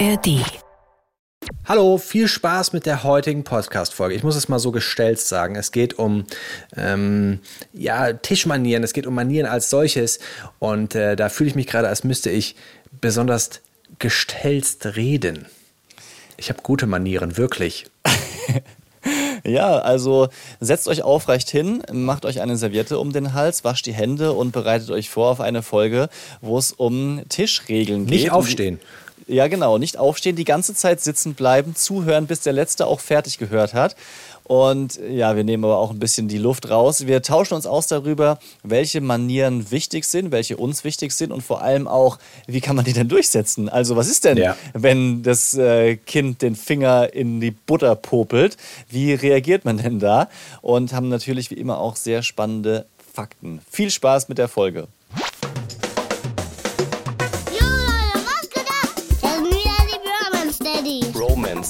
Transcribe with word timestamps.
ARD. 0.00 0.40
Hallo, 1.66 1.98
viel 1.98 2.26
Spaß 2.26 2.72
mit 2.72 2.84
der 2.84 3.04
heutigen 3.04 3.44
Podcast-Folge. 3.44 4.16
Ich 4.16 4.24
muss 4.24 4.34
es 4.34 4.48
mal 4.48 4.58
so 4.58 4.72
gestellt 4.72 5.20
sagen. 5.20 5.54
Es 5.54 5.70
geht 5.70 5.98
um 6.00 6.24
ähm, 6.76 7.38
ja, 7.72 8.12
Tischmanieren, 8.12 8.82
es 8.82 8.92
geht 8.92 9.06
um 9.06 9.14
Manieren 9.14 9.46
als 9.46 9.70
solches. 9.70 10.18
Und 10.58 10.96
äh, 10.96 11.14
da 11.14 11.28
fühle 11.28 11.50
ich 11.50 11.54
mich 11.54 11.68
gerade, 11.68 11.86
als 11.86 12.02
müsste 12.02 12.30
ich 12.30 12.56
besonders 13.00 13.60
gestelzt 14.00 14.96
reden. 14.96 15.46
Ich 16.38 16.48
habe 16.48 16.62
gute 16.62 16.86
Manieren, 16.86 17.36
wirklich. 17.36 17.86
Ja, 19.46 19.80
also 19.80 20.28
setzt 20.60 20.88
euch 20.88 21.02
aufrecht 21.02 21.50
hin, 21.50 21.82
macht 21.92 22.24
euch 22.24 22.40
eine 22.40 22.56
Serviette 22.56 22.98
um 22.98 23.12
den 23.12 23.34
Hals, 23.34 23.62
wascht 23.62 23.84
die 23.84 23.92
Hände 23.92 24.32
und 24.32 24.52
bereitet 24.52 24.90
euch 24.90 25.10
vor 25.10 25.28
auf 25.30 25.40
eine 25.42 25.62
Folge, 25.62 26.08
wo 26.40 26.56
es 26.56 26.72
um 26.72 27.20
Tischregeln 27.28 28.06
geht. 28.06 28.10
Nicht 28.10 28.30
aufstehen. 28.30 28.80
Ja, 29.26 29.48
genau, 29.48 29.78
nicht 29.78 29.96
aufstehen, 29.96 30.36
die 30.36 30.44
ganze 30.44 30.74
Zeit 30.74 31.00
sitzen 31.00 31.34
bleiben, 31.34 31.74
zuhören, 31.74 32.26
bis 32.26 32.40
der 32.40 32.52
Letzte 32.52 32.86
auch 32.86 33.00
fertig 33.00 33.38
gehört 33.38 33.72
hat. 33.72 33.96
Und 34.46 35.00
ja, 35.08 35.36
wir 35.36 35.44
nehmen 35.44 35.64
aber 35.64 35.78
auch 35.78 35.90
ein 35.90 35.98
bisschen 35.98 36.28
die 36.28 36.36
Luft 36.36 36.68
raus. 36.68 37.06
Wir 37.06 37.22
tauschen 37.22 37.54
uns 37.54 37.64
aus 37.64 37.86
darüber, 37.86 38.38
welche 38.62 39.00
Manieren 39.00 39.70
wichtig 39.70 40.04
sind, 40.04 40.32
welche 40.32 40.58
uns 40.58 40.84
wichtig 40.84 41.12
sind 41.12 41.32
und 41.32 41.40
vor 41.40 41.62
allem 41.62 41.88
auch, 41.88 42.18
wie 42.46 42.60
kann 42.60 42.76
man 42.76 42.84
die 42.84 42.92
denn 42.92 43.08
durchsetzen? 43.08 43.70
Also 43.70 43.96
was 43.96 44.08
ist 44.08 44.26
denn, 44.26 44.36
Ja. 44.36 44.54
wenn 44.74 45.22
das 45.22 45.54
äh, 45.54 45.96
Kind 45.96 46.42
den 46.42 46.56
Finger 46.56 47.14
in 47.14 47.40
die 47.40 47.52
Butter 47.52 47.94
popelt? 47.96 48.58
Wie 48.90 49.14
reagiert 49.14 49.64
man 49.64 49.78
denn 49.78 49.98
da? 49.98 50.28
Und 50.60 50.92
haben 50.92 51.08
natürlich 51.08 51.50
wie 51.50 51.54
immer 51.54 51.78
auch 51.78 51.96
sehr 51.96 52.22
spannende 52.22 52.84
Fakten. 53.14 53.62
Viel 53.70 53.90
Spaß 53.90 54.28
mit 54.28 54.36
der 54.36 54.48
Folge. 54.48 54.88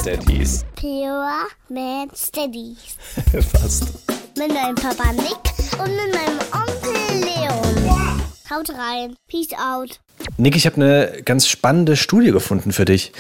Daddies. 0.05 0.67
Pure 0.77 1.47
Man 1.71 2.11
Steadies. 2.15 2.97
Fast. 3.51 3.85
Mit 4.37 4.53
meinem 4.53 4.75
Papa 4.75 5.13
Nick 5.13 5.79
und 5.79 5.97
mit 5.97 6.13
meinem 6.13 6.39
Onkel 6.53 7.21
Leon. 7.21 8.21
Haut 8.51 8.69
rein. 8.69 9.17
Peace 9.29 9.53
out. 9.55 10.01
Nick, 10.37 10.57
ich 10.57 10.67
habe 10.67 10.77
eine 10.77 11.23
ganz 11.25 11.49
spannende 11.49 11.97
Studie 11.97 12.33
gefunden 12.33 12.73
für 12.73 12.85
dich. 12.85 13.13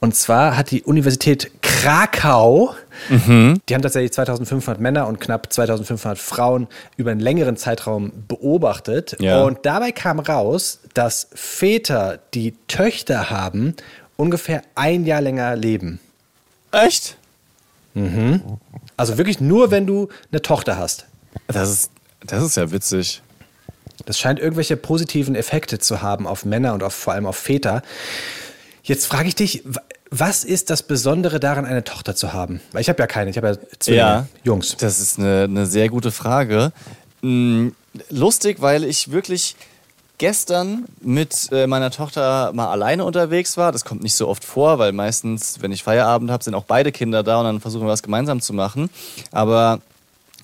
Und 0.00 0.14
zwar 0.14 0.58
hat 0.58 0.72
die 0.72 0.82
Universität 0.82 1.50
Krakau, 1.62 2.74
die 3.08 3.74
haben 3.74 3.82
tatsächlich 3.82 4.12
2500 4.12 4.78
Männer 4.78 5.06
und 5.06 5.20
knapp 5.20 5.50
2500 5.50 6.18
Frauen 6.18 6.68
über 6.98 7.12
einen 7.12 7.20
längeren 7.20 7.56
Zeitraum 7.56 8.12
beobachtet. 8.28 9.16
Ja. 9.20 9.42
Und 9.42 9.60
dabei 9.62 9.92
kam 9.92 10.18
raus, 10.18 10.80
dass 10.92 11.28
Väter, 11.32 12.18
die 12.34 12.54
Töchter 12.68 13.30
haben, 13.30 13.74
ungefähr 14.16 14.62
ein 14.74 15.06
Jahr 15.06 15.22
länger 15.22 15.56
leben. 15.56 16.00
Echt? 16.72 17.16
Also 18.96 19.16
wirklich 19.18 19.40
nur, 19.40 19.70
wenn 19.70 19.86
du 19.86 20.08
eine 20.30 20.42
Tochter 20.42 20.76
hast. 20.78 21.06
Das 21.48 21.70
ist, 21.70 21.90
das 22.24 22.42
ist 22.42 22.56
ja 22.56 22.70
witzig. 22.70 23.22
Das 24.04 24.18
scheint 24.18 24.38
irgendwelche 24.38 24.76
positiven 24.76 25.34
Effekte 25.34 25.78
zu 25.78 26.02
haben 26.02 26.26
auf 26.26 26.44
Männer 26.44 26.74
und 26.74 26.82
auf, 26.82 26.94
vor 26.94 27.14
allem 27.14 27.26
auf 27.26 27.36
Väter. 27.36 27.82
Jetzt 28.82 29.06
frage 29.06 29.28
ich 29.28 29.34
dich, 29.34 29.62
was 30.10 30.44
ist 30.44 30.70
das 30.70 30.82
Besondere 30.82 31.40
daran, 31.40 31.64
eine 31.64 31.82
Tochter 31.84 32.14
zu 32.14 32.32
haben? 32.32 32.60
Weil 32.72 32.82
ich 32.82 32.88
habe 32.88 33.02
ja 33.02 33.06
keine, 33.06 33.30
ich 33.30 33.36
habe 33.38 33.48
ja 33.48 33.56
Zwillinge, 33.78 34.02
Ja. 34.06 34.26
Jungs. 34.44 34.76
Das 34.76 35.00
ist 35.00 35.18
eine, 35.18 35.44
eine 35.44 35.66
sehr 35.66 35.88
gute 35.88 36.10
Frage. 36.12 36.72
Hm, 37.22 37.74
Lustig, 38.10 38.60
weil 38.60 38.84
ich 38.84 39.10
wirklich 39.10 39.56
gestern 40.18 40.86
mit 41.00 41.48
äh, 41.52 41.66
meiner 41.66 41.90
Tochter 41.90 42.52
mal 42.52 42.68
alleine 42.68 43.04
unterwegs 43.04 43.56
war. 43.56 43.72
Das 43.72 43.84
kommt 43.84 44.02
nicht 44.02 44.14
so 44.14 44.28
oft 44.28 44.44
vor, 44.44 44.78
weil 44.78 44.92
meistens, 44.92 45.60
wenn 45.60 45.72
ich 45.72 45.82
Feierabend 45.82 46.30
habe, 46.30 46.42
sind 46.42 46.54
auch 46.54 46.64
beide 46.64 46.92
Kinder 46.92 47.22
da 47.22 47.38
und 47.40 47.44
dann 47.44 47.60
versuchen 47.60 47.86
wir 47.86 47.90
was 47.90 48.02
gemeinsam 48.02 48.40
zu 48.40 48.52
machen. 48.52 48.90
Aber 49.30 49.80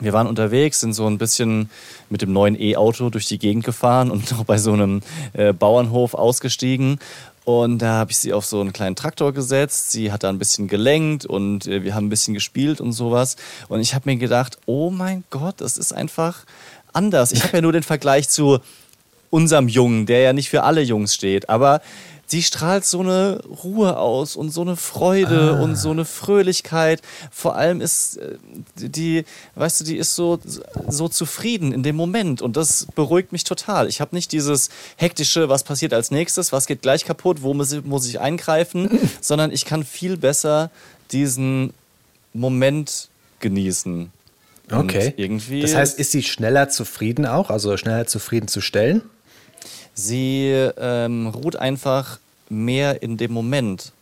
wir 0.00 0.12
waren 0.12 0.26
unterwegs, 0.26 0.80
sind 0.80 0.94
so 0.94 1.06
ein 1.06 1.19
bisschen 1.19 1.70
mit 2.10 2.22
dem 2.22 2.32
neuen 2.32 2.60
E-Auto 2.60 3.08
durch 3.08 3.26
die 3.26 3.38
Gegend 3.38 3.64
gefahren 3.64 4.10
und 4.10 4.30
noch 4.36 4.44
bei 4.44 4.58
so 4.58 4.72
einem 4.72 5.02
äh, 5.32 5.52
Bauernhof 5.52 6.14
ausgestiegen. 6.14 6.98
Und 7.44 7.78
da 7.78 7.94
habe 7.94 8.12
ich 8.12 8.18
sie 8.18 8.32
auf 8.32 8.44
so 8.44 8.60
einen 8.60 8.72
kleinen 8.72 8.94
Traktor 8.94 9.32
gesetzt. 9.32 9.91
Sie 9.91 10.12
hat 10.12 10.22
da 10.22 10.28
ein 10.28 10.38
bisschen 10.38 10.68
gelenkt 10.68 11.26
und 11.26 11.66
äh, 11.66 11.82
wir 11.82 11.94
haben 11.94 12.06
ein 12.06 12.10
bisschen 12.10 12.34
gespielt 12.34 12.80
und 12.80 12.92
sowas. 12.92 13.36
Und 13.68 13.80
ich 13.80 13.94
habe 13.94 14.10
mir 14.10 14.16
gedacht, 14.16 14.58
oh 14.66 14.91
mein 14.91 15.24
Gott, 15.30 15.56
das 15.58 15.76
ist 15.76 15.92
einfach 15.92 16.44
anders. 16.92 17.32
Ich 17.32 17.42
habe 17.42 17.56
ja 17.56 17.60
nur 17.62 17.72
den 17.72 17.82
Vergleich 17.82 18.28
zu 18.28 18.60
unserem 19.32 19.66
Jungen, 19.66 20.04
der 20.04 20.20
ja 20.20 20.32
nicht 20.34 20.50
für 20.50 20.62
alle 20.62 20.82
Jungs 20.82 21.15
steht, 21.15 21.48
aber 21.48 21.81
sie 22.26 22.43
strahlt 22.43 22.84
so 22.84 23.00
eine 23.00 23.41
Ruhe 23.65 23.97
aus 23.97 24.37
und 24.37 24.50
so 24.50 24.60
eine 24.60 24.76
Freude 24.76 25.54
und 25.54 25.76
so 25.76 25.91
eine 25.91 26.04
Fröhlichkeit. 26.04 27.00
Vor 27.31 27.56
allem 27.56 27.81
ist 27.81 28.19
äh, 28.19 28.37
die, 28.76 29.25
weißt 29.54 29.81
du, 29.81 29.84
die 29.84 29.97
ist 29.97 30.15
so, 30.15 30.38
so 30.87 31.09
zufrieden 31.09 31.72
in 31.72 31.82
dem 31.82 31.97
Moment 31.97 32.42
und 32.42 32.59
das 32.59 32.87
beruhigt 32.94 33.32
mich 33.32 33.44
total. 33.44 33.88
Ich 33.88 34.03
habe 34.03 34.15
nicht 34.15 34.32
dieses 34.32 34.69
hektische, 34.97 35.48
was 35.48 35.65
passiert 35.65 35.94
als 35.94 36.10
nächstes, 36.10 36.53
was 36.53 36.66
geht 36.66 36.82
gleich 36.82 37.06
kaputt, 37.06 37.42
wo 37.42 37.54
muss 37.54 37.72
ich, 37.72 37.84
muss 37.84 38.06
ich 38.06 38.21
eingreifen, 38.21 38.98
sondern 39.22 39.50
ich 39.50 39.65
kann 39.65 39.82
viel 39.82 40.19
besser 40.19 40.71
diesen 41.10 41.72
Moment 42.34 43.09
genießen. 43.41 44.10
Okay. 44.71 45.15
irgendwie 45.16 45.60
Das 45.60 45.75
heißt, 45.75 45.98
ist 45.98 46.12
sie 46.12 46.22
schneller 46.22 46.69
zufrieden 46.69 47.26
auch, 47.26 47.50
also 47.50 47.76
schneller 47.78 48.06
zufrieden 48.06 48.48
zu 48.48 48.60
stellen? 48.60 49.03
Sie 49.94 50.48
ähm, 50.78 51.26
ruht 51.28 51.56
einfach 51.56 52.19
mehr 52.48 53.03
in 53.03 53.16
dem 53.16 53.32
Moment. 53.32 53.92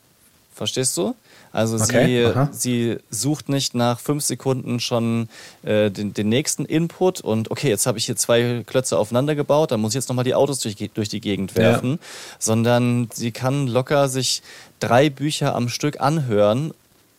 Verstehst 0.54 0.96
du? 0.96 1.14
Also 1.52 1.76
Okay, 1.82 2.32
sie, 2.52 2.52
sie 2.52 2.98
sucht 3.10 3.48
nicht 3.48 3.74
nach 3.74 3.98
fünf 3.98 4.22
Sekunden 4.22 4.78
schon 4.78 5.28
äh, 5.64 5.90
den, 5.90 6.14
den 6.14 6.28
nächsten 6.28 6.64
Input 6.64 7.20
und 7.20 7.50
okay, 7.50 7.68
jetzt 7.68 7.86
habe 7.86 7.98
ich 7.98 8.06
hier 8.06 8.14
zwei 8.16 8.62
Klötze 8.66 8.96
aufeinander 8.98 9.34
gebaut, 9.34 9.72
dann 9.72 9.80
muss 9.80 9.92
ich 9.92 9.96
jetzt 9.96 10.08
nochmal 10.08 10.24
die 10.24 10.34
Autos 10.34 10.60
durch, 10.60 10.76
durch 10.94 11.08
die 11.08 11.20
Gegend 11.20 11.52
Ja. 11.54 11.62
werfen, 11.62 11.98
sondern 12.38 13.08
sie 13.12 13.32
kann 13.32 13.66
locker 13.66 14.08
sich 14.08 14.42
drei 14.78 15.10
Bücher 15.10 15.56
am 15.56 15.68
Stück 15.68 16.00
anhören 16.00 16.72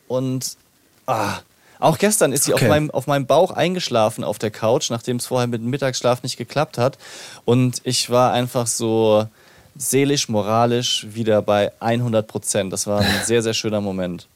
und 0.08 0.56
ah, 1.08 1.40
auch 1.81 1.97
gestern 1.97 2.31
ist 2.31 2.46
sie 2.46 2.53
Okay. 2.53 2.66
auf, 2.66 2.69
meinem, 2.69 2.92
auf 2.92 3.08
meinem 3.08 3.25
Bauch 3.25 3.52
eingeschlafen 3.52 4.24
auf 4.24 4.40
der 4.40 4.52
Couch, 4.52 4.90
nachdem 4.90 5.18
es 5.18 5.25
vorher 5.25 5.47
mit 5.47 5.62
dem 5.62 5.69
Mittagsschlaf 5.69 6.24
nicht 6.24 6.38
geklappt 6.38 6.78
hat. 6.78 6.97
Und 7.46 7.81
ich 7.84 8.09
war 8.09 8.31
einfach 8.31 8.68
so 8.68 9.28
seelisch, 9.75 10.30
moralisch 10.30 11.08
wieder 11.12 11.41
bei 11.41 11.72
100 11.80 12.28
Prozent. 12.28 12.72
Das 12.74 12.88
war 12.88 13.00
ein 13.02 13.22
sehr, 13.25 13.41
sehr 13.41 13.53
schöner 13.53 13.81
Moment. 13.81 14.28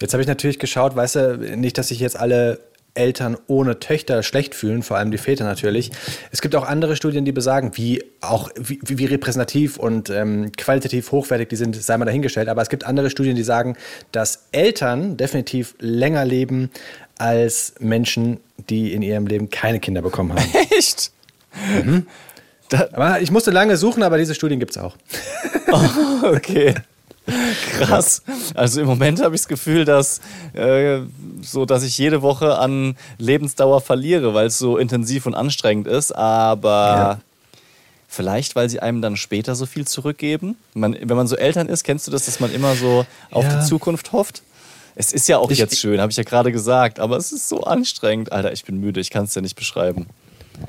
Jetzt 0.00 0.12
habe 0.12 0.22
ich 0.22 0.28
natürlich 0.28 0.58
geschaut, 0.58 0.96
weißt 0.96 1.14
du, 1.16 1.36
nicht, 1.56 1.78
dass 1.78 1.88
sich 1.88 2.00
jetzt 2.00 2.18
alle 2.18 2.58
Eltern 2.94 3.36
ohne 3.48 3.80
Töchter 3.80 4.22
schlecht 4.22 4.54
fühlen, 4.54 4.82
vor 4.82 4.96
allem 4.96 5.10
die 5.10 5.18
Väter 5.18 5.44
natürlich. 5.44 5.90
Es 6.30 6.40
gibt 6.40 6.54
auch 6.54 6.64
andere 6.64 6.94
Studien, 6.96 7.24
die 7.24 7.32
besagen, 7.32 7.72
wie 7.74 8.04
auch 8.20 8.50
wie, 8.56 8.78
wie 8.82 9.04
repräsentativ 9.04 9.76
und 9.76 10.10
ähm, 10.10 10.52
qualitativ 10.56 11.10
hochwertig 11.10 11.48
die 11.48 11.56
sind, 11.56 11.74
sei 11.76 11.96
mal 11.96 12.04
dahingestellt. 12.04 12.48
Aber 12.48 12.62
es 12.62 12.68
gibt 12.68 12.84
andere 12.84 13.10
Studien, 13.10 13.34
die 13.34 13.42
sagen, 13.42 13.76
dass 14.12 14.48
Eltern 14.52 15.16
definitiv 15.16 15.74
länger 15.80 16.24
leben 16.24 16.70
als 17.18 17.74
Menschen, 17.80 18.40
die 18.70 18.92
in 18.92 19.02
ihrem 19.02 19.26
Leben 19.26 19.50
keine 19.50 19.80
Kinder 19.80 20.02
bekommen 20.02 20.32
haben. 20.32 20.48
Echt? 20.78 21.10
aber 22.92 23.20
ich 23.20 23.30
musste 23.30 23.50
lange 23.50 23.76
suchen, 23.76 24.02
aber 24.02 24.18
diese 24.18 24.34
Studien 24.34 24.58
gibt 24.58 24.72
es 24.72 24.78
auch. 24.78 24.96
Okay. 26.22 26.74
Krass. 27.26 28.22
Also 28.54 28.80
im 28.80 28.86
Moment 28.86 29.22
habe 29.22 29.34
ich 29.34 29.40
das 29.42 29.48
Gefühl, 29.48 29.84
dass, 29.84 30.20
äh, 30.52 31.00
so, 31.42 31.64
dass 31.64 31.82
ich 31.82 31.96
jede 31.98 32.22
Woche 32.22 32.58
an 32.58 32.96
Lebensdauer 33.18 33.80
verliere, 33.80 34.34
weil 34.34 34.46
es 34.48 34.58
so 34.58 34.76
intensiv 34.76 35.26
und 35.26 35.34
anstrengend 35.34 35.86
ist. 35.86 36.12
Aber 36.12 36.70
Ja. 36.70 37.20
vielleicht, 38.08 38.56
weil 38.56 38.68
sie 38.68 38.80
einem 38.80 39.00
dann 39.02 39.16
später 39.16 39.54
so 39.54 39.66
viel 39.66 39.86
zurückgeben. 39.86 40.56
Man, 40.74 40.96
wenn 41.00 41.16
man 41.16 41.26
so 41.26 41.36
Eltern 41.36 41.68
ist, 41.68 41.84
kennst 41.84 42.06
du 42.06 42.10
das, 42.10 42.26
dass 42.26 42.40
man 42.40 42.52
immer 42.52 42.74
so 42.74 43.06
auf 43.30 43.44
Ja. 43.44 43.60
die 43.60 43.66
Zukunft 43.66 44.12
hofft? 44.12 44.42
Es 44.96 45.12
ist 45.12 45.26
ja 45.28 45.38
auch 45.38 45.50
Ich- 45.50 45.58
jetzt 45.58 45.78
schön, 45.78 46.00
habe 46.00 46.10
ich 46.12 46.16
ja 46.16 46.22
gerade 46.22 46.52
gesagt, 46.52 47.00
aber 47.00 47.16
es 47.16 47.32
ist 47.32 47.48
so 47.48 47.62
anstrengend. 47.64 48.30
Alter, 48.32 48.52
ich 48.52 48.64
bin 48.64 48.78
müde, 48.78 49.00
ich 49.00 49.10
kann 49.10 49.24
es 49.24 49.34
ja 49.34 49.42
nicht 49.42 49.56
beschreiben. 49.56 50.06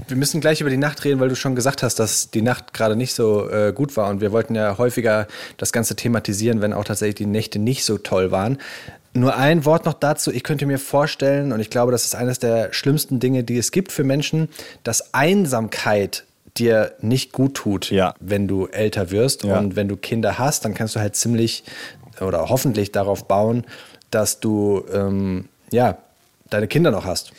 Wir 0.07 0.17
müssen 0.17 0.41
gleich 0.41 0.61
über 0.61 0.69
die 0.69 0.77
Nacht 0.77 1.03
reden, 1.03 1.19
weil 1.19 1.29
du 1.29 1.35
schon 1.35 1.55
gesagt 1.55 1.83
hast, 1.83 1.95
dass 1.99 2.31
die 2.31 2.41
Nacht 2.41 2.73
gerade 2.73 2.95
nicht 2.95 3.13
so 3.13 3.49
äh, 3.49 3.71
gut 3.73 3.95
war. 3.97 4.09
Und 4.09 4.21
wir 4.21 4.31
wollten 4.31 4.55
ja 4.55 4.77
häufiger 4.77 5.27
das 5.57 5.71
Ganze 5.71 5.95
thematisieren, 5.95 6.61
wenn 6.61 6.73
auch 6.73 6.83
tatsächlich 6.83 7.15
die 7.15 7.25
Nächte 7.25 7.59
nicht 7.59 7.85
so 7.85 7.97
toll 7.97 8.31
waren. 8.31 8.57
Nur 9.13 9.37
ein 9.37 9.63
Wort 9.63 9.85
noch 9.85 9.93
dazu. 9.93 10.31
Ich 10.31 10.43
könnte 10.43 10.65
mir 10.65 10.79
vorstellen, 10.79 11.51
und 11.53 11.59
ich 11.59 11.69
glaube, 11.69 11.91
das 11.91 12.03
ist 12.05 12.15
eines 12.15 12.39
der 12.39 12.73
schlimmsten 12.73 13.19
Dinge, 13.19 13.43
die 13.43 13.57
es 13.57 13.71
gibt 13.71 13.91
für 13.91 14.03
Menschen, 14.03 14.49
dass 14.83 15.13
Einsamkeit 15.13 16.25
dir 16.57 16.93
nicht 17.01 17.31
gut 17.31 17.53
tut, 17.55 17.91
Ja. 17.91 18.13
wenn 18.19 18.47
du 18.47 18.67
älter 18.67 19.11
wirst. 19.11 19.43
Ja. 19.43 19.57
Und 19.59 19.75
wenn 19.75 19.87
du 19.87 19.97
Kinder 19.97 20.39
hast, 20.39 20.65
dann 20.65 20.73
kannst 20.73 20.95
du 20.95 20.99
halt 20.99 21.15
ziemlich 21.15 21.63
oder 22.21 22.49
hoffentlich 22.49 22.91
darauf 22.91 23.27
bauen, 23.27 23.65
dass 24.09 24.39
du 24.39 24.83
ähm, 24.93 25.49
ja 25.71 25.97
deine 26.55 26.67
Kinder 26.67 26.91
noch 26.91 27.05
hast. 27.05 27.31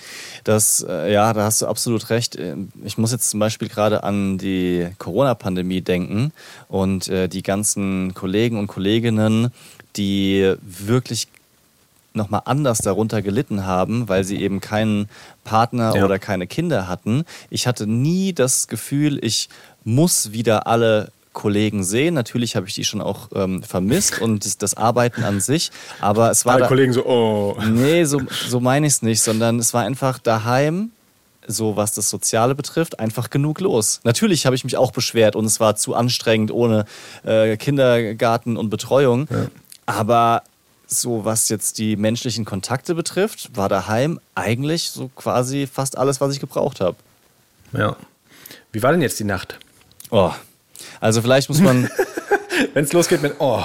Das, 0.45 0.85
äh, 0.89 1.13
ja, 1.13 1.33
da 1.33 1.45
hast 1.45 1.63
du 1.63 1.67
absolut 1.67 2.11
recht. 2.11 2.39
Ich 2.85 2.99
muss 2.99 3.13
jetzt 3.13 3.31
zum 3.31 3.41
Beispiel 3.41 3.69
gerade 3.69 4.05
an 4.05 4.39
die 4.39 4.89
Corona-Pandemie 4.99 5.81
denken 5.81 6.33
und 6.69 7.09
äh, 7.09 7.29
die 7.29 7.43
ganzen 7.43 8.15
Kollegen 8.15 8.59
und 8.59 8.67
Kolleginnen, 8.67 9.51
die 9.97 10.55
wirklich 10.63 11.29
nochmal 12.17 12.43
anders 12.47 12.79
darunter 12.79 13.23
gelitten 13.23 13.67
haben, 13.67 14.09
weil 14.09 14.25
sie 14.25 14.41
eben 14.41 14.61
keinen 14.61 15.09
Partner 15.45 15.95
ja. 15.95 16.05
oder 16.05 16.19
keine 16.19 16.47
Kinder 16.47 16.89
hatten. 16.89 17.25
Ich 17.51 17.67
hatte 17.67 17.87
nie 17.87 18.33
das 18.33 18.69
Gefühl, 18.69 19.23
ich 19.23 19.49
muss 19.85 20.33
wieder 20.33 20.67
alle 20.67 21.13
Kollegen 21.37 21.85
sehen. 21.85 22.15
Natürlich 22.15 22.57
habe 22.57 22.67
ich 22.67 22.75
die 22.75 22.85
schon 22.85 23.01
auch 23.01 23.29
ähm, 23.35 23.63
vermisst 23.63 24.21
und 24.21 24.45
das, 24.45 24.59
das, 24.59 24.75
Arbeiten 24.75 25.23
an 25.23 25.41
sich. 25.41 25.71
Aber 26.01 26.31
es 26.31 26.45
war. 26.45 26.55
Alle 26.55 26.63
da, 26.63 26.69
Kollegen 26.69 26.93
so, 26.93 27.07
oh. 27.07 27.57
Nee, 27.63 28.05
so, 28.05 28.23
so 28.49 28.59
meine 28.59 28.87
ich 28.87 28.95
es 28.95 29.03
nicht, 29.03 29.21
sondern 29.21 29.59
es 29.61 29.73
war 29.73 29.85
einfach 29.85 30.19
daheim, 30.19 30.91
so 31.47 31.77
was 31.77 31.93
das 31.93 32.11
Soziale 32.11 32.55
betrifft, 32.55 32.99
einfach 32.99 33.31
genug 33.31 33.61
los. 33.61 34.01
Natürlich 34.03 34.47
habe 34.47 34.57
ich 34.57 34.65
mich 34.65 34.77
auch 34.77 34.91
beschwert 34.91 35.37
und 35.37 35.45
es 35.45 35.61
war 35.61 35.77
zu 35.77 35.95
anstrengend 35.95 36.51
ohne 36.51 36.87
äh, 37.25 37.57
Kindergarten 37.59 38.57
und 38.57 38.71
Betreuung. 38.71 39.29
Ja. 39.31 39.47
Aber 39.85 40.43
so 40.89 41.25
was 41.25 41.49
jetzt 41.51 41.79
die 41.79 41.97
menschlichen 41.97 42.45
Kontakte 42.45 42.95
betrifft, 42.95 43.55
war 43.55 43.69
daheim 43.69 44.19
eigentlich 44.35 44.91
so 44.91 45.11
quasi 45.15 45.69
fast 45.71 45.99
alles, 45.99 46.21
was 46.21 46.33
ich 46.33 46.41
gebraucht 46.41 46.81
habe. 46.81 46.97
Ja. 47.73 47.97
Wie 48.73 48.83
war 48.83 48.93
denn 48.93 49.03
jetzt 49.03 49.21
die 49.21 49.25
Nacht? 49.25 49.59
Oh, 50.11 50.33
also 51.01 51.23
vielleicht 51.23 51.49
muss 51.49 51.61
man. 51.61 51.89
Wenn 52.75 52.85
es 52.85 52.93
losgeht 52.93 53.23
mit 53.23 53.35
Oh. 53.39 53.63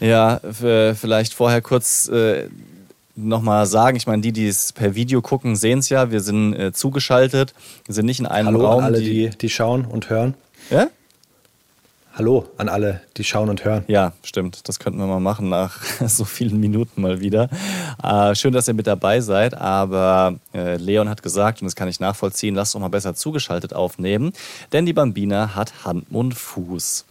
Ja, 0.00 0.40
vielleicht 0.40 1.34
vorher 1.34 1.60
kurz 1.62 2.08
äh, 2.08 2.48
nochmal 3.14 3.66
sagen. 3.66 3.96
Ich 3.96 4.06
meine, 4.06 4.22
die, 4.22 4.32
die 4.32 4.48
es 4.48 4.72
per 4.72 4.94
Video 4.94 5.22
gucken, 5.22 5.54
sehen 5.54 5.78
es 5.80 5.88
ja. 5.90 6.10
Wir 6.10 6.20
sind 6.20 6.54
äh, 6.54 6.72
zugeschaltet. 6.72 7.54
Wir 7.86 7.94
sind 7.94 8.06
nicht 8.06 8.20
in 8.20 8.26
einem 8.26 8.48
Hallo 8.48 8.66
Raum. 8.66 8.78
An 8.80 8.84
alle, 8.86 9.00
die, 9.00 9.30
die 9.30 9.48
schauen 9.48 9.84
und 9.84 10.10
hören. 10.10 10.34
Ja? 10.70 10.88
Hallo 12.14 12.44
an 12.58 12.68
alle, 12.68 13.00
die 13.16 13.24
schauen 13.24 13.48
und 13.48 13.64
hören. 13.64 13.84
Ja, 13.88 14.12
stimmt. 14.22 14.68
Das 14.68 14.78
könnten 14.78 14.98
wir 14.98 15.06
mal 15.06 15.18
machen 15.18 15.48
nach 15.48 15.82
so 16.06 16.26
vielen 16.26 16.60
Minuten 16.60 17.00
mal 17.00 17.20
wieder. 17.20 17.48
Äh, 18.02 18.34
schön, 18.34 18.52
dass 18.52 18.68
ihr 18.68 18.74
mit 18.74 18.86
dabei 18.86 19.22
seid. 19.22 19.54
Aber 19.54 20.34
äh, 20.52 20.76
Leon 20.76 21.08
hat 21.08 21.22
gesagt, 21.22 21.62
und 21.62 21.64
das 21.64 21.74
kann 21.74 21.88
ich 21.88 22.00
nachvollziehen, 22.00 22.54
lasst 22.54 22.74
doch 22.74 22.80
mal 22.80 22.88
besser 22.88 23.14
zugeschaltet 23.14 23.74
aufnehmen. 23.74 24.34
Denn 24.72 24.84
die 24.84 24.92
Bambina 24.92 25.54
hat 25.54 25.86
Hand, 25.86 26.12
Mund, 26.12 26.34
Fuß. 26.34 27.06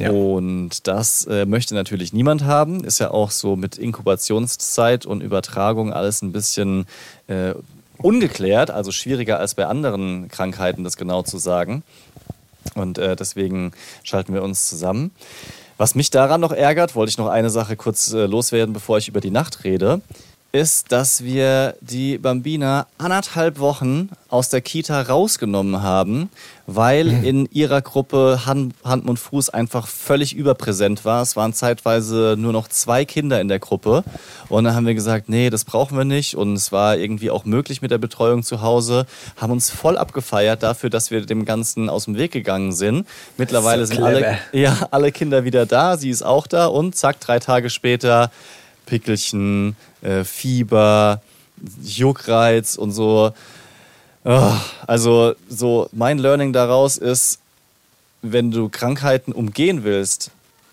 Ja. 0.00 0.10
Und 0.10 0.88
das 0.88 1.26
äh, 1.26 1.46
möchte 1.46 1.76
natürlich 1.76 2.12
niemand 2.12 2.42
haben. 2.42 2.82
Ist 2.82 2.98
ja 2.98 3.12
auch 3.12 3.30
so 3.30 3.54
mit 3.54 3.78
Inkubationszeit 3.78 5.06
und 5.06 5.22
Übertragung 5.22 5.92
alles 5.92 6.20
ein 6.20 6.32
bisschen 6.32 6.86
äh, 7.28 7.54
ungeklärt, 7.98 8.72
also 8.72 8.90
schwieriger 8.90 9.38
als 9.38 9.54
bei 9.54 9.66
anderen 9.66 10.26
Krankheiten, 10.26 10.82
das 10.82 10.96
genau 10.96 11.22
zu 11.22 11.38
sagen. 11.38 11.84
Und 12.74 12.98
äh, 12.98 13.16
deswegen 13.16 13.72
schalten 14.02 14.34
wir 14.34 14.42
uns 14.42 14.68
zusammen. 14.68 15.12
Was 15.76 15.94
mich 15.94 16.10
daran 16.10 16.40
noch 16.40 16.52
ärgert, 16.52 16.94
wollte 16.94 17.10
ich 17.10 17.18
noch 17.18 17.28
eine 17.28 17.50
Sache 17.50 17.76
kurz 17.76 18.12
äh, 18.12 18.26
loswerden, 18.26 18.72
bevor 18.72 18.98
ich 18.98 19.08
über 19.08 19.20
die 19.20 19.30
Nacht 19.30 19.64
rede 19.64 20.00
ist, 20.54 20.92
dass 20.92 21.24
wir 21.24 21.74
die 21.80 22.16
Bambina 22.16 22.86
anderthalb 22.96 23.58
Wochen 23.58 24.08
aus 24.28 24.50
der 24.50 24.60
Kita 24.60 25.02
rausgenommen 25.02 25.82
haben, 25.82 26.30
weil 26.68 27.06
mhm. 27.06 27.24
in 27.24 27.48
ihrer 27.50 27.82
Gruppe 27.82 28.42
Hand, 28.46 28.72
Hand 28.84 29.08
und 29.08 29.18
Fuß 29.18 29.50
einfach 29.50 29.88
völlig 29.88 30.32
überpräsent 30.32 31.04
war. 31.04 31.22
Es 31.22 31.34
waren 31.34 31.54
zeitweise 31.54 32.36
nur 32.38 32.52
noch 32.52 32.68
zwei 32.68 33.04
Kinder 33.04 33.40
in 33.40 33.48
der 33.48 33.58
Gruppe. 33.58 34.04
Und 34.48 34.62
dann 34.62 34.76
haben 34.76 34.86
wir 34.86 34.94
gesagt, 34.94 35.28
nee, 35.28 35.50
das 35.50 35.64
brauchen 35.64 35.98
wir 35.98 36.04
nicht. 36.04 36.36
Und 36.36 36.54
es 36.54 36.70
war 36.70 36.96
irgendwie 36.96 37.32
auch 37.32 37.44
möglich 37.44 37.82
mit 37.82 37.90
der 37.90 37.98
Betreuung 37.98 38.44
zu 38.44 38.62
Hause. 38.62 39.06
Haben 39.36 39.54
uns 39.54 39.70
voll 39.70 39.98
abgefeiert 39.98 40.62
dafür, 40.62 40.88
dass 40.88 41.10
wir 41.10 41.26
dem 41.26 41.44
Ganzen 41.44 41.90
aus 41.90 42.04
dem 42.04 42.16
Weg 42.16 42.30
gegangen 42.30 42.70
sind. 42.70 43.08
Mittlerweile 43.36 43.84
so 43.86 43.94
sind 43.94 44.04
alle, 44.04 44.38
ja, 44.52 44.86
alle 44.92 45.10
Kinder 45.10 45.42
wieder 45.42 45.66
da. 45.66 45.96
Sie 45.96 46.10
ist 46.10 46.22
auch 46.22 46.46
da. 46.46 46.66
Und 46.66 46.94
zack, 46.94 47.18
drei 47.18 47.40
Tage 47.40 47.70
später 47.70 48.30
Pickelchen, 48.86 49.76
äh, 50.02 50.24
Fieber, 50.24 51.22
Juckreiz 51.82 52.76
und 52.76 52.92
so. 52.92 53.32
Oh, 54.24 54.52
also 54.86 55.34
so 55.48 55.88
mein 55.92 56.18
Learning 56.18 56.52
daraus 56.52 56.96
ist, 56.96 57.40
wenn 58.22 58.50
du 58.50 58.68
Krankheiten 58.70 59.32
umgehen 59.32 59.84
willst 59.84 60.30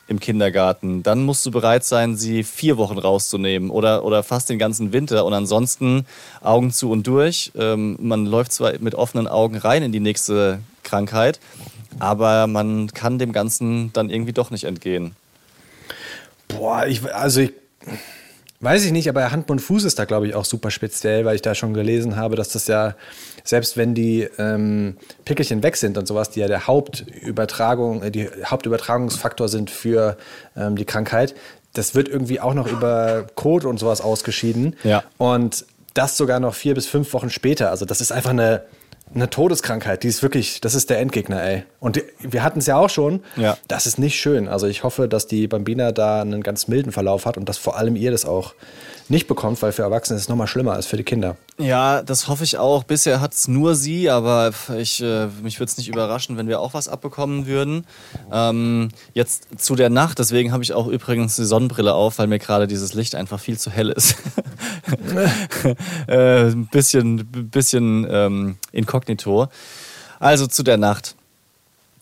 im 0.07 0.19
Kindergarten, 0.19 1.03
dann 1.03 1.23
musst 1.23 1.45
du 1.45 1.51
bereit 1.51 1.83
sein, 1.83 2.17
sie 2.17 2.43
vier 2.43 2.77
Wochen 2.77 2.97
rauszunehmen 2.97 3.69
oder, 3.69 4.03
oder 4.03 4.23
fast 4.23 4.49
den 4.49 4.59
ganzen 4.59 4.93
Winter 4.93 5.25
und 5.25 5.33
ansonsten 5.33 6.05
Augen 6.41 6.71
zu 6.71 6.91
und 6.91 7.07
durch. 7.07 7.51
Ähm, 7.55 7.97
man 7.99 8.25
läuft 8.25 8.51
zwar 8.51 8.73
mit 8.79 8.95
offenen 8.95 9.27
Augen 9.27 9.57
rein 9.57 9.83
in 9.83 9.91
die 9.91 9.99
nächste 9.99 10.59
Krankheit, 10.83 11.39
aber 11.99 12.47
man 12.47 12.93
kann 12.93 13.19
dem 13.19 13.31
Ganzen 13.31 13.93
dann 13.93 14.09
irgendwie 14.09 14.33
doch 14.33 14.51
nicht 14.51 14.65
entgehen. 14.65 15.15
Boah, 16.49 16.85
ich, 16.87 17.03
also 17.13 17.41
ich 17.41 17.53
Weiß 18.61 18.85
ich 18.85 18.91
nicht, 18.91 19.09
aber 19.09 19.31
Hand, 19.31 19.49
Mund, 19.49 19.59
Fuß 19.59 19.85
ist 19.85 19.97
da, 19.97 20.05
glaube 20.05 20.27
ich, 20.27 20.35
auch 20.35 20.45
super 20.45 20.69
speziell, 20.69 21.25
weil 21.25 21.33
ich 21.35 21.41
da 21.41 21.55
schon 21.55 21.73
gelesen 21.73 22.15
habe, 22.15 22.35
dass 22.35 22.49
das 22.49 22.67
ja, 22.67 22.95
selbst 23.43 23.75
wenn 23.75 23.95
die 23.95 24.29
ähm, 24.37 24.97
Pickelchen 25.25 25.63
weg 25.63 25.77
sind 25.77 25.97
und 25.97 26.07
sowas, 26.07 26.29
die 26.29 26.41
ja 26.41 26.47
der 26.47 26.67
Hauptübertragung, 26.67 28.03
äh, 28.03 28.11
die 28.11 28.29
Hauptübertragungsfaktor 28.45 29.49
sind 29.49 29.71
für 29.71 30.15
ähm, 30.55 30.75
die 30.75 30.85
Krankheit, 30.85 31.33
das 31.73 31.95
wird 31.95 32.07
irgendwie 32.07 32.39
auch 32.39 32.53
noch 32.53 32.67
über 32.67 33.25
Kot 33.33 33.65
und 33.65 33.79
sowas 33.79 33.99
ausgeschieden. 33.99 34.75
Ja. 34.83 35.03
Und 35.17 35.65
das 35.95 36.15
sogar 36.17 36.39
noch 36.39 36.53
vier 36.53 36.75
bis 36.75 36.85
fünf 36.85 37.13
Wochen 37.13 37.31
später. 37.31 37.71
Also 37.71 37.85
das 37.85 37.99
ist 37.99 38.11
einfach 38.11 38.29
eine, 38.29 38.63
eine 39.13 39.29
Todeskrankheit, 39.29 40.03
die 40.03 40.07
ist 40.07 40.23
wirklich, 40.23 40.61
das 40.61 40.75
ist 40.75 40.89
der 40.89 40.99
Endgegner, 40.99 41.43
ey. 41.43 41.63
Und 41.79 41.97
die, 41.97 42.03
wir 42.19 42.43
hatten 42.43 42.59
es 42.59 42.65
ja 42.65 42.77
auch 42.77 42.89
schon. 42.89 43.23
Ja. 43.35 43.57
Das 43.67 43.85
ist 43.85 43.99
nicht 43.99 44.19
schön. 44.19 44.47
Also 44.47 44.67
ich 44.67 44.83
hoffe, 44.83 45.07
dass 45.07 45.27
die 45.27 45.47
Bambina 45.47 45.91
da 45.91 46.21
einen 46.21 46.43
ganz 46.43 46.67
milden 46.67 46.91
Verlauf 46.91 47.25
hat 47.25 47.37
und 47.37 47.49
dass 47.49 47.57
vor 47.57 47.77
allem 47.77 47.95
ihr 47.95 48.11
das 48.11 48.25
auch 48.25 48.53
nicht 49.09 49.27
bekommt, 49.27 49.61
weil 49.61 49.73
für 49.73 49.81
Erwachsene 49.81 50.15
ist 50.15 50.23
es 50.23 50.29
nochmal 50.29 50.47
schlimmer 50.47 50.71
als 50.73 50.85
für 50.85 50.95
die 50.95 51.03
Kinder. 51.03 51.35
Ja, 51.57 52.01
das 52.01 52.29
hoffe 52.29 52.45
ich 52.45 52.57
auch. 52.57 52.83
Bisher 52.83 53.19
hat 53.19 53.33
es 53.33 53.47
nur 53.47 53.75
sie, 53.75 54.09
aber 54.09 54.51
ich, 54.77 55.03
äh, 55.03 55.27
mich 55.43 55.59
würde 55.59 55.69
es 55.69 55.77
nicht 55.77 55.89
überraschen, 55.89 56.37
wenn 56.37 56.47
wir 56.47 56.61
auch 56.61 56.73
was 56.73 56.87
abbekommen 56.87 57.45
würden. 57.45 57.85
Ähm, 58.31 58.89
jetzt 59.13 59.47
zu 59.57 59.75
der 59.75 59.89
Nacht, 59.89 60.19
deswegen 60.19 60.53
habe 60.53 60.63
ich 60.63 60.73
auch 60.73 60.87
übrigens 60.87 61.35
die 61.35 61.43
Sonnenbrille 61.43 61.93
auf, 61.93 62.19
weil 62.19 62.27
mir 62.27 62.39
gerade 62.39 62.67
dieses 62.67 62.93
Licht 62.93 63.15
einfach 63.15 63.39
viel 63.39 63.57
zu 63.57 63.69
hell 63.69 63.89
ist. 63.89 64.15
äh, 66.07 66.45
ein 66.45 66.67
bisschen, 66.67 67.27
bisschen 67.51 68.07
ähm, 68.09 68.57
inkognito. 68.71 69.00
Also 70.19 70.47
zu 70.47 70.63
der 70.63 70.77
Nacht. 70.77 71.15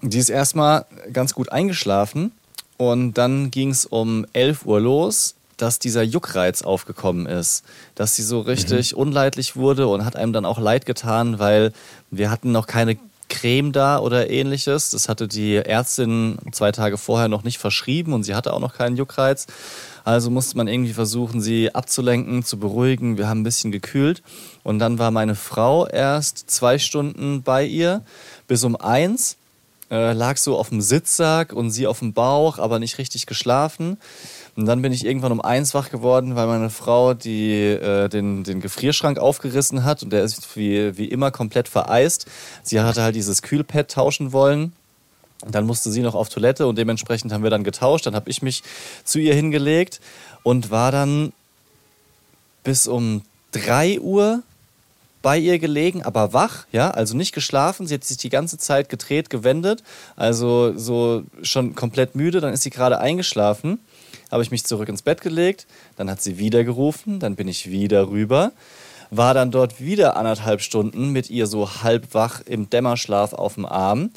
Die 0.02 0.18
ist 0.18 0.30
erstmal 0.30 0.86
ganz 1.12 1.34
gut 1.34 1.52
eingeschlafen 1.52 2.32
und 2.78 3.14
dann 3.14 3.52
ging 3.52 3.72
es 3.72 3.86
um 3.86 4.26
11 4.34 4.66
Uhr 4.66 4.80
los 4.80 5.36
dass 5.62 5.80
dieser 5.80 6.04
Juckreiz 6.04 6.62
aufgekommen 6.62 7.26
ist, 7.26 7.64
dass 7.96 8.16
sie 8.16 8.24
so 8.24 8.42
richtig 8.42 8.94
mhm. 8.94 9.00
unleidlich 9.00 9.56
wurde 9.56 9.88
und 9.88 10.06
hat 10.06 10.16
einem 10.16 10.34
dann 10.34 10.46
auch 10.46 10.60
leid 10.60 10.86
getan, 10.86 11.40
weil 11.40 11.74
wir 12.12 12.32
hatten 12.32 12.52
noch 12.52 12.68
keine 12.68 12.98
Creme 13.30 13.72
da 13.72 14.00
oder 14.00 14.30
ähnliches. 14.30 14.90
Das 14.90 15.08
hatte 15.08 15.28
die 15.28 15.58
Ärztin 15.58 16.38
zwei 16.52 16.72
Tage 16.72 16.98
vorher 16.98 17.28
noch 17.28 17.44
nicht 17.44 17.60
verschrieben 17.60 18.14
und 18.14 18.24
sie 18.24 18.36
hatte 18.36 18.54
auch 18.54 18.60
noch 18.60 18.74
keinen 18.74 18.98
Juckreiz. 18.98 19.46
Also 20.10 20.32
musste 20.32 20.58
man 20.58 20.68
irgendwie 20.68 20.94
versuchen, 20.94 21.40
sie 21.40 21.76
abzulenken, 21.76 22.44
zu 22.44 22.58
beruhigen. 22.58 23.20
Wir 23.20 23.30
haben 23.30 23.42
ein 23.42 23.44
bisschen 23.44 23.72
gekühlt. 23.72 24.24
Und 24.64 24.80
dann 24.80 24.98
war 24.98 25.12
meine 25.12 25.36
Frau 25.36 25.86
erst 25.86 26.50
zwei 26.50 26.80
Stunden 26.80 27.44
bei 27.44 27.64
ihr 27.64 28.02
bis 28.48 28.64
um 28.64 28.76
eins. 28.76 29.38
Äh, 29.92 30.14
lag 30.14 30.38
so 30.38 30.58
auf 30.58 30.70
dem 30.70 30.82
Sitzsack 30.82 31.54
und 31.54 31.70
sie 31.70 31.86
auf 31.86 32.00
dem 32.00 32.14
Bauch, 32.14 32.58
aber 32.58 32.80
nicht 32.80 32.98
richtig 32.98 33.28
geschlafen. 33.28 33.98
Und 34.56 34.66
dann 34.66 34.82
bin 34.82 34.92
ich 34.94 35.06
irgendwann 35.06 35.32
um 35.32 35.42
eins 35.42 35.76
wach 35.76 35.92
geworden, 35.92 36.36
weil 36.36 36.48
meine 36.48 36.72
Frau 36.72 37.14
die, 37.14 37.66
äh, 37.66 38.10
den, 38.10 38.44
den 38.44 38.62
Gefrierschrank 38.62 39.20
aufgerissen 39.20 39.84
hat 39.84 40.02
und 40.02 40.12
der 40.12 40.24
ist 40.24 40.58
wie, 40.58 40.98
wie 40.98 41.06
immer 41.06 41.30
komplett 41.30 41.68
vereist. 41.68 42.26
Sie 42.64 42.80
hatte 42.80 43.04
halt 43.04 43.16
dieses 43.16 43.44
Kühlpad 43.44 43.92
tauschen 43.92 44.32
wollen. 44.32 44.74
Dann 45.46 45.66
musste 45.66 45.92
sie 45.92 46.02
noch 46.02 46.16
auf 46.16 46.30
Toilette 46.30 46.68
und 46.68 46.78
dementsprechend 46.78 47.32
haben 47.32 47.44
wir 47.44 47.50
dann 47.50 47.64
getauscht. 47.64 48.06
Dann 48.06 48.16
habe 48.16 48.30
ich 48.30 48.42
mich 48.42 48.64
zu 49.04 49.20
ihr 49.20 49.34
hingelegt 49.34 50.02
und 50.44 50.72
war 50.72 50.92
dann 50.92 51.32
bis 52.64 52.88
um 52.88 53.22
drei 53.52 54.00
Uhr 54.00 54.44
bei 55.22 55.38
ihr 55.38 55.60
gelegen, 55.60 56.04
aber 56.04 56.34
wach, 56.34 56.66
ja, 56.72 56.92
also 56.92 57.16
nicht 57.16 57.34
geschlafen. 57.34 57.88
Sie 57.88 57.94
hat 57.94 58.04
sich 58.04 58.18
die 58.18 58.30
ganze 58.30 58.58
Zeit 58.58 58.90
gedreht, 58.90 59.30
gewendet, 59.30 59.84
also 60.16 60.78
so 60.78 61.24
schon 61.42 61.76
komplett 61.76 62.16
müde. 62.16 62.40
Dann 62.40 62.54
ist 62.54 62.64
sie 62.64 62.70
gerade 62.70 63.00
eingeschlafen 63.00 63.80
habe 64.32 64.44
ich 64.44 64.52
mich 64.52 64.64
zurück 64.64 64.90
ins 64.90 65.02
Bett 65.02 65.22
gelegt, 65.22 65.68
dann 65.98 66.10
hat 66.10 66.22
sie 66.22 66.38
wieder 66.38 66.64
gerufen, 66.64 67.20
dann 67.20 67.36
bin 67.36 67.48
ich 67.48 67.70
wieder 67.70 68.10
rüber, 68.10 68.52
war 69.10 69.34
dann 69.34 69.52
dort 69.52 69.80
wieder 69.80 70.18
anderthalb 70.18 70.62
Stunden 70.62 71.10
mit 71.10 71.30
ihr 71.30 71.48
so 71.48 71.82
halb 71.82 72.14
wach 72.14 72.42
im 72.46 72.70
Dämmerschlaf 72.70 73.34
auf 73.34 73.56
dem 73.56 73.66
Arm, 73.66 74.12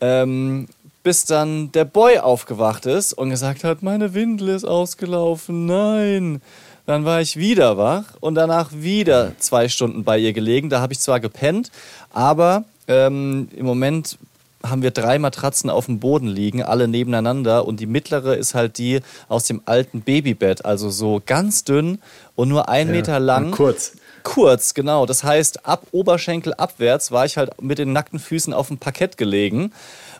ähm, 0.00 0.68
bis 1.02 1.24
dann 1.24 1.72
der 1.72 1.84
Boy 1.84 2.18
aufgewacht 2.18 2.86
ist 2.86 3.12
und 3.12 3.30
gesagt 3.30 3.64
hat, 3.64 3.82
meine 3.82 4.14
Windel 4.14 4.48
ist 4.50 4.64
ausgelaufen, 4.64 5.66
nein. 5.66 6.42
Dann 6.86 7.04
war 7.04 7.20
ich 7.20 7.36
wieder 7.36 7.78
wach 7.78 8.04
und 8.20 8.34
danach 8.34 8.70
wieder 8.72 9.32
zwei 9.38 9.68
Stunden 9.68 10.02
bei 10.02 10.18
ihr 10.18 10.32
gelegen. 10.32 10.70
Da 10.70 10.80
habe 10.80 10.92
ich 10.92 11.00
zwar 11.00 11.20
gepennt, 11.20 11.70
aber 12.12 12.64
ähm, 12.88 13.48
im 13.54 13.64
Moment 13.64 14.18
haben 14.62 14.82
wir 14.82 14.90
drei 14.90 15.18
Matratzen 15.18 15.70
auf 15.70 15.86
dem 15.86 16.00
Boden 16.00 16.26
liegen, 16.26 16.62
alle 16.62 16.88
nebeneinander. 16.88 17.66
Und 17.66 17.80
die 17.80 17.86
mittlere 17.86 18.36
ist 18.36 18.54
halt 18.54 18.78
die 18.78 19.00
aus 19.28 19.44
dem 19.44 19.62
alten 19.64 20.02
Babybett, 20.02 20.64
also 20.64 20.90
so 20.90 21.22
ganz 21.24 21.64
dünn 21.64 21.98
und 22.34 22.48
nur 22.48 22.68
ein 22.68 22.88
ja, 22.88 22.92
Meter 22.92 23.20
lang. 23.20 23.52
kurz. 23.52 23.92
Kurz, 24.22 24.74
genau. 24.74 25.06
Das 25.06 25.24
heißt, 25.24 25.66
ab 25.66 25.86
Oberschenkel 25.92 26.54
abwärts 26.54 27.10
war 27.10 27.24
ich 27.24 27.36
halt 27.36 27.60
mit 27.62 27.78
den 27.78 27.92
nackten 27.92 28.18
Füßen 28.18 28.52
auf 28.52 28.68
dem 28.68 28.78
Parkett 28.78 29.16
gelegen 29.16 29.72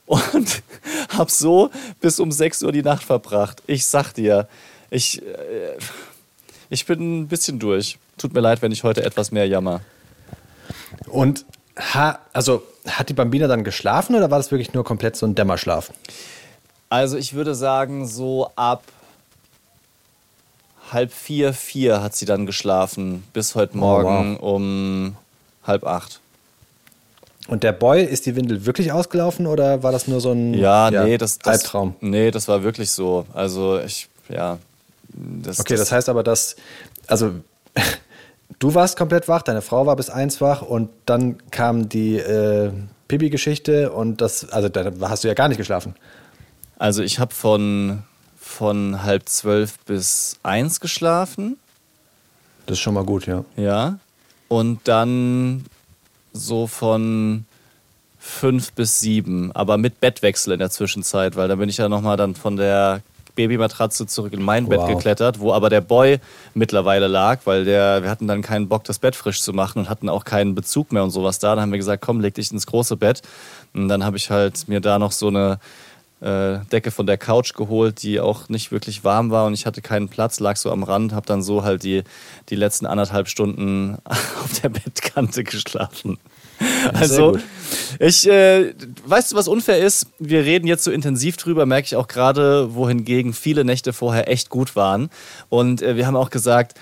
und 0.06 0.62
habe 1.10 1.30
so 1.30 1.70
bis 2.00 2.20
um 2.20 2.32
6 2.32 2.62
Uhr 2.62 2.72
die 2.72 2.82
Nacht 2.82 3.04
verbracht. 3.04 3.62
Ich 3.66 3.86
sag 3.86 4.12
dir, 4.12 4.48
ich, 4.90 5.22
äh, 5.22 5.76
ich 6.68 6.86
bin 6.86 7.22
ein 7.22 7.28
bisschen 7.28 7.58
durch. 7.58 7.98
Tut 8.18 8.34
mir 8.34 8.40
leid, 8.40 8.62
wenn 8.62 8.72
ich 8.72 8.84
heute 8.84 9.04
etwas 9.04 9.32
mehr 9.32 9.46
jammer. 9.46 9.80
Und 11.06 11.44
ha, 11.76 12.18
also 12.32 12.62
hat 12.86 13.08
die 13.08 13.14
Bambina 13.14 13.46
dann 13.46 13.64
geschlafen 13.64 14.14
oder 14.14 14.30
war 14.30 14.38
das 14.38 14.50
wirklich 14.50 14.72
nur 14.72 14.84
komplett 14.84 15.16
so 15.16 15.26
ein 15.26 15.34
Dämmerschlaf? 15.34 15.92
Also 16.88 17.16
ich 17.16 17.34
würde 17.34 17.54
sagen, 17.54 18.06
so 18.06 18.50
ab 18.56 18.82
halb 20.92 21.12
vier, 21.12 21.52
vier 21.52 22.02
hat 22.02 22.14
sie 22.14 22.26
dann 22.26 22.46
geschlafen, 22.46 23.24
bis 23.32 23.54
heute 23.54 23.76
Morgen 23.76 24.36
oh, 24.36 24.42
wow. 24.42 24.54
um 24.56 25.16
halb 25.64 25.84
acht. 25.84 26.20
Und 27.48 27.64
der 27.64 27.72
Boy, 27.72 28.04
ist 28.04 28.26
die 28.26 28.36
Windel 28.36 28.64
wirklich 28.64 28.92
ausgelaufen 28.92 29.46
oder 29.46 29.82
war 29.82 29.92
das 29.92 30.06
nur 30.06 30.20
so 30.20 30.30
ein 30.30 30.54
ja, 30.54 30.88
ja 30.90 31.04
nee, 31.04 31.18
das, 31.18 31.38
das, 31.38 31.62
Albtraum? 31.64 31.96
Nee, 32.00 32.30
das 32.30 32.46
war 32.46 32.62
wirklich 32.62 32.90
so. 32.90 33.26
Also 33.34 33.80
ich, 33.80 34.08
ja. 34.28 34.58
Das, 35.08 35.58
okay, 35.58 35.74
das, 35.74 35.80
das 35.80 35.92
heißt 35.92 36.08
aber, 36.08 36.22
dass, 36.22 36.54
also 37.08 37.32
du 38.58 38.74
warst 38.74 38.96
komplett 38.96 39.26
wach, 39.26 39.42
deine 39.42 39.62
Frau 39.62 39.86
war 39.86 39.96
bis 39.96 40.10
eins 40.10 40.40
wach 40.40 40.62
und 40.62 40.90
dann 41.06 41.38
kam 41.50 41.88
die 41.88 42.18
äh, 42.18 42.70
Pipi-Geschichte 43.08 43.90
und 43.90 44.20
das, 44.20 44.48
also 44.50 44.68
da 44.68 44.92
hast 45.08 45.24
du 45.24 45.28
ja 45.28 45.34
gar 45.34 45.48
nicht 45.48 45.58
geschlafen. 45.58 45.96
Also 46.78 47.02
ich 47.02 47.18
habe 47.18 47.34
von, 47.34 48.04
von 48.60 49.02
halb 49.04 49.26
zwölf 49.26 49.78
bis 49.86 50.38
eins 50.42 50.80
geschlafen. 50.80 51.56
Das 52.66 52.74
ist 52.74 52.80
schon 52.80 52.92
mal 52.92 53.04
gut, 53.04 53.26
ja. 53.26 53.42
Ja. 53.56 53.98
Und 54.48 54.80
dann 54.84 55.64
so 56.34 56.66
von 56.66 57.46
fünf 58.18 58.72
bis 58.72 59.00
sieben, 59.00 59.50
aber 59.52 59.78
mit 59.78 59.98
Bettwechsel 60.00 60.52
in 60.52 60.58
der 60.58 60.68
Zwischenzeit, 60.68 61.36
weil 61.36 61.48
da 61.48 61.54
bin 61.54 61.70
ich 61.70 61.78
ja 61.78 61.88
nochmal 61.88 62.18
dann 62.18 62.34
von 62.34 62.58
der 62.58 63.00
Babymatratze 63.34 64.06
zurück 64.06 64.34
in 64.34 64.42
mein 64.42 64.66
wow. 64.66 64.86
Bett 64.86 64.88
geklettert, 64.94 65.40
wo 65.40 65.54
aber 65.54 65.70
der 65.70 65.80
Boy 65.80 66.18
mittlerweile 66.52 67.06
lag, 67.06 67.40
weil 67.46 67.64
der, 67.64 68.02
wir 68.02 68.10
hatten 68.10 68.28
dann 68.28 68.42
keinen 68.42 68.68
Bock, 68.68 68.84
das 68.84 68.98
Bett 68.98 69.16
frisch 69.16 69.40
zu 69.40 69.54
machen 69.54 69.78
und 69.78 69.88
hatten 69.88 70.10
auch 70.10 70.26
keinen 70.26 70.54
Bezug 70.54 70.92
mehr 70.92 71.02
und 71.02 71.12
sowas 71.12 71.38
da. 71.38 71.54
Dann 71.54 71.62
haben 71.62 71.72
wir 71.72 71.78
gesagt, 71.78 72.02
komm, 72.02 72.20
leg 72.20 72.34
dich 72.34 72.52
ins 72.52 72.66
große 72.66 72.98
Bett. 72.98 73.22
Und 73.72 73.88
dann 73.88 74.04
habe 74.04 74.18
ich 74.18 74.30
halt 74.30 74.68
mir 74.68 74.80
da 74.80 74.98
noch 74.98 75.12
so 75.12 75.28
eine 75.28 75.58
Decke 76.20 76.90
von 76.90 77.06
der 77.06 77.16
Couch 77.16 77.54
geholt, 77.54 78.02
die 78.02 78.20
auch 78.20 78.48
nicht 78.48 78.72
wirklich 78.72 79.04
warm 79.04 79.30
war 79.30 79.46
und 79.46 79.54
ich 79.54 79.64
hatte 79.64 79.80
keinen 79.80 80.08
Platz, 80.08 80.38
lag 80.38 80.56
so 80.56 80.70
am 80.70 80.82
Rand, 80.82 81.12
habe 81.12 81.26
dann 81.26 81.42
so 81.42 81.64
halt 81.64 81.82
die, 81.82 82.02
die 82.50 82.56
letzten 82.56 82.86
anderthalb 82.86 83.28
Stunden 83.28 83.96
auf 84.04 84.60
der 84.62 84.68
Bettkante 84.68 85.44
geschlafen. 85.44 86.18
Also, 86.92 87.38
ich, 87.98 88.28
äh, 88.28 88.74
weißt 89.06 89.32
du, 89.32 89.36
was 89.36 89.48
unfair 89.48 89.78
ist? 89.78 90.08
Wir 90.18 90.44
reden 90.44 90.66
jetzt 90.66 90.84
so 90.84 90.90
intensiv 90.90 91.38
drüber, 91.38 91.64
merke 91.64 91.86
ich 91.86 91.96
auch 91.96 92.06
gerade, 92.06 92.74
wohingegen 92.74 93.32
viele 93.32 93.64
Nächte 93.64 93.94
vorher 93.94 94.28
echt 94.28 94.50
gut 94.50 94.76
waren. 94.76 95.08
Und 95.48 95.80
äh, 95.80 95.96
wir 95.96 96.06
haben 96.06 96.16
auch 96.16 96.28
gesagt, 96.28 96.74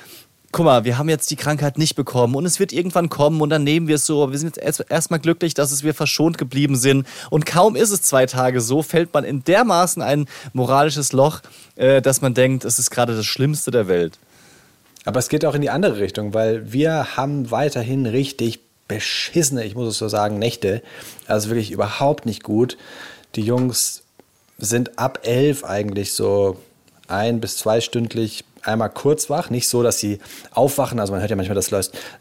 guck 0.53 0.65
mal, 0.65 0.85
wir 0.85 0.97
haben 0.99 1.09
jetzt 1.09 1.31
die 1.31 1.37
Krankheit 1.37 1.77
nicht 1.79 1.95
bekommen 1.95 2.35
und 2.35 2.47
es 2.47 2.59
wird 2.59 2.73
irgendwann 2.73 3.09
kommen 3.09 3.41
und 3.41 3.51
dann 3.51 3.65
nehmen 3.65 3.87
wir 3.87 3.97
es 3.97 4.07
so. 4.07 4.31
Wir 4.31 4.39
sind 4.39 4.57
jetzt 4.57 4.85
erstmal 4.89 5.21
glücklich, 5.21 5.55
dass 5.55 5.73
es 5.73 5.83
wir 5.83 5.95
verschont 5.95 6.39
geblieben 6.39 6.77
sind. 6.77 7.07
Und 7.31 7.45
kaum 7.47 7.77
ist 7.77 7.91
es 7.91 8.03
zwei 8.03 8.27
Tage 8.27 8.61
so, 8.61 8.83
fällt 8.83 9.13
man 9.13 9.25
in 9.25 9.45
dermaßen 9.45 10.01
ein 10.03 10.27
moralisches 10.55 11.13
Loch, 11.13 11.41
äh, 11.77 12.01
dass 12.01 12.23
man 12.23 12.35
denkt, 12.35 12.65
es 12.65 12.79
ist 12.79 12.91
gerade 12.91 13.15
das 13.15 13.27
Schlimmste 13.27 13.71
der 13.71 13.89
Welt. 13.89 14.19
Aber 15.05 15.19
es 15.19 15.29
geht 15.29 15.45
auch 15.45 15.55
in 15.55 15.63
die 15.63 15.71
andere 15.71 15.99
Richtung, 15.99 16.35
weil 16.35 16.73
wir 16.73 17.17
haben 17.17 17.51
weiterhin 17.51 18.07
richtig 18.07 18.61
beschissene, 18.89 19.65
ich 19.65 19.75
muss 19.75 19.89
es 19.89 19.99
so 19.99 20.09
sagen, 20.09 20.39
Nächte. 20.39 20.83
Also 21.27 21.51
wirklich 21.51 21.71
überhaupt 21.71 22.25
nicht 22.27 22.43
gut. 22.43 22.79
Die 23.35 23.43
Jungs 23.43 24.03
sind 24.57 24.99
ab 24.99 25.21
elf 25.25 25.63
eigentlich 25.65 26.15
so 26.15 26.59
ein- 27.07 27.41
bis 27.41 27.59
zweistündlich 27.59 28.45
einmal 28.69 28.91
kurz 28.91 29.29
wach. 29.29 29.51
Nicht 29.51 29.69
so, 29.69 29.83
dass 29.83 29.99
sie 29.99 30.19
aufwachen. 30.53 31.01
Also 31.01 31.13
man 31.13 31.21
hört 31.21 31.31
ja 31.31 31.37
manchmal, 31.37 31.55
dass 31.55 31.71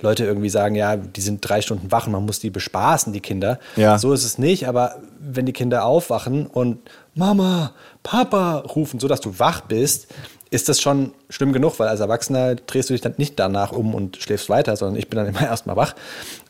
Leute 0.02 0.26
irgendwie 0.26 0.50
sagen, 0.50 0.76
ja, 0.76 0.96
die 0.96 1.22
sind 1.22 1.48
drei 1.48 1.62
Stunden 1.62 1.92
wach 1.92 2.08
und 2.08 2.14
man 2.14 2.26
muss 2.26 2.40
die 2.40 2.50
bespaßen, 2.50 3.14
die 3.14 3.22
Kinder. 3.22 3.60
Ja. 3.76 3.98
So 4.00 4.14
ist 4.14 4.24
es 4.24 4.38
nicht. 4.38 4.68
Aber 4.68 4.96
wenn 5.20 5.46
die 5.46 5.54
Kinder 5.54 5.86
aufwachen 5.86 6.48
und 6.48 6.80
Mama, 7.14 7.74
Papa 8.04 8.60
rufen, 8.60 9.00
so 9.00 9.08
dass 9.08 9.22
du 9.22 9.38
wach 9.40 9.62
bist, 9.62 10.08
ist 10.50 10.70
das 10.70 10.80
schon 10.80 11.14
schlimm 11.30 11.52
genug, 11.52 11.78
weil 11.80 11.88
als 11.88 12.00
Erwachsener 12.00 12.56
drehst 12.56 12.90
du 12.90 12.94
dich 12.94 13.02
dann 13.02 13.16
nicht 13.18 13.38
danach 13.38 13.72
um 13.72 13.94
und 13.94 14.18
schläfst 14.18 14.50
weiter, 14.50 14.76
sondern 14.76 14.98
ich 14.98 15.10
bin 15.10 15.18
dann 15.18 15.28
immer 15.28 15.42
erstmal 15.48 15.76
wach. 15.76 15.96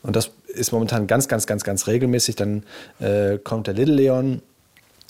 Und 0.02 0.16
das 0.16 0.30
ist 0.46 0.72
momentan 0.72 1.06
ganz, 1.06 1.28
ganz, 1.28 1.46
ganz, 1.46 1.64
ganz 1.64 1.86
regelmäßig. 1.86 2.36
Dann 2.36 2.64
äh, 3.00 3.38
kommt 3.38 3.66
der 3.66 3.74
Little 3.74 3.94
Leon 3.94 4.42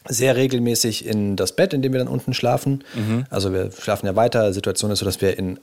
sehr 0.08 0.36
regelmäßig 0.36 1.06
in 1.06 1.36
das 1.36 1.52
Bett, 1.52 1.72
in 1.72 1.82
dem 1.82 1.92
wir 1.92 1.98
dann 1.98 2.08
unten 2.08 2.34
schlafen. 2.34 2.84
Mhm. 2.94 3.26
Also 3.30 3.52
wir 3.52 3.70
schlafen 3.72 4.06
ja 4.06 4.16
weiter. 4.16 4.48
Die 4.48 4.54
Situation 4.54 4.90
ist 4.90 5.00
so, 5.00 5.04
dass 5.04 5.20
wir 5.20 5.38
in 5.38 5.60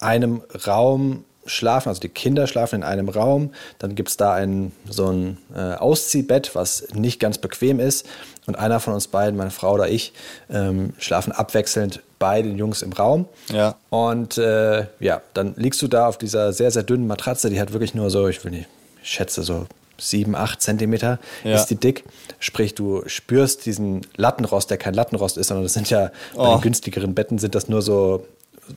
einem 0.00 0.42
Raum 0.66 1.24
schlafen, 1.46 1.88
also 1.88 2.00
die 2.00 2.08
Kinder 2.08 2.46
schlafen 2.46 2.76
in 2.76 2.82
einem 2.82 3.08
Raum. 3.08 3.52
Dann 3.78 3.94
gibt 3.94 4.10
es 4.10 4.16
da 4.16 4.34
ein, 4.34 4.72
so 4.88 5.06
ein 5.10 5.38
äh, 5.54 5.74
Ausziehbett, 5.74 6.54
was 6.54 6.88
nicht 6.92 7.20
ganz 7.20 7.38
bequem 7.38 7.80
ist. 7.80 8.06
Und 8.46 8.58
einer 8.58 8.80
von 8.80 8.94
uns 8.94 9.08
beiden, 9.08 9.36
meine 9.36 9.50
Frau 9.50 9.74
oder 9.74 9.88
ich, 9.88 10.12
ähm, 10.50 10.92
schlafen 10.98 11.32
abwechselnd 11.32 12.02
bei 12.18 12.42
den 12.42 12.58
Jungs 12.58 12.82
im 12.82 12.92
Raum. 12.92 13.26
Ja. 13.52 13.76
Und 13.90 14.38
äh, 14.38 14.86
ja, 15.00 15.22
dann 15.34 15.54
liegst 15.56 15.80
du 15.82 15.88
da 15.88 16.08
auf 16.08 16.18
dieser 16.18 16.52
sehr, 16.52 16.70
sehr 16.70 16.82
dünnen 16.82 17.06
Matratze, 17.06 17.50
die 17.50 17.60
hat 17.60 17.72
wirklich 17.72 17.94
nur 17.94 18.10
so, 18.10 18.28
ich 18.28 18.42
will 18.44 18.52
nicht, 18.52 18.68
ich 19.02 19.10
schätze 19.10 19.42
so 19.42 19.66
sieben, 19.98 20.34
acht 20.34 20.62
Zentimeter 20.62 21.18
ja. 21.44 21.56
ist 21.56 21.66
die 21.66 21.76
dick. 21.76 22.04
Sprich, 22.38 22.74
du 22.74 23.02
spürst 23.06 23.66
diesen 23.66 24.02
Lattenrost, 24.16 24.70
der 24.70 24.78
kein 24.78 24.94
Lattenrost 24.94 25.36
ist, 25.36 25.48
sondern 25.48 25.64
das 25.64 25.74
sind 25.74 25.90
ja 25.90 26.10
oh. 26.34 26.44
bei 26.44 26.52
den 26.52 26.60
günstigeren 26.60 27.14
Betten 27.14 27.38
sind 27.38 27.54
das 27.54 27.68
nur 27.68 27.82
so 27.82 28.26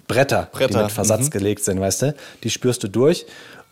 Bretter, 0.08 0.48
Bretter. 0.52 0.78
die 0.78 0.84
mit 0.84 0.92
Versatz 0.92 1.26
mhm. 1.26 1.30
gelegt 1.32 1.64
sind, 1.64 1.80
weißt 1.80 2.02
du? 2.04 2.16
Die 2.44 2.50
spürst 2.50 2.84
du 2.84 2.88
durch. 2.88 3.26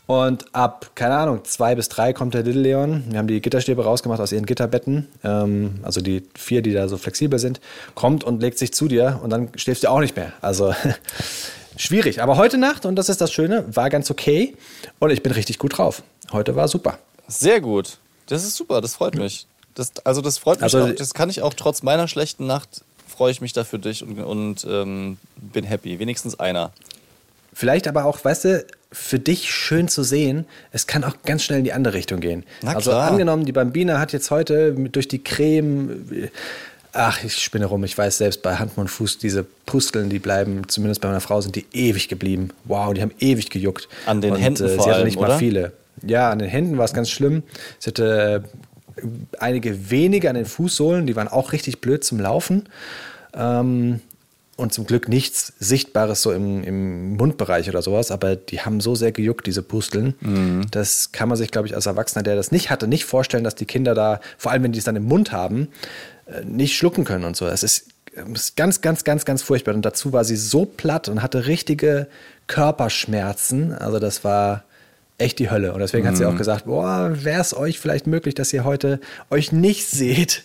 Und 0.06 0.56
ab, 0.56 0.92
keine 0.96 1.16
Ahnung, 1.16 1.42
zwei 1.44 1.76
bis 1.76 1.88
drei 1.88 2.14
kommt 2.14 2.34
der 2.34 2.42
Little 2.42 2.62
Leon. 2.62 3.04
Wir 3.10 3.20
haben 3.20 3.28
die 3.28 3.42
Gitterstäbe 3.42 3.84
rausgemacht 3.84 4.20
aus 4.20 4.32
ihren 4.32 4.48
Gitterbetten. 4.48 5.08
Ähm, 5.24 5.76
also 5.84 6.02
die 6.02 6.24
vier, 6.36 6.64
die 6.64 6.74
da 6.74 6.88
so 6.88 6.98
flexibel 6.98 7.38
sind. 7.38 7.62
Kommt 7.94 8.24
und 8.24 8.42
legt 8.42 8.58
sich 8.58 8.74
zu 8.74 8.88
dir 8.88 9.20
und 9.22 9.30
dann 9.30 9.50
schläfst 9.56 9.84
du 9.84 9.88
auch 9.88 10.00
nicht 10.00 10.16
mehr. 10.16 10.34
Also 10.42 10.74
schwierig. 11.78 12.24
Aber 12.24 12.38
heute 12.38 12.58
Nacht, 12.58 12.88
und 12.88 12.96
das 12.96 13.08
ist 13.08 13.22
das 13.22 13.32
Schöne, 13.32 13.66
war 13.72 13.92
ganz 13.92 14.10
okay. 14.10 14.56
Und 14.98 15.12
ich 15.12 15.22
bin 15.22 15.32
richtig 15.32 15.60
gut 15.60 15.78
drauf. 15.78 16.02
Heute 16.32 16.56
war 16.56 16.68
super. 16.68 16.98
Sehr 17.30 17.62
gut. 17.62 17.98
Das 18.28 18.44
ist 18.44 18.56
super, 18.56 18.82
das 18.82 18.96
freut 18.96 19.16
mich. 19.16 19.48
Das, 19.76 19.92
also 20.04 20.22
das 20.22 20.38
freut 20.38 20.58
mich 20.58 20.64
also, 20.64 20.92
auch, 20.92 20.96
das 20.96 21.14
kann 21.14 21.30
ich 21.30 21.42
auch 21.42 21.54
trotz 21.54 21.84
meiner 21.84 22.08
schlechten 22.08 22.46
Nacht 22.46 22.84
freue 23.20 23.32
ich 23.32 23.42
mich 23.42 23.52
da 23.52 23.66
für 23.66 23.80
dich 23.80 24.02
und, 24.02 24.18
und 24.18 24.66
ähm, 24.70 25.18
bin 25.36 25.66
happy. 25.66 26.00
Wenigstens 26.00 26.40
einer. 26.40 26.72
Vielleicht 27.54 27.86
aber 27.90 28.06
auch, 28.06 28.24
weißt 28.24 28.46
du, 28.46 28.66
für 28.94 29.20
dich 29.20 29.52
schön 29.52 29.90
zu 29.90 30.04
sehen, 30.04 30.46
es 30.72 30.88
kann 30.88 31.04
auch 31.04 31.16
ganz 31.26 31.44
schnell 31.44 31.60
in 31.60 31.66
die 31.66 31.74
andere 31.74 31.96
Richtung 31.96 32.22
gehen. 32.22 32.46
Na 32.62 32.76
also 32.76 32.92
klar. 32.92 33.12
angenommen, 33.12 33.44
die 33.44 33.52
Bambina 33.52 34.00
hat 34.00 34.14
jetzt 34.14 34.32
heute 34.32 34.72
durch 34.72 35.10
die 35.10 35.22
Creme, 35.22 36.30
ach, 36.94 37.22
ich 37.24 37.36
spinne 37.40 37.66
rum, 37.66 37.84
ich 37.84 37.98
weiß 37.98 38.20
selbst 38.20 38.42
bei 38.42 38.56
Hand 38.56 38.72
und 38.78 38.88
Fuß, 38.88 39.18
diese 39.18 39.44
Pusteln, 39.66 40.10
die 40.10 40.20
bleiben, 40.20 40.70
zumindest 40.70 41.02
bei 41.02 41.10
meiner 41.10 41.20
Frau, 41.20 41.42
sind 41.42 41.58
die 41.58 41.66
ewig 41.74 42.08
geblieben. 42.08 42.52
Wow, 42.64 42.94
die 42.94 43.02
haben 43.02 43.14
ewig 43.20 43.50
gejuckt. 43.50 43.90
An 44.06 44.22
den 44.22 44.36
und, 44.36 44.40
Händen 44.40 44.66
äh, 44.66 44.76
vor 44.76 44.86
sie 44.86 44.92
hatte 44.92 45.04
nicht 45.04 45.18
oder? 45.18 45.28
mal 45.28 45.38
viele. 45.40 45.74
Ja, 46.06 46.30
an 46.30 46.40
den 46.40 46.50
Händen 46.50 46.78
war 46.78 46.86
es 46.86 46.94
ganz 46.94 47.10
schlimm. 47.10 47.44
Sie 47.80 47.90
hatte 47.90 48.44
äh, 48.98 49.08
einige 49.40 49.90
wenige 49.90 50.30
an 50.30 50.36
den 50.36 50.46
Fußsohlen, 50.46 51.08
die 51.08 51.16
waren 51.16 51.28
auch 51.28 51.52
richtig 51.52 51.82
blöd 51.82 52.04
zum 52.04 52.20
Laufen. 52.20 52.70
Ähm, 53.34 54.02
und 54.60 54.74
zum 54.74 54.86
Glück 54.86 55.08
nichts 55.08 55.54
Sichtbares 55.60 56.22
so 56.22 56.34
im, 56.34 56.64
im, 56.64 57.16
Mundbereich 57.16 57.70
oder 57.70 57.82
sowas, 57.82 58.12
aber 58.12 58.36
die 58.36 58.60
haben 58.60 58.82
so 58.82 58.94
sehr 58.94 59.14
gejuckt, 59.14 59.48
diese 59.48 59.64
Pusteln. 59.64 60.16
Mhm. 60.20 60.66
Das 60.72 61.14
kann 61.14 61.30
man 61.30 61.38
sich, 61.38 61.50
glaube 61.50 61.68
ich, 61.68 61.76
als 61.76 61.86
Erwachsener, 61.86 62.24
der 62.24 62.36
das 62.36 62.52
nicht 62.52 62.70
hatte, 62.70 62.88
nicht 62.88 63.06
vorstellen, 63.06 63.46
dass 63.46 63.56
die 63.56 63.66
Kinder 63.66 63.96
da, 63.96 64.20
vor 64.38 64.52
allem 64.52 64.64
wenn 64.64 64.74
die 64.74 64.80
es 64.80 64.86
dann 64.86 64.98
im 64.98 65.06
Mund 65.06 65.32
haben, 65.32 65.70
äh, 66.26 66.44
nicht 66.44 66.76
schlucken 66.76 67.06
können 67.06 67.24
und 67.24 67.38
so. 67.38 67.46
Das 67.46 67.64
ist, 67.64 67.88
ist 68.34 68.58
ganz, 68.58 68.82
ganz, 68.82 69.06
ganz, 69.06 69.24
ganz 69.24 69.42
furchtbar. 69.42 69.74
Und 69.74 69.84
dazu 69.84 70.12
war 70.12 70.26
sie 70.26 70.36
so 70.36 70.66
platt 70.66 71.08
und 71.08 71.22
hatte 71.22 71.48
richtige 71.48 72.08
Körperschmerzen. 72.48 73.72
Also 73.72 74.00
das 74.00 74.26
war 74.26 74.66
echt 75.20 75.40
die 75.40 75.50
Hölle. 75.50 75.74
Und 75.74 75.80
deswegen 75.80 76.04
mhm. 76.04 76.10
hat 76.10 76.18
sie 76.18 76.26
auch 76.26 76.34
mhm. 76.34 76.38
gesagt, 76.38 76.66
boah, 76.66 77.12
wäre 77.14 77.42
es 77.42 77.56
euch 77.56 77.80
vielleicht 77.80 78.08
möglich, 78.08 78.36
dass 78.36 78.52
ihr 78.54 78.64
heute 78.64 79.00
euch 79.30 79.52
nicht 79.52 79.88
seht 79.88 80.44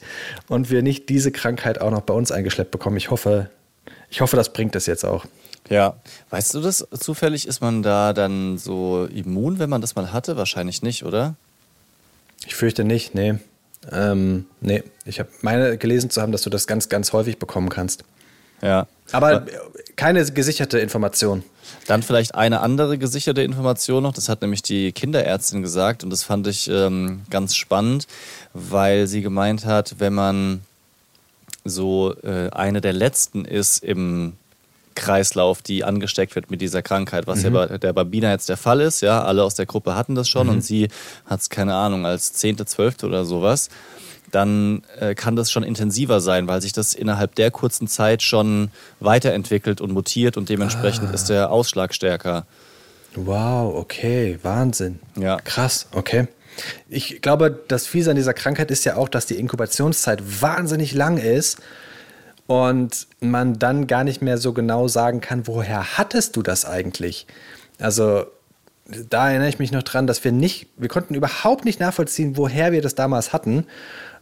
und 0.49 0.71
wir 0.71 0.83
nicht 0.83 1.09
diese 1.09 1.33
Krankheit 1.33 1.81
auch 1.81 1.91
noch 1.91 2.03
bei 2.03 2.15
uns 2.15 2.33
eingeschleppt 2.33 2.71
bekommen. 2.71 2.97
Ich 2.97 3.11
hoffe, 3.11 3.51
Ich 4.11 4.21
hoffe, 4.21 4.37
das 4.37 4.53
bringt 4.53 4.75
das 4.75 4.87
jetzt 4.87 5.05
auch. 5.05 5.27
Ja. 5.69 5.97
Weißt 6.31 6.55
du 6.55 6.61
das 6.61 6.87
zufällig? 6.99 7.49
Ist 7.49 7.61
man 7.61 7.83
da 7.83 8.13
dann 8.13 8.59
so 8.59 9.07
immun, 9.07 9.59
wenn 9.59 9.71
man 9.71 9.81
das 9.81 9.97
mal 9.97 10.13
hatte? 10.13 10.37
Wahrscheinlich 10.37 10.83
nicht, 10.83 11.05
oder? 11.05 11.35
Ich 12.47 12.55
fürchte 12.55 12.85
nicht, 12.85 13.15
nee. 13.15 13.35
Ähm, 13.91 14.47
nee, 14.61 14.83
ich 15.05 15.19
habe 15.19 15.31
meine 15.43 15.77
gelesen 15.79 16.11
zu 16.11 16.23
haben, 16.23 16.33
dass 16.33 16.43
du 16.43 16.51
das 16.51 16.67
ganz, 16.67 16.89
ganz 16.89 17.13
häufig 17.13 17.39
bekommen 17.39 17.71
kannst. 17.71 18.05
Ja. 18.63 18.87
Aber 19.13 19.47
keine 19.97 20.25
gesicherte 20.25 20.79
Information. 20.79 21.45
Dann 21.87 22.03
vielleicht 22.03 22.35
eine 22.35 22.61
andere 22.61 22.99
gesicherte 22.99 23.43
Information 23.43 24.03
noch. 24.03 24.13
Das 24.13 24.29
hat 24.29 24.43
nämlich 24.43 24.63
die 24.63 24.93
Kinderärztin 24.93 25.63
gesagt 25.63 26.05
und 26.05 26.11
das 26.11 26.25
fand 26.25 26.47
ich 26.47 26.69
ähm, 26.69 27.23
ganz 27.31 27.55
spannend, 27.55 28.07
weil 28.53 29.07
sie 29.07 29.23
gemeint 29.23 29.67
hat, 29.67 29.97
wenn 29.99 30.15
man 30.15 30.61
so 31.65 32.15
äh, 32.23 32.51
eine 32.51 32.81
der 32.81 32.93
letzten 32.93 33.45
ist 33.45 33.83
im 33.83 34.35
Kreislauf, 34.95 35.63
die 35.63 35.85
angesteckt 35.85 36.35
wird 36.37 36.51
mit 36.51 36.61
dieser 36.61 36.83
Krankheit, 36.83 37.27
was 37.27 37.39
mhm. 37.39 37.45
ja 37.45 37.67
bei 37.67 37.79
der 37.79 37.93
Babina 37.93 38.31
jetzt 38.31 38.49
der 38.49 38.57
Fall 38.57 38.81
ist. 38.81 39.01
Ja, 39.01 39.25
alle 39.25 39.43
aus 39.43 39.55
der 39.55 39.67
Gruppe 39.67 39.95
hatten 39.95 40.15
das 40.15 40.29
schon 40.29 40.47
mhm. 40.47 40.55
und 40.55 40.65
sie 40.65 40.89
hat 41.27 41.41
es, 41.41 41.51
keine 41.51 41.75
Ahnung, 41.75 42.07
als 42.07 42.33
zehnte, 42.33 42.65
zwölfte 42.67 43.07
oder 43.07 43.25
sowas. 43.25 43.71
Dann 44.35 44.83
äh, 44.99 45.15
kann 45.15 45.37
das 45.37 45.53
schon 45.53 45.63
intensiver 45.63 46.21
sein, 46.21 46.49
weil 46.49 46.61
sich 46.61 46.73
das 46.73 46.95
innerhalb 46.95 47.37
der 47.37 47.51
kurzen 47.51 47.87
Zeit 47.87 48.23
schon 48.23 48.71
weiterentwickelt 48.99 49.81
und 49.81 49.93
mutiert 49.93 50.37
und 50.37 50.49
dementsprechend 50.49 51.11
ah. 51.11 51.15
ist 51.15 51.29
der 51.29 51.51
Ausschlag 51.51 51.95
stärker. 51.95 52.45
Wow, 53.15 53.77
okay, 53.77 54.39
Wahnsinn. 54.43 54.99
Ja. 55.17 55.37
Krass, 55.37 55.87
okay. 55.93 56.27
Ich 56.89 57.23
glaube, 57.23 57.63
das 57.69 57.87
Fiese 57.87 58.11
an 58.11 58.17
dieser 58.17 58.35
Krankheit 58.35 58.71
ist 58.71 58.85
ja 58.85 58.97
auch, 58.97 59.09
dass 59.09 59.27
die 59.27 59.39
Inkubationszeit 59.39 60.43
wahnsinnig 60.43 60.95
lang 60.95 61.19
ist 61.19 61.59
und 62.47 63.07
man 63.21 63.59
dann 63.59 63.87
gar 63.87 64.03
nicht 64.03 64.21
mehr 64.21 64.39
so 64.39 64.53
genau 64.53 64.89
sagen 64.89 65.21
kann, 65.21 65.47
woher 65.47 65.97
hattest 65.97 66.37
du 66.37 66.43
das 66.43 66.65
eigentlich? 66.65 67.27
Also 67.79 68.27
da 69.09 69.31
erinnere 69.31 69.49
ich 69.49 69.59
mich 69.59 69.73
noch 69.73 69.83
dran, 69.83 70.07
dass 70.07 70.25
wir 70.25 70.33
nicht, 70.33 70.69
wir 70.77 70.89
konnten 70.89 71.15
überhaupt 71.15 71.65
nicht 71.65 71.81
nachvollziehen, 71.81 72.37
woher 72.37 72.73
wir 72.73 72.83
das 72.83 72.95
damals 72.95 73.33
hatten. 73.33 73.67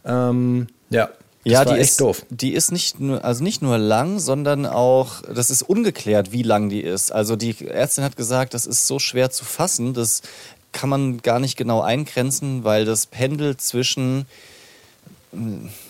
Ähm, 0.05 0.67
ja. 0.89 1.09
Ja, 1.45 1.65
die 1.65 1.77
ist 1.77 1.99
doof. 1.99 2.25
Die 2.29 2.53
ist 2.53 2.71
nicht 2.71 3.01
nur, 3.01 3.25
also 3.25 3.43
nicht 3.43 3.61
nur 3.61 3.77
lang, 3.77 4.19
sondern 4.19 4.65
auch, 4.65 5.21
das 5.23 5.49
ist 5.51 5.61
ungeklärt, 5.61 6.31
wie 6.31 6.41
lang 6.41 6.69
die 6.69 6.79
ist. 6.79 7.11
Also 7.11 7.35
die 7.35 7.67
Ärztin 7.67 8.05
hat 8.05 8.15
gesagt, 8.15 8.53
das 8.53 8.65
ist 8.65 8.87
so 8.87 8.97
schwer 8.97 9.29
zu 9.29 9.43
fassen, 9.43 9.93
das 9.93 10.21
kann 10.71 10.89
man 10.89 11.21
gar 11.21 11.39
nicht 11.39 11.57
genau 11.57 11.81
eingrenzen, 11.81 12.63
weil 12.63 12.85
das 12.85 13.07
pendelt 13.07 13.59
zwischen 13.59 14.25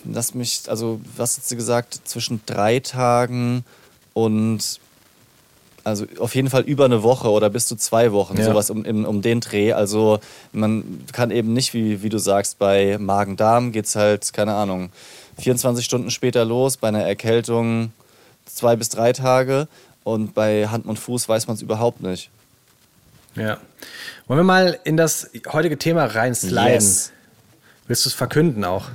lass 0.04 0.34
mich, 0.34 0.62
also 0.68 1.00
was 1.16 1.36
hat 1.36 1.44
sie 1.44 1.56
gesagt, 1.56 2.00
zwischen 2.04 2.40
drei 2.46 2.80
Tagen 2.80 3.64
und 4.12 4.80
also 5.84 6.06
auf 6.18 6.34
jeden 6.34 6.50
Fall 6.50 6.62
über 6.62 6.86
eine 6.86 7.02
Woche 7.02 7.30
oder 7.30 7.50
bis 7.50 7.66
zu 7.66 7.76
zwei 7.76 8.12
Wochen, 8.12 8.38
ja. 8.38 8.44
sowas 8.44 8.70
um, 8.70 8.84
um, 8.84 9.04
um 9.04 9.22
den 9.22 9.40
Dreh. 9.40 9.72
Also 9.72 10.18
man 10.52 11.04
kann 11.12 11.30
eben 11.30 11.52
nicht, 11.52 11.74
wie, 11.74 12.02
wie 12.02 12.08
du 12.08 12.18
sagst, 12.18 12.58
bei 12.58 12.96
Magen-Darm 12.98 13.70
geht 13.70 13.84
es 13.84 13.94
halt, 13.94 14.32
keine 14.32 14.54
Ahnung, 14.54 14.90
24 15.38 15.84
Stunden 15.84 16.10
später 16.10 16.44
los, 16.44 16.76
bei 16.78 16.88
einer 16.88 17.02
Erkältung 17.02 17.92
zwei 18.46 18.76
bis 18.76 18.88
drei 18.88 19.12
Tage 19.12 19.68
und 20.04 20.34
bei 20.34 20.68
Hand 20.68 20.86
und 20.86 20.98
Fuß 20.98 21.28
weiß 21.28 21.46
man 21.46 21.56
es 21.56 21.62
überhaupt 21.62 22.00
nicht. 22.02 22.30
Ja. 23.36 23.58
Wollen 24.26 24.40
wir 24.40 24.44
mal 24.44 24.78
in 24.84 24.96
das 24.96 25.30
heutige 25.52 25.78
Thema 25.78 26.04
reinsliden? 26.04 26.66
Yes. 26.66 27.12
Willst 27.86 28.04
du 28.04 28.08
es 28.08 28.14
verkünden 28.14 28.64
auch? 28.64 28.86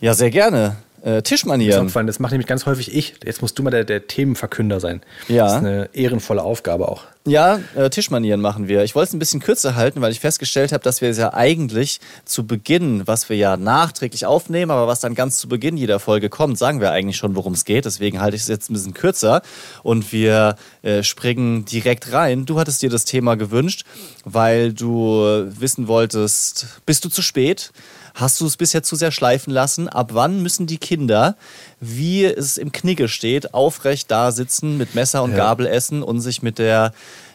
Ja, 0.00 0.14
sehr 0.14 0.30
gerne. 0.30 0.76
Äh, 1.02 1.22
Tischmanieren. 1.22 1.90
Das 2.06 2.18
macht 2.18 2.32
nämlich 2.32 2.46
ganz 2.46 2.66
häufig 2.66 2.94
ich. 2.94 3.14
Jetzt 3.24 3.40
musst 3.40 3.58
du 3.58 3.62
mal 3.62 3.70
der, 3.70 3.84
der 3.84 4.06
Themenverkünder 4.06 4.80
sein. 4.80 5.00
Ja. 5.28 5.44
Das 5.44 5.52
ist 5.54 5.58
eine 5.58 5.90
ehrenvolle 5.92 6.42
Aufgabe 6.42 6.88
auch. 6.88 7.04
Ja, 7.24 7.60
äh, 7.76 7.90
Tischmanieren 7.90 8.40
machen 8.40 8.68
wir. 8.68 8.82
Ich 8.84 8.94
wollte 8.94 9.08
es 9.08 9.12
ein 9.12 9.18
bisschen 9.18 9.40
kürzer 9.40 9.76
halten, 9.76 10.00
weil 10.00 10.12
ich 10.12 10.20
festgestellt 10.20 10.72
habe, 10.72 10.82
dass 10.82 11.00
wir 11.00 11.10
es 11.10 11.18
ja 11.18 11.34
eigentlich 11.34 12.00
zu 12.24 12.46
Beginn, 12.46 13.06
was 13.06 13.28
wir 13.28 13.36
ja 13.36 13.56
nachträglich 13.56 14.24
aufnehmen, 14.24 14.70
aber 14.70 14.86
was 14.86 15.00
dann 15.00 15.14
ganz 15.14 15.38
zu 15.38 15.48
Beginn 15.48 15.76
jeder 15.76 16.00
Folge 16.00 16.30
kommt, 16.30 16.58
sagen 16.58 16.80
wir 16.80 16.90
eigentlich 16.90 17.16
schon, 17.16 17.36
worum 17.36 17.52
es 17.52 17.64
geht. 17.64 17.84
Deswegen 17.84 18.20
halte 18.20 18.36
ich 18.36 18.42
es 18.42 18.48
jetzt 18.48 18.70
ein 18.70 18.72
bisschen 18.72 18.94
kürzer 18.94 19.42
und 19.82 20.10
wir 20.12 20.56
äh, 20.82 21.02
springen 21.02 21.64
direkt 21.66 22.12
rein. 22.12 22.46
Du 22.46 22.58
hattest 22.58 22.80
dir 22.82 22.90
das 22.90 23.04
Thema 23.04 23.36
gewünscht, 23.36 23.84
weil 24.24 24.72
du 24.72 25.46
wissen 25.48 25.86
wolltest, 25.86 26.66
bist 26.86 27.04
du 27.04 27.08
zu 27.08 27.22
spät? 27.22 27.72
Hast 28.18 28.40
du 28.40 28.46
es 28.46 28.56
bisher 28.56 28.82
zu 28.82 28.96
sehr 28.96 29.12
schleifen 29.12 29.52
lassen? 29.52 29.88
Ab 29.88 30.10
wann 30.12 30.42
müssen 30.42 30.66
die 30.66 30.78
Kinder, 30.78 31.36
wie 31.78 32.24
es 32.24 32.58
im 32.58 32.72
Knigge 32.72 33.06
steht, 33.06 33.54
aufrecht 33.54 34.10
da 34.10 34.32
sitzen, 34.32 34.76
mit 34.76 34.96
Messer 34.96 35.22
und 35.22 35.30
ja. 35.30 35.36
Gabel 35.36 35.68
essen 35.68 36.02
und 36.02 36.20
sich 36.20 36.42
mit 36.42 36.58
der 36.58 36.92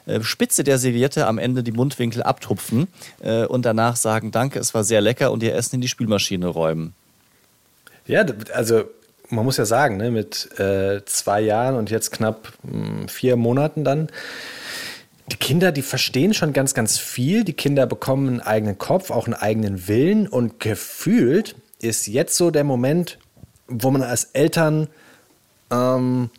äh, 0.08 0.22
Spitze 0.22 0.66
der 0.66 0.78
Serviette 0.78 1.26
am 1.26 1.38
Ende 1.38 1.64
die 1.64 1.72
Mundwinkel 1.72 2.22
abtupfen 2.22 2.90
äh, 3.22 3.46
und 3.46 3.66
danach 3.66 3.96
sagen, 3.96 4.32
danke, 4.32 4.60
es 4.60 4.74
war 4.74 4.84
sehr 4.84 5.00
lecker 5.00 5.32
und 5.32 5.42
ihr 5.42 5.56
Essen 5.56 5.76
in 5.76 5.82
die 5.82 5.88
Spülmaschine 5.88 6.48
räumen? 6.48 6.94
Ja, 8.06 8.26
also 8.54 8.84
man 9.30 9.46
muss 9.46 9.56
ja 9.56 9.64
sagen, 9.64 9.96
ne, 9.96 10.12
mit 10.12 10.60
äh, 10.60 11.00
zwei 11.06 11.40
Jahren 11.40 11.76
und 11.76 11.92
jetzt 11.92 12.12
knapp 12.12 12.52
mh, 12.64 12.74
hm, 12.74 13.08
vier 13.08 13.38
Monaten 13.38 13.86
dann, 13.86 14.10
die 15.32 15.38
Kinder, 15.38 15.72
die 15.72 15.82
verstehen 15.82 16.34
schon 16.34 16.54
ganz, 16.54 16.74
ganz 16.74 16.98
viel. 16.98 17.44
Die 17.44 17.54
Kinder 17.54 17.86
bekommen 17.86 18.28
einen 18.28 18.42
eigenen 18.42 18.78
Kopf, 18.78 19.10
auch 19.10 19.26
einen 19.26 19.36
eigenen 19.36 19.88
Willen. 19.88 20.28
Und 20.28 20.60
gefühlt 20.60 21.56
ist 21.80 22.08
jetzt 22.08 22.36
so 22.36 22.52
der 22.52 22.64
Moment, 22.64 23.20
wo 23.68 23.90
man 23.90 24.04
als 24.04 24.26
Eltern 24.34 24.88
ähm, 25.72 26.30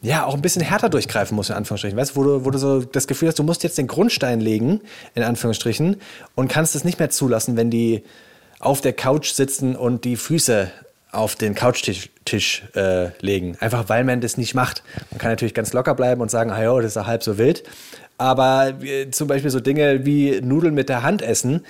ja 0.00 0.24
auch 0.24 0.34
ein 0.34 0.42
bisschen 0.42 0.62
härter 0.62 0.88
durchgreifen 0.88 1.36
muss, 1.36 1.50
in 1.50 1.56
Anführungsstrichen. 1.56 1.98
Weißt 1.98 2.16
wo 2.16 2.24
du, 2.24 2.44
wo 2.44 2.50
du 2.50 2.58
so 2.58 2.80
das 2.80 3.06
Gefühl 3.06 3.28
hast, 3.28 3.38
du 3.38 3.42
musst 3.42 3.62
jetzt 3.62 3.76
den 3.76 3.86
Grundstein 3.86 4.40
legen, 4.40 4.80
in 5.14 5.22
Anführungsstrichen, 5.22 5.96
und 6.34 6.48
kannst 6.48 6.74
es 6.74 6.84
nicht 6.84 6.98
mehr 6.98 7.10
zulassen, 7.10 7.56
wenn 7.56 7.70
die 7.70 8.02
auf 8.58 8.80
der 8.80 8.92
Couch 8.94 9.32
sitzen 9.32 9.76
und 9.76 10.04
die 10.04 10.16
Füße 10.16 10.70
auf 11.12 11.34
den 11.34 11.54
Couchtisch 11.54 12.10
Tisch, 12.24 12.62
äh, 12.76 13.08
legen. 13.20 13.56
Einfach 13.60 13.88
weil 13.88 14.04
man 14.04 14.20
das 14.20 14.36
nicht 14.36 14.54
macht. 14.54 14.84
Man 15.10 15.18
kann 15.18 15.30
natürlich 15.30 15.54
ganz 15.54 15.72
locker 15.72 15.94
bleiben 15.94 16.20
und 16.20 16.30
sagen, 16.30 16.50
ah 16.50 16.76
das 16.76 16.86
ist 16.86 16.94
ja 16.94 17.06
halb 17.06 17.22
so 17.24 17.38
wild. 17.38 17.64
Aber 18.18 18.74
äh, 18.82 19.10
zum 19.10 19.26
Beispiel 19.26 19.50
so 19.50 19.58
Dinge 19.58 20.04
wie 20.04 20.40
Nudeln 20.40 20.74
mit 20.74 20.88
der 20.88 21.02
Hand 21.02 21.22
essen, 21.22 21.64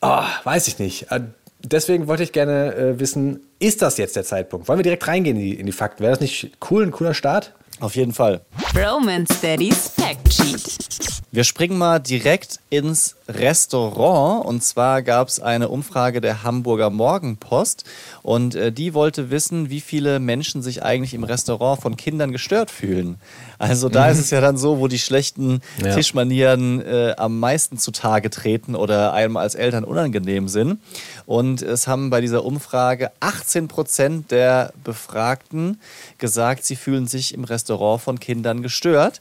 oh, 0.00 0.24
weiß 0.44 0.66
ich 0.68 0.78
nicht. 0.78 1.12
Äh, 1.12 1.20
deswegen 1.62 2.08
wollte 2.08 2.22
ich 2.22 2.32
gerne 2.32 2.74
äh, 2.74 2.98
wissen, 2.98 3.40
ist 3.58 3.82
das 3.82 3.98
jetzt 3.98 4.16
der 4.16 4.24
Zeitpunkt? 4.24 4.66
Wollen 4.66 4.78
wir 4.78 4.84
direkt 4.84 5.06
reingehen 5.06 5.36
in 5.36 5.42
die, 5.42 5.54
in 5.54 5.66
die 5.66 5.72
Fakten? 5.72 6.02
Wäre 6.02 6.12
das 6.12 6.20
nicht 6.20 6.50
cool, 6.70 6.84
ein 6.84 6.90
cooler 6.90 7.14
Start? 7.14 7.52
Auf 7.80 7.96
jeden 7.96 8.12
Fall. 8.12 8.42
Roman 8.76 9.26
Steadies 9.26 9.88
Fact 9.88 10.32
Sheet. 10.32 11.20
Wir 11.32 11.44
springen 11.44 11.78
mal 11.78 12.00
direkt 12.00 12.58
ins 12.70 13.14
Restaurant. 13.28 14.44
Und 14.44 14.64
zwar 14.64 15.02
gab 15.02 15.28
es 15.28 15.38
eine 15.38 15.68
Umfrage 15.68 16.20
der 16.20 16.42
Hamburger 16.42 16.90
Morgenpost. 16.90 17.84
Und 18.22 18.54
äh, 18.56 18.72
die 18.72 18.94
wollte 18.94 19.30
wissen, 19.30 19.70
wie 19.70 19.80
viele 19.80 20.18
Menschen 20.18 20.60
sich 20.60 20.82
eigentlich 20.82 21.14
im 21.14 21.22
Restaurant 21.22 21.80
von 21.80 21.96
Kindern 21.96 22.32
gestört 22.32 22.70
fühlen. 22.70 23.16
Also 23.58 23.88
da 23.88 24.06
mhm. 24.06 24.12
ist 24.12 24.18
es 24.20 24.30
ja 24.30 24.40
dann 24.40 24.56
so, 24.56 24.80
wo 24.80 24.88
die 24.88 24.98
schlechten 24.98 25.62
ja. 25.82 25.94
Tischmanieren 25.94 26.84
äh, 26.84 27.14
am 27.16 27.38
meisten 27.38 27.78
zutage 27.78 28.28
treten 28.30 28.74
oder 28.74 29.12
einem 29.12 29.36
als 29.36 29.54
Eltern 29.54 29.84
unangenehm 29.84 30.48
sind. 30.48 30.80
Und 31.26 31.62
es 31.62 31.86
haben 31.86 32.10
bei 32.10 32.20
dieser 32.20 32.44
Umfrage 32.44 33.12
18 33.20 33.68
Prozent 33.68 34.32
der 34.32 34.72
Befragten 34.82 35.80
gesagt, 36.18 36.64
sie 36.64 36.74
fühlen 36.74 37.06
sich 37.06 37.34
im 37.34 37.44
Restaurant 37.44 37.69
von 37.98 38.20
Kindern 38.20 38.62
gestört. 38.62 39.20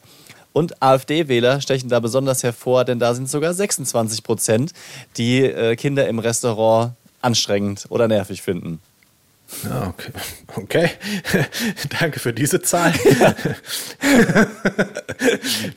Und 0.52 0.82
AfD-Wähler 0.82 1.62
stechen 1.62 1.90
da 1.90 2.00
besonders 2.00 2.44
hervor, 2.44 2.84
denn 2.84 3.00
da 3.00 3.14
sind 3.14 3.30
sogar 3.30 3.54
26 3.54 4.24
Prozent, 4.24 4.74
die 5.18 5.44
äh, 5.44 5.76
Kinder 5.76 6.08
im 6.08 6.20
Restaurant 6.20 6.94
anstrengend 7.22 7.86
oder 7.90 8.08
nervig 8.08 8.42
finden. 8.42 8.82
Ja, 9.64 9.88
okay. 9.88 10.12
okay. 10.56 10.90
Danke 12.00 12.20
für 12.20 12.34
diese 12.34 12.62
Zahl. 12.62 12.94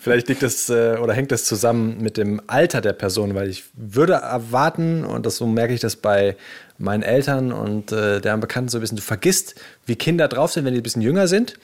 Vielleicht 0.00 0.28
liegt 0.28 0.42
das 0.42 0.68
äh, 0.68 0.98
oder 1.00 1.14
hängt 1.14 1.32
das 1.32 1.46
zusammen 1.46 1.96
mit 2.00 2.18
dem 2.18 2.42
Alter 2.46 2.82
der 2.82 2.92
Person, 2.92 3.34
weil 3.34 3.48
ich 3.48 3.64
würde 3.74 4.12
erwarten, 4.14 5.04
und 5.04 5.24
das 5.26 5.36
so 5.36 5.46
merke 5.46 5.72
ich 5.72 5.80
das 5.80 5.96
bei 5.96 6.36
meinen 6.82 7.02
Eltern 7.02 7.52
und 7.52 7.92
äh, 7.92 8.20
deren 8.20 8.40
Bekannten 8.40 8.68
so 8.68 8.78
ein 8.78 8.80
bisschen, 8.80 8.96
du 8.96 9.02
vergisst, 9.02 9.54
wie 9.86 9.96
Kinder 9.96 10.28
drauf 10.28 10.52
sind, 10.52 10.64
wenn 10.64 10.74
die 10.74 10.80
ein 10.80 10.82
bisschen 10.82 11.00
jünger 11.00 11.28
sind. 11.28 11.54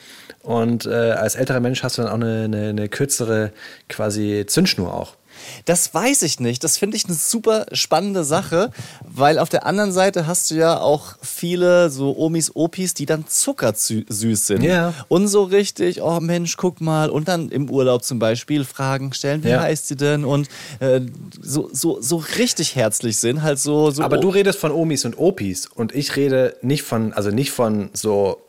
Und 0.42 0.86
äh, 0.86 0.90
als 0.90 1.34
älterer 1.34 1.60
Mensch 1.60 1.82
hast 1.82 1.98
du 1.98 2.02
dann 2.02 2.10
auch 2.10 2.14
eine, 2.14 2.44
eine, 2.44 2.68
eine 2.68 2.88
kürzere 2.88 3.52
quasi 3.88 4.44
Zündschnur 4.46 4.94
auch. 4.94 5.17
Das 5.64 5.92
weiß 5.92 6.22
ich 6.22 6.40
nicht. 6.40 6.64
Das 6.64 6.78
finde 6.78 6.96
ich 6.96 7.06
eine 7.06 7.14
super 7.14 7.66
spannende 7.72 8.24
Sache, 8.24 8.70
weil 9.04 9.38
auf 9.38 9.48
der 9.48 9.66
anderen 9.66 9.92
Seite 9.92 10.26
hast 10.26 10.50
du 10.50 10.54
ja 10.54 10.80
auch 10.80 11.16
viele 11.22 11.90
so 11.90 12.16
Omis, 12.16 12.52
Opis, 12.54 12.94
die 12.94 13.06
dann 13.06 13.26
zuckersüß 13.26 14.46
sind. 14.46 14.62
Ja. 14.62 14.94
Und 15.08 15.28
so 15.28 15.44
richtig, 15.44 16.02
oh 16.02 16.20
Mensch, 16.20 16.56
guck 16.56 16.80
mal. 16.80 17.10
Und 17.10 17.28
dann 17.28 17.50
im 17.50 17.70
Urlaub 17.70 18.04
zum 18.04 18.18
Beispiel 18.18 18.64
Fragen 18.64 19.12
stellen, 19.12 19.44
wie 19.44 19.48
ja. 19.50 19.60
heißt 19.60 19.88
sie 19.88 19.96
denn? 19.96 20.24
Und 20.24 20.48
äh, 20.80 21.00
so, 21.40 21.68
so, 21.72 22.00
so 22.00 22.16
richtig 22.38 22.76
herzlich 22.76 23.18
sind, 23.18 23.42
halt 23.42 23.58
so. 23.58 23.90
so 23.90 24.02
Aber 24.02 24.18
du 24.18 24.28
redest 24.28 24.58
von 24.58 24.72
Omis 24.72 25.04
und 25.04 25.18
Opis 25.18 25.66
und 25.66 25.94
ich 25.94 26.16
rede 26.16 26.56
nicht 26.62 26.82
von, 26.82 27.12
also 27.12 27.30
nicht 27.30 27.50
von 27.50 27.90
so 27.92 28.40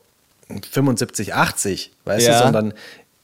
75, 0.72 1.34
80, 1.34 1.92
weißt 2.06 2.28
Ja. 2.28 2.38
du, 2.38 2.44
sondern 2.44 2.74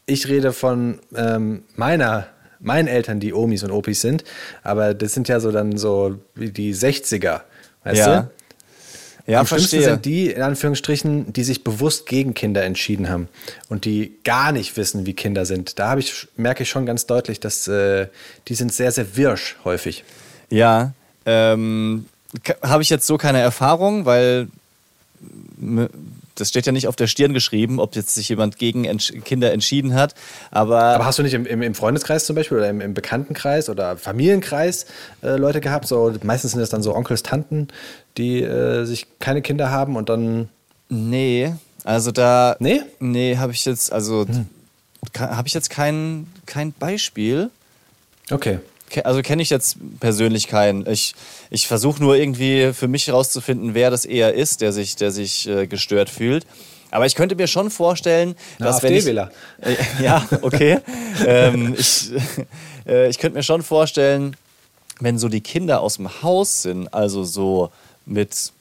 ich 0.06 0.28
rede 0.28 0.54
von 0.54 0.99
ähm, 1.15 1.63
meiner, 1.75 2.28
meinen 2.65 2.88
Eltern, 2.88 3.19
die 3.19 3.34
Omis 3.34 3.63
und 3.63 3.71
Opis 3.71 4.01
sind, 4.01 4.23
aber 4.63 4.93
das 4.93 5.13
sind 5.13 5.28
ja 5.28 5.39
so 5.39 5.51
dann 5.51 5.78
so 5.78 6.15
wie 6.36 6.49
die 6.49 6.73
60er, 6.73 7.41
weißt 7.84 7.99
Ja. 7.99 8.21
du? 8.21 8.30
Ja, 9.28 9.39
Am 9.39 9.47
schlimmsten 9.47 9.78
verstehe. 9.78 9.91
sind 9.93 10.06
die, 10.06 10.30
in 10.30 10.41
Anführungsstrichen, 10.43 11.34
die 11.34 11.43
sich 11.43 11.63
bewusst 11.63 12.06
gegen 12.06 12.36
Kinder 12.36 12.63
entschieden 12.63 13.10
haben 13.10 13.28
und 13.69 13.86
die 13.86 14.13
gar 14.23 14.51
nicht 14.51 14.78
wissen, 14.78 15.08
wie 15.08 15.13
Kinder 15.13 15.47
sind. 15.47 15.80
Da 15.80 15.89
habe 15.89 15.99
ich, 15.99 16.28
merke 16.38 16.62
ich 16.62 16.69
schon 16.69 16.86
ganz 16.86 17.08
deutlich, 17.08 17.39
dass 17.39 17.67
äh, 17.67 18.06
die 18.47 18.54
sind 18.54 18.71
sehr, 18.71 18.91
sehr 18.91 19.17
wirsch 19.17 19.56
häufig. 19.63 20.04
Ja, 20.51 20.93
ähm, 21.25 22.06
habe 22.62 22.84
ich 22.84 22.91
jetzt 22.91 23.08
so 23.08 23.17
keine 23.17 23.39
Erfahrung, 23.39 24.06
weil 24.06 24.47
das 26.36 26.50
steht 26.50 26.65
ja 26.65 26.71
nicht 26.71 26.88
auf 26.88 26.95
der 26.95 27.08
Stirn 27.08 27.34
geschrieben, 27.34 27.80
ob 27.80 27.95
jetzt 27.95 28.15
sich 28.15 28.30
jemand 28.30 28.58
gegen 28.58 28.86
Entsch 28.86 29.13
Kinder 29.24 29.52
entschieden 29.52 29.93
hat. 29.93 30.13
Aber, 30.52 30.82
Aber 30.82 31.06
hast 31.06 31.19
du 31.19 31.24
nicht 31.24 31.34
im, 31.34 31.45
im, 31.45 31.76
Freundeskreis 31.76 32.26
zum 32.26 32.36
Beispiel 32.36 32.58
oder 32.58 32.69
im, 32.69 32.82
im 32.82 32.93
Bekanntenkreis 32.93 33.69
oder 33.69 33.98
Familienkreis 33.98 34.86
äh, 35.24 35.38
Leute 35.38 35.62
gehabt? 35.62 35.88
So, 35.88 36.13
meistens 36.24 36.52
sind 36.52 36.60
das 36.60 36.69
dann 36.69 36.84
so 36.84 36.95
Onkels, 36.95 37.24
Tanten, 37.24 37.69
die 38.17 38.41
äh, 38.41 38.86
sich 38.86 39.08
keine 39.19 39.41
Kinder 39.41 39.71
haben 39.71 39.95
und 39.95 40.10
dann. 40.10 40.50
nee, 40.89 41.54
also 41.84 42.12
da. 42.12 42.56
Nee? 42.60 42.82
Nee, 43.00 43.38
habe 43.38 43.54
ich 43.54 43.63
jetzt, 43.65 43.91
also 43.91 44.26
habe 45.17 45.48
ich 45.48 45.54
jetzt 45.54 45.69
kein, 45.69 46.28
kein 46.45 46.74
Beispiel. 46.74 47.50
Okay. 48.32 48.60
Also 49.04 49.21
kenne 49.21 49.41
ich 49.41 49.50
jetzt 49.50 49.78
persönlich 50.00 50.48
keinen. 50.48 50.88
Ich, 50.88 51.15
ich 51.50 51.67
versuche 51.67 52.02
nur 52.02 52.15
irgendwie 52.15 52.71
für 52.74 52.88
mich 52.88 53.08
herauszufinden, 53.08 53.74
wer 53.74 53.89
das 53.89 54.06
eher 54.06 54.34
ist, 54.34 54.62
der 54.62 54.71
sich, 54.71 54.95
der 54.95 55.12
sich 55.12 55.48
äh, 55.48 55.67
gestört 55.67 56.10
fühlt. 56.10 56.45
Aber 56.91 57.06
ich 57.06 57.15
könnte 57.15 57.36
mir 57.36 57.48
schon 57.48 57.71
vorstellen, 57.71 58.36
Na, 58.58 58.67
dass 58.67 58.84
wenn 58.84 58.93
ich. 58.93 59.06
Äh, 59.06 59.26
ja, 60.02 60.26
okay. 60.41 60.80
ähm, 61.26 61.76
ich, 61.78 62.12
äh, 62.88 63.10
ich 63.10 63.17
könnte 63.19 63.38
mir 63.38 63.43
schon 63.43 63.63
vorstellen, 63.63 64.38
wenn 65.00 65.17
so 65.17 65.28
die 65.28 65.41
Kinder 65.41 65.82
aus 65.82 65.98
dem 65.98 66.21
Haus 66.21 66.62
sind, 66.62 66.93
also 66.93 67.24
so 67.24 67.71
mit, 68.06 68.54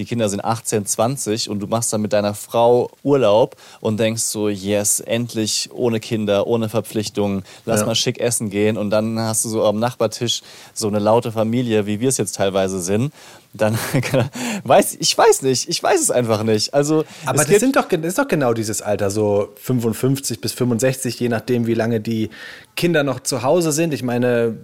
die 0.00 0.06
Kinder 0.06 0.30
sind 0.30 0.42
18, 0.42 0.86
20 0.86 1.50
und 1.50 1.60
du 1.60 1.66
machst 1.66 1.92
dann 1.92 2.00
mit 2.00 2.14
deiner 2.14 2.32
Frau 2.34 2.90
Urlaub 3.02 3.54
und 3.80 4.00
denkst 4.00 4.22
so, 4.22 4.48
yes, 4.48 5.00
endlich 5.00 5.68
ohne 5.74 6.00
Kinder, 6.00 6.46
ohne 6.46 6.70
Verpflichtungen, 6.70 7.44
lass 7.66 7.80
Ja. 7.80 7.86
mal 7.86 7.94
schick 7.94 8.18
essen 8.18 8.48
gehen 8.48 8.78
und 8.78 8.88
dann 8.88 9.18
hast 9.20 9.44
du 9.44 9.50
so 9.50 9.64
am 9.64 9.78
Nachbartisch 9.78 10.40
so 10.72 10.88
eine 10.88 10.98
laute 10.98 11.32
Familie, 11.32 11.84
wie 11.84 12.00
wir 12.00 12.08
es 12.08 12.16
jetzt 12.16 12.36
teilweise 12.36 12.80
sind. 12.80 13.12
Dann 13.52 13.76
weiß 14.64 14.96
ich 15.00 15.16
weiß 15.18 15.42
nicht, 15.42 15.68
ich 15.68 15.82
weiß 15.82 16.00
es 16.00 16.10
einfach 16.10 16.44
nicht. 16.44 16.72
Also 16.72 17.04
Aber 17.26 17.44
das, 17.44 17.60
sind 17.60 17.76
doch, 17.76 17.88
das 17.88 18.00
ist 18.04 18.18
doch 18.18 18.28
genau 18.28 18.54
dieses 18.54 18.80
Alter, 18.80 19.10
so 19.10 19.50
55 19.56 20.40
bis 20.40 20.52
65, 20.52 21.18
je 21.20 21.28
nachdem, 21.28 21.66
wie 21.66 21.74
lange 21.74 22.00
die 22.00 22.30
Kinder 22.76 23.02
noch 23.02 23.20
zu 23.20 23.42
Hause 23.42 23.72
sind. 23.72 23.92
Ich 23.92 24.02
meine, 24.02 24.56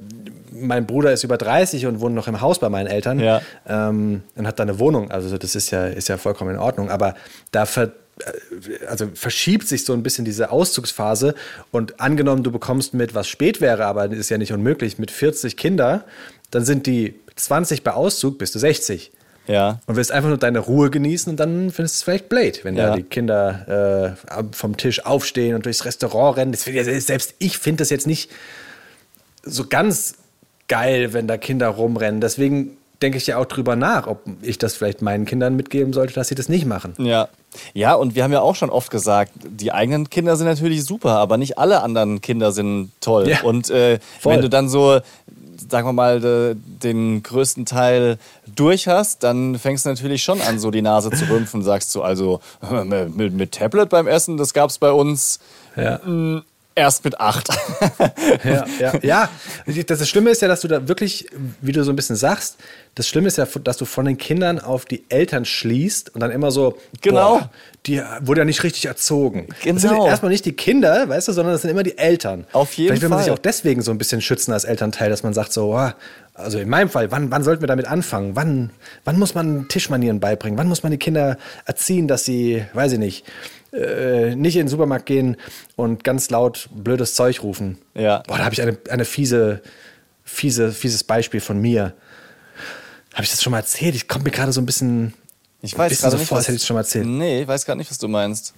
mein 0.60 0.86
Bruder 0.86 1.12
ist 1.12 1.24
über 1.24 1.36
30 1.36 1.86
und 1.86 2.00
wohnt 2.00 2.14
noch 2.14 2.28
im 2.28 2.40
Haus 2.40 2.58
bei 2.58 2.68
meinen 2.68 2.86
Eltern 2.86 3.18
Ja. 3.20 3.40
ähm, 3.68 4.22
und 4.34 4.46
hat 4.46 4.58
da 4.58 4.62
eine 4.64 4.78
Wohnung. 4.78 5.10
Also 5.10 5.36
das 5.38 5.54
ist 5.54 5.70
ja, 5.70 5.86
ist 5.86 6.08
ja 6.08 6.16
vollkommen 6.18 6.52
in 6.54 6.58
Ordnung. 6.60 6.90
Aber 6.90 7.14
da 7.52 7.66
ver, 7.66 7.92
äh, 8.20 8.86
also 8.88 9.08
verschiebt 9.14 9.66
sich 9.68 9.84
so 9.84 9.92
ein 9.92 10.02
bisschen 10.02 10.24
diese 10.24 10.50
Auszugsphase. 10.50 11.34
Und 11.70 12.00
angenommen, 12.00 12.42
du 12.42 12.50
bekommst 12.50 12.94
mit, 12.94 13.14
was 13.14 13.28
spät 13.28 13.60
wäre, 13.60 13.86
aber 13.86 14.10
ist 14.10 14.30
ja 14.30 14.38
nicht 14.38 14.52
unmöglich, 14.52 14.98
mit 14.98 15.10
40 15.10 15.56
Kinder, 15.56 16.04
dann 16.50 16.64
sind 16.64 16.86
die 16.86 17.14
20 17.36 17.82
bei 17.84 17.92
Auszug, 17.92 18.38
bist 18.38 18.54
du 18.54 18.58
60 18.58 19.12
ja. 19.46 19.80
und 19.86 19.96
willst 19.96 20.10
einfach 20.10 20.28
nur 20.28 20.38
deine 20.38 20.58
Ruhe 20.60 20.90
genießen 20.90 21.30
und 21.30 21.36
dann 21.38 21.70
findest 21.70 21.96
du 21.96 21.98
es 21.98 22.02
vielleicht 22.02 22.28
blöd, 22.28 22.64
wenn 22.64 22.76
Ja. 22.76 22.88
da 22.88 22.96
die 22.96 23.02
Kinder 23.02 24.16
äh, 24.30 24.42
vom 24.52 24.76
Tisch 24.76 25.04
aufstehen 25.04 25.54
und 25.54 25.66
durchs 25.66 25.84
Restaurant 25.84 26.36
rennen. 26.38 26.52
Das, 26.52 26.64
selbst 26.64 27.34
ich 27.38 27.58
finde 27.58 27.78
das 27.82 27.90
jetzt 27.90 28.06
nicht 28.06 28.30
so 29.42 29.66
ganz 29.68 30.14
geil, 30.68 31.12
wenn 31.12 31.26
da 31.26 31.36
Kinder 31.36 31.68
rumrennen. 31.68 32.20
Deswegen 32.20 32.76
denke 33.02 33.18
ich 33.18 33.26
ja 33.26 33.38
auch 33.38 33.44
drüber 33.44 33.76
nach, 33.76 34.06
ob 34.06 34.20
ich 34.42 34.58
das 34.58 34.74
vielleicht 34.74 35.02
meinen 35.02 35.26
Kindern 35.26 35.54
mitgeben 35.56 35.92
sollte, 35.92 36.14
dass 36.14 36.28
sie 36.28 36.34
das 36.34 36.48
nicht 36.48 36.66
machen. 36.66 36.94
Ja. 36.98 37.28
Ja, 37.72 37.94
und 37.94 38.14
wir 38.14 38.22
haben 38.22 38.32
ja 38.32 38.40
auch 38.40 38.54
schon 38.54 38.68
oft 38.68 38.90
gesagt, 38.90 39.32
die 39.48 39.72
eigenen 39.72 40.10
Kinder 40.10 40.36
sind 40.36 40.46
natürlich 40.46 40.84
super, 40.84 41.12
aber 41.12 41.38
nicht 41.38 41.56
alle 41.56 41.82
anderen 41.82 42.20
Kinder 42.20 42.52
sind 42.52 42.90
toll. 43.00 43.28
Ja, 43.28 43.42
und 43.42 43.70
äh, 43.70 43.98
wenn 44.22 44.42
du 44.42 44.50
dann 44.50 44.68
so, 44.68 45.00
sagen 45.70 45.88
wir 45.88 45.92
mal, 45.94 46.20
de, 46.20 46.54
den 46.54 47.22
größten 47.22 47.64
Teil 47.64 48.18
durch 48.54 48.88
hast, 48.88 49.22
dann 49.22 49.58
fängst 49.58 49.86
du 49.86 49.90
natürlich 49.90 50.22
schon 50.22 50.42
an, 50.42 50.58
so 50.58 50.70
die 50.70 50.82
Nase 50.82 51.10
zu 51.10 51.24
rümpfen 51.30 51.62
sagst 51.62 51.92
so, 51.92 52.02
also 52.02 52.40
mit, 52.84 53.32
mit 53.32 53.52
Tablet 53.52 53.88
beim 53.88 54.06
Essen, 54.06 54.36
das 54.36 54.52
gab 54.52 54.68
es 54.68 54.78
bei 54.78 54.92
uns 54.92 55.38
Ja. 55.76 56.00
Erst 56.76 57.04
mit 57.04 57.18
acht. 57.18 57.48
Ja, 58.44 58.64
ja, 58.78 58.92
ja. 59.02 59.28
Das, 59.66 59.98
das 59.98 60.08
Schlimme 60.08 60.30
ist 60.30 60.42
ja, 60.42 60.46
dass 60.48 60.60
du 60.60 60.68
da 60.68 60.86
wirklich, 60.86 61.26
wie 61.60 61.72
du 61.72 61.82
so 61.82 61.90
ein 61.90 61.96
bisschen 61.96 62.14
sagst, 62.16 62.56
das 62.94 63.08
Schlimme 63.08 63.26
ist 63.28 63.38
ja, 63.38 63.46
dass 63.64 63.76
du 63.78 63.84
von 63.84 64.04
den 64.04 64.16
Kindern 64.18 64.60
auf 64.60 64.84
die 64.84 65.04
Eltern 65.08 65.44
schließt 65.44 66.14
und 66.14 66.20
dann 66.20 66.30
immer 66.30 66.50
so, 66.50 66.78
Genau. 67.02 67.38
boah, 67.40 67.50
die 67.86 68.00
wurde 68.22 68.42
ja 68.42 68.44
nicht 68.44 68.62
richtig 68.62 68.86
erzogen. 68.86 69.48
Das 69.64 69.82
sind 69.82 69.90
Genau. 69.90 70.06
erstmal 70.06 70.30
nicht 70.30 70.44
die 70.44 70.52
Kinder, 70.52 71.08
weißt 71.08 71.28
du, 71.28 71.32
sondern 71.32 71.52
das 71.54 71.62
sind 71.62 71.70
immer 71.70 71.82
die 71.82 71.98
Eltern. 71.98 72.46
Auf 72.52 72.72
jeden 72.74 72.88
Vielleicht 72.88 73.02
will 73.02 73.08
man 73.08 73.18
sich 73.18 73.26
Fall. 73.28 73.34
auch 73.34 73.38
deswegen 73.42 73.82
so 73.82 73.90
ein 73.90 73.98
bisschen 73.98 74.20
schützen 74.20 74.52
als 74.52 74.64
Elternteil, 74.64 75.10
dass 75.10 75.22
man 75.22 75.34
sagt 75.34 75.52
so, 75.52 75.74
ah, 75.74 75.94
also 76.34 76.58
in 76.58 76.68
meinem 76.68 76.90
Fall, 76.90 77.10
wann, 77.10 77.30
wann 77.30 77.42
sollten 77.42 77.62
wir 77.62 77.66
damit 77.66 77.86
anfangen? 77.86 78.36
Wann, 78.36 78.70
wann 79.04 79.18
muss 79.18 79.34
man 79.34 79.68
Tischmanieren 79.68 80.20
beibringen? 80.20 80.58
Wann 80.58 80.68
muss 80.68 80.82
man 80.82 80.92
die 80.92 80.98
Kinder 80.98 81.38
erziehen, 81.64 82.08
dass 82.08 82.24
sie, 82.26 82.64
weiß 82.74 82.92
ich 82.92 82.98
nicht, 82.98 83.24
äh, 83.72 84.34
nicht 84.36 84.56
in 84.56 84.62
den 84.62 84.68
Supermarkt 84.68 85.06
gehen 85.06 85.36
und 85.76 86.04
ganz 86.04 86.30
laut 86.30 86.68
blödes 86.74 87.14
Zeug 87.14 87.42
rufen? 87.42 87.78
Ja. 87.94 88.22
Boah, 88.26 88.38
da 88.38 88.44
habe 88.44 88.54
ich 88.54 88.62
eine, 88.62 88.76
eine 88.90 89.04
fiese, 89.04 89.62
fiese, 90.24 90.72
fieses 90.72 91.04
Beispiel 91.04 91.40
von 91.40 91.60
mir. 91.60 91.92
Habe 93.12 93.24
ich 93.24 93.30
das 93.30 93.42
schon 93.42 93.50
mal 93.52 93.58
erzählt? 93.58 93.94
Ich 93.94 94.08
komme 94.08 94.24
mir 94.24 94.30
gerade 94.30 94.52
so 94.52 94.60
ein 94.60 94.66
bisschen, 94.66 95.14
Ich 95.62 95.76
weiß 95.76 95.88
bisschen 95.90 96.02
gerade 96.02 96.12
so 96.12 96.18
nicht, 96.18 96.28
vor, 96.28 96.36
als 96.38 96.44
was- 96.44 96.48
hätte 96.48 96.56
ich 96.56 96.62
es 96.62 96.66
schon 96.66 96.74
mal 96.74 96.80
erzählt. 96.80 97.06
Nee, 97.06 97.42
ich 97.42 97.48
weiß 97.48 97.64
gar 97.64 97.74
nicht, 97.74 97.90
was 97.90 97.98
du 97.98 98.08
meinst. 98.08 98.54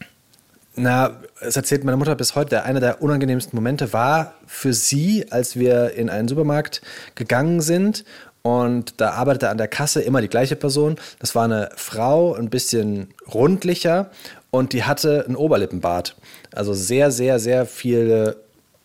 Na, 0.81 1.21
es 1.41 1.57
erzählt 1.57 1.83
meine 1.83 1.97
Mutter 1.97 2.15
bis 2.15 2.37
heute, 2.37 2.63
einer 2.63 2.79
der 2.79 3.03
unangenehmsten 3.03 3.57
Momente 3.57 3.93
war 3.93 4.35
für 4.47 4.73
sie, 4.73 5.27
als 5.31 5.57
wir 5.59 5.95
in 5.95 6.09
einen 6.09 6.29
Supermarkt 6.29 6.83
gegangen 7.17 7.61
sind 7.61 8.05
und 8.43 9.01
da 9.01 9.11
arbeitete 9.11 9.49
an 9.49 9.59
der 9.59 9.69
Kasse 9.69 10.01
immer 10.01 10.21
die 10.21 10.29
gleiche 10.29 10.57
Person. 10.57 10.97
Das 11.19 11.35
war 11.35 11.45
eine 11.45 11.71
Frau, 11.77 12.35
ein 12.35 12.51
bisschen 12.51 13.09
rundlicher 13.33 14.11
und 14.51 14.73
die 14.73 14.85
hatte 14.85 15.25
einen 15.27 15.37
Oberlippenbart. 15.37 16.17
Also 16.55 16.73
sehr, 16.75 17.11
sehr, 17.11 17.39
sehr 17.39 17.67
viele 17.67 18.37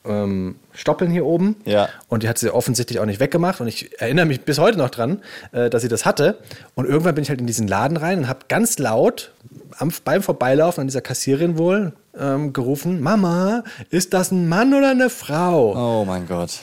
ähm, 0.05 0.55
Stoppeln 0.73 1.11
hier 1.11 1.25
oben. 1.25 1.55
Ja. 1.65 1.89
Und 2.07 2.23
die 2.23 2.29
hat 2.29 2.37
sie 2.37 2.53
offensichtlich 2.53 2.99
auch 2.99 3.05
nicht 3.05 3.19
weggemacht. 3.19 3.61
Und 3.61 3.67
ich 3.67 4.01
erinnere 4.01 4.25
mich 4.25 4.41
bis 4.41 4.59
heute 4.59 4.77
noch 4.77 4.89
dran, 4.89 5.21
äh, 5.51 5.69
dass 5.69 5.81
sie 5.81 5.87
das 5.87 6.05
hatte. 6.05 6.39
Und 6.75 6.85
irgendwann 6.85 7.15
bin 7.15 7.23
ich 7.23 7.29
halt 7.29 7.39
in 7.39 7.47
diesen 7.47 7.67
Laden 7.67 7.97
rein 7.97 8.19
und 8.19 8.27
habe 8.27 8.39
ganz 8.47 8.79
laut 8.79 9.31
am, 9.77 9.91
beim 10.03 10.21
Vorbeilaufen 10.21 10.81
an 10.81 10.87
dieser 10.87 11.01
Kassierin 11.01 11.57
wohl 11.57 11.93
ähm, 12.17 12.53
gerufen: 12.53 13.01
Mama, 13.01 13.63
ist 13.89 14.13
das 14.13 14.31
ein 14.31 14.47
Mann 14.49 14.73
oder 14.73 14.91
eine 14.91 15.09
Frau? 15.09 16.01
Oh 16.01 16.05
mein 16.05 16.27
Gott. 16.27 16.59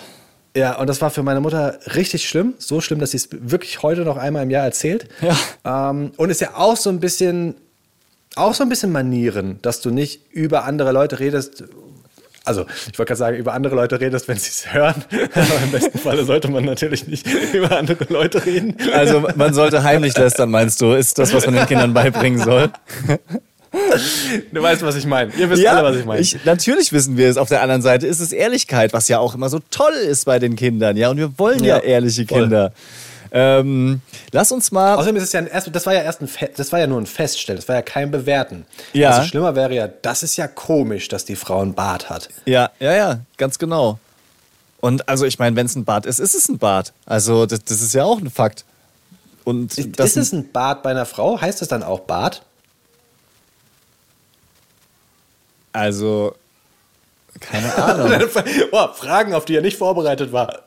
Ja, 0.57 0.77
und 0.79 0.89
das 0.89 1.01
war 1.01 1.11
für 1.11 1.23
meine 1.23 1.41
Mutter 1.41 1.79
richtig 1.95 2.29
schlimm. 2.29 2.55
So 2.59 2.81
schlimm, 2.81 2.99
dass 2.99 3.13
sie 3.13 3.19
es 3.19 3.29
wirklich 3.31 3.83
heute 3.83 4.03
noch 4.03 4.17
einmal 4.17 4.43
im 4.43 4.51
Jahr 4.51 4.65
erzählt. 4.65 5.07
Ja. 5.21 5.91
Ähm, 5.91 6.13
und 6.17 6.31
ist 6.31 6.41
ja 6.41 6.57
auch 6.57 6.77
so 6.77 6.91
ein 6.91 6.99
bisschen, 6.99 7.55
auch 8.35 8.55
so 8.55 8.65
ein 8.65 8.69
bisschen 8.69 8.91
Manieren, 8.91 9.61
dass 9.63 9.81
du 9.81 9.91
nicht 9.91 10.33
über 10.33 10.65
andere 10.65 10.91
Leute 10.91 11.21
redest. 11.21 11.65
Also, 12.45 12.63
ich 12.91 12.99
wollte 12.99 13.11
gerade 13.11 13.19
sagen, 13.19 13.37
über 13.37 13.53
andere 13.53 13.77
Leute 13.77 14.01
redest, 14.01 14.27
wenn 14.27 14.39
sie 14.39 14.49
es 14.49 14.73
hören. 14.73 15.05
Aber 15.35 15.63
im 15.63 15.71
besten 15.71 15.99
Falle 15.99 16.25
sollte 16.25 16.51
man 16.51 16.65
natürlich 16.65 17.07
nicht 17.07 17.27
über 17.53 17.77
andere 17.77 18.07
Leute 18.09 18.45
reden. 18.45 18.77
Also 18.93 19.29
man 19.37 19.55
sollte 19.55 19.85
heimlich 19.85 20.17
lästern, 20.17 20.51
meinst 20.51 20.81
du? 20.81 20.95
Ist 20.95 21.19
das, 21.19 21.33
was 21.33 21.47
man 21.47 21.55
den 21.55 21.67
Kindern 21.67 21.95
beibringen 21.95 22.41
soll? 22.41 22.71
Du 24.53 24.63
weißt, 24.63 24.83
was 24.83 24.97
ich 24.97 25.07
meine. 25.07 25.33
Ihr 25.35 25.49
wisst 25.49 25.67
alle, 25.67 25.83
was 25.83 25.97
ich 25.97 26.05
meine. 26.05 26.27
natürlich 26.45 26.93
wissen 26.93 27.17
wir 27.17 27.29
es. 27.29 27.37
Auf 27.37 27.49
der 27.49 27.63
anderen 27.63 27.83
Seite 27.83 28.07
ist 28.07 28.21
es 28.21 28.33
Ehrlichkeit, 28.33 28.93
was 28.93 29.09
ja 29.09 29.19
auch 29.19 29.35
immer 29.35 29.49
so 29.49 29.61
toll 29.71 29.93
ist 29.93 30.25
bei 30.25 30.39
den 30.39 30.57
Kindern. 30.57 30.97
Ja, 30.97 31.11
und 31.11 31.19
wir 31.19 31.39
wollen 31.39 31.63
ja, 31.63 31.77
Ja, 31.77 31.83
ehrliche 31.83 32.27
voll. 32.27 32.43
Kinder. 32.43 32.73
Ähm, 33.33 34.01
lass 34.33 34.51
uns 34.51 34.73
mal. 34.73 34.97
Außerdem 34.97 35.17
ist 35.17 35.23
es 35.23 35.33
ja 35.33 35.41
ein 35.41 35.47
erst, 35.47 35.73
das 35.73 35.87
war 35.87 35.95
ja 35.95 36.03
erst 36.03 36.21
ein 36.21 36.29
das 36.57 36.73
war 36.73 36.81
ja 36.81 36.89
nur 36.89 37.01
ein 37.01 37.07
Feststellen, 37.07 37.61
das 37.61 37.69
war 37.69 37.77
ja 37.77 37.83
kein 37.83 38.11
Bewerten. 38.11 38.67
Ja. 38.93 39.11
Also 39.11 39.29
schlimmer 39.29 39.55
wäre 39.55 39.73
ja, 39.73 39.87
das 39.87 40.25
ist 40.25 40.37
ja 40.37 40.49
komisch, 40.49 41.07
dass 41.09 41.25
die 41.25 41.37
Frau 41.37 41.61
einen 41.61 41.75
Bart 41.75 42.11
hat. 42.11 42.29
Ja, 42.45 42.71
ja, 42.81 42.93
ja, 42.93 43.21
ganz 43.37 43.59
genau. 43.59 44.01
Und 44.81 45.09
also 45.09 45.27
ich 45.27 45.39
meine, 45.39 45.55
wenn 45.57 45.67
es 45.67 45.77
ein 45.77 45.85
Bad 45.85 46.07
ist, 46.07 46.19
ist 46.19 46.35
es 46.35 46.49
ein 46.49 46.59
Bad. 46.59 46.93
Also 47.07 47.47
das, 47.47 47.63
das 47.65 47.83
ist 47.83 47.95
ja 47.95 48.05
auch 48.05 48.19
ein 48.21 48.31
Fakt. 48.31 48.65
Und 49.45 49.77
Ist, 49.79 49.99
das 49.99 50.11
ist 50.11 50.17
es 50.17 50.33
ein 50.33 50.51
Bart 50.51 50.83
bei 50.83 50.91
einer 50.91 51.07
Frau? 51.07 51.41
Heißt 51.41 51.63
es 51.63 51.69
dann 51.69 51.83
auch 51.83 52.01
Bart? 52.01 52.43
Also 55.73 56.35
keine 57.39 57.75
Ahnung. 57.83 58.29
Boah, 58.71 58.93
Fragen, 58.95 59.35
auf 59.35 59.45
die 59.45 59.57
er 59.57 59.63
nicht 59.63 59.79
vorbereitet 59.79 60.33
war. 60.33 60.65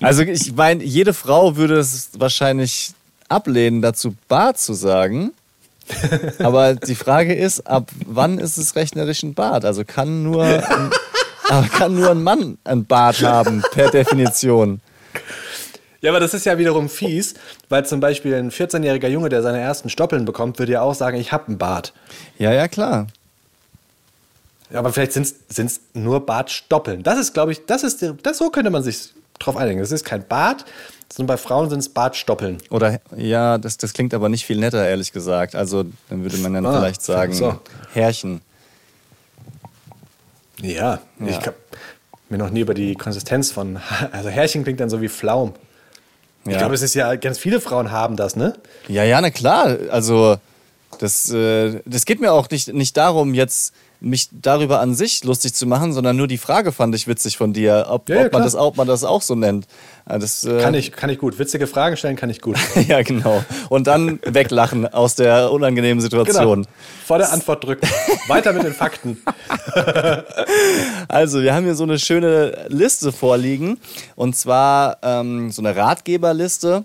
Also 0.00 0.22
ich 0.22 0.54
meine, 0.54 0.82
jede 0.84 1.14
Frau 1.14 1.56
würde 1.56 1.78
es 1.78 2.10
wahrscheinlich 2.18 2.90
ablehnen, 3.28 3.82
dazu 3.82 4.14
Bart 4.28 4.58
zu 4.58 4.74
sagen. 4.74 5.32
Aber 6.38 6.74
die 6.74 6.94
Frage 6.94 7.34
ist, 7.34 7.66
ab 7.66 7.90
wann 8.06 8.38
ist 8.38 8.58
es 8.58 8.76
rechnerisch 8.76 9.22
ein 9.22 9.34
Bart? 9.34 9.64
Also 9.64 9.84
kann 9.84 10.22
nur 10.22 10.44
ein, 10.44 10.90
kann 11.70 11.94
nur 11.94 12.10
ein 12.10 12.22
Mann 12.22 12.58
ein 12.64 12.84
Bart 12.84 13.22
haben, 13.22 13.62
per 13.72 13.90
Definition. 13.90 14.80
Ja, 16.00 16.10
aber 16.10 16.20
das 16.20 16.34
ist 16.34 16.46
ja 16.46 16.58
wiederum 16.58 16.88
fies, 16.88 17.34
weil 17.68 17.84
zum 17.86 18.00
Beispiel 18.00 18.34
ein 18.34 18.50
14-jähriger 18.50 19.08
Junge, 19.08 19.30
der 19.30 19.42
seine 19.42 19.60
ersten 19.60 19.88
Stoppeln 19.88 20.24
bekommt, 20.26 20.58
würde 20.58 20.72
ja 20.72 20.82
auch 20.82 20.94
sagen, 20.94 21.16
ich 21.18 21.32
habe 21.32 21.48
einen 21.48 21.58
Bart. 21.58 21.92
Ja, 22.38 22.52
ja, 22.52 22.68
klar. 22.68 23.08
Ja, 24.70 24.80
aber 24.80 24.92
vielleicht 24.92 25.12
sind 25.12 25.34
es 25.48 25.80
nur 25.94 26.24
Bartstoppeln. 26.26 27.02
Das 27.02 27.18
ist, 27.18 27.32
glaube 27.32 27.52
ich, 27.52 27.64
das 27.66 27.82
ist, 27.82 28.04
das, 28.22 28.38
so 28.38 28.50
könnte 28.50 28.70
man 28.70 28.82
sich 28.82 29.14
drauf 29.38 29.56
einigen. 29.56 29.80
Das 29.80 29.92
ist 29.92 30.04
kein 30.04 30.26
Bart, 30.26 30.64
sondern 31.10 31.34
bei 31.34 31.38
Frauen 31.38 31.70
sind 31.70 31.78
es 31.78 31.88
Bartstoppeln. 31.88 32.58
Oder, 32.70 33.00
ja, 33.16 33.56
das, 33.56 33.78
das 33.78 33.92
klingt 33.94 34.12
aber 34.12 34.28
nicht 34.28 34.44
viel 34.44 34.58
netter, 34.58 34.86
ehrlich 34.86 35.12
gesagt. 35.12 35.54
Also, 35.54 35.84
dann 36.10 36.22
würde 36.22 36.36
man 36.38 36.52
dann 36.52 36.66
Ah, 36.66 36.78
vielleicht 36.78 37.02
sagen, 37.02 37.32
so. 37.32 37.58
Härchen. 37.94 38.42
Ja, 40.60 41.00
ich 41.24 41.36
Ja. 41.36 41.46
habe 41.46 41.54
mir 42.28 42.38
noch 42.38 42.50
nie 42.50 42.60
über 42.60 42.74
die 42.74 42.94
Konsistenz 42.94 43.50
von, 43.50 43.78
also 44.12 44.28
Härchen 44.28 44.64
klingt 44.64 44.80
dann 44.80 44.90
so 44.90 45.00
wie 45.00 45.08
Pflaum. 45.08 45.54
Ich 46.44 46.52
Ja. 46.52 46.58
glaube, 46.58 46.74
es 46.74 46.82
ist 46.82 46.94
ja, 46.94 47.14
ganz 47.16 47.38
viele 47.38 47.60
Frauen 47.60 47.90
haben 47.90 48.16
das, 48.16 48.36
ne? 48.36 48.54
Ja, 48.88 49.04
ja, 49.04 49.20
na 49.20 49.30
klar. 49.30 49.76
Also, 49.90 50.36
das, 50.98 51.30
äh, 51.30 51.80
das 51.84 52.04
geht 52.06 52.20
mir 52.20 52.32
auch 52.32 52.48
nicht, 52.50 52.72
nicht 52.72 52.96
darum, 52.96 53.34
jetzt 53.34 53.72
mich 54.00 54.28
darüber 54.30 54.80
an 54.80 54.94
sich 54.94 55.24
lustig 55.24 55.54
zu 55.54 55.66
machen, 55.66 55.92
sondern 55.92 56.16
nur 56.16 56.28
die 56.28 56.38
Frage 56.38 56.72
fand 56.72 56.94
ich 56.94 57.08
witzig 57.08 57.36
von 57.36 57.52
dir, 57.52 57.86
ob, 57.88 58.08
Ja, 58.08 58.16
ja, 58.16 58.26
ob, 58.26 58.32
man, 58.32 58.42
das 58.42 58.54
auch, 58.54 58.66
ob 58.66 58.76
man 58.76 58.86
das 58.86 59.02
auch 59.04 59.22
so 59.22 59.34
nennt. 59.34 59.66
Ja, 60.08 60.18
Das, 60.18 60.44
äh, 60.44 60.60
Kann 60.60 60.74
ich, 60.74 60.92
kann 60.92 61.10
ich 61.10 61.18
gut. 61.18 61.38
Witzige 61.38 61.66
Fragen 61.66 61.96
stellen 61.96 62.16
kann 62.16 62.30
ich 62.30 62.40
gut. 62.40 62.56
ja, 62.88 63.02
genau. 63.02 63.44
Und 63.68 63.86
dann 63.86 64.20
weglachen 64.24 64.86
aus 64.86 65.16
der 65.16 65.50
unangenehmen 65.50 66.00
Situation. 66.00 66.62
Genau. 66.62 66.74
Vor 67.06 67.18
der 67.18 67.32
Antwort 67.32 67.64
drücken. 67.64 67.88
Weiter 68.28 68.52
mit 68.52 68.64
den 68.64 68.74
Fakten. 68.74 69.18
Also, 71.08 71.42
wir 71.42 71.54
haben 71.54 71.64
hier 71.64 71.74
so 71.74 71.84
eine 71.84 71.98
schöne 71.98 72.66
Liste 72.68 73.12
vorliegen. 73.12 73.78
Und 74.14 74.36
zwar 74.36 74.98
ähm, 75.02 75.50
so 75.50 75.62
eine 75.62 75.74
Ratgeberliste 75.74 76.84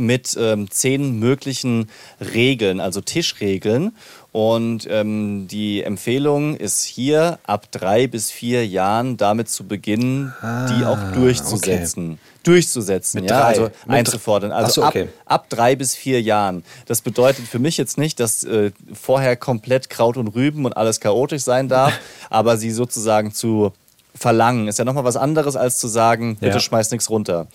mit 0.00 0.36
ähm, 0.40 0.70
zehn 0.70 1.18
möglichen 1.18 1.88
Regeln, 2.20 2.80
also 2.80 3.00
Tischregeln. 3.00 3.92
Und 4.32 4.86
ähm, 4.88 5.48
die 5.48 5.82
Empfehlung 5.82 6.56
ist 6.56 6.84
hier, 6.84 7.38
ab 7.44 7.66
drei 7.72 8.06
bis 8.06 8.30
vier 8.30 8.64
Jahren 8.66 9.16
damit 9.16 9.48
zu 9.48 9.66
beginnen, 9.66 10.32
die 10.70 10.84
auch 10.84 10.98
durchzusetzen. 11.14 12.20
Durchzusetzen, 12.44 13.20
Mit 13.22 13.30
ja, 13.30 13.40
drei. 13.40 13.46
also 13.48 13.70
einzufordern. 13.88 14.52
Also 14.52 14.80
so, 14.82 14.86
okay. 14.86 15.08
ab, 15.24 15.42
ab 15.42 15.46
drei 15.50 15.74
bis 15.76 15.94
vier 15.94 16.22
Jahren. 16.22 16.64
Das 16.86 17.00
bedeutet 17.02 17.46
für 17.46 17.58
mich 17.58 17.76
jetzt 17.76 17.98
nicht, 17.98 18.20
dass 18.20 18.44
äh, 18.44 18.70
vorher 18.94 19.36
komplett 19.36 19.90
Kraut 19.90 20.16
und 20.16 20.28
Rüben 20.28 20.64
und 20.64 20.76
alles 20.76 21.00
chaotisch 21.00 21.42
sein 21.42 21.68
darf, 21.68 21.92
aber 22.30 22.56
sie 22.56 22.70
sozusagen 22.70 23.32
zu 23.34 23.72
verlangen 24.14 24.68
ist 24.68 24.78
ja 24.78 24.84
nochmal 24.84 25.04
was 25.04 25.16
anderes, 25.16 25.56
als 25.56 25.78
zu 25.78 25.86
sagen, 25.88 26.36
bitte 26.36 26.54
Ja. 26.54 26.60
schmeiß 26.60 26.90
nichts 26.90 27.08
runter. 27.10 27.46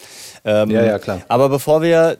Ähm, 0.43 0.71
Ja, 0.71 0.83
ja, 0.83 0.99
klar. 0.99 1.21
Aber 1.27 1.49
bevor 1.49 1.81
wir 1.81 2.17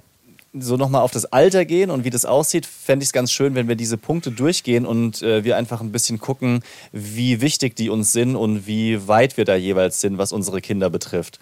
so 0.60 0.78
nochmal 0.78 1.02
auf 1.02 1.12
das 1.12 1.26
Alter 1.26 1.66
gehen 1.66 1.90
und 1.90 2.04
wie 2.06 2.10
das 2.10 2.26
aussieht, 2.26 2.66
fände 2.66 3.04
ich 3.04 3.10
es 3.10 3.14
ganz 3.14 3.32
schön, 3.32 3.56
wenn 3.56 3.68
wir 3.68 3.76
diese 3.76 3.98
Punkte 3.98 4.32
durchgehen 4.32 4.86
und 4.86 5.22
äh, 5.22 5.44
wir 5.44 5.58
einfach 5.58 5.82
ein 5.82 5.92
bisschen 5.92 6.20
gucken, 6.20 6.64
wie 6.92 7.42
wichtig 7.42 7.76
die 7.76 7.90
uns 7.90 8.14
sind 8.14 8.36
und 8.36 8.66
wie 8.68 9.08
weit 9.08 9.38
wir 9.38 9.46
da 9.46 9.56
jeweils 9.56 10.00
sind, 10.02 10.18
was 10.18 10.32
unsere 10.32 10.62
Kinder 10.62 10.90
betrifft. 10.90 11.40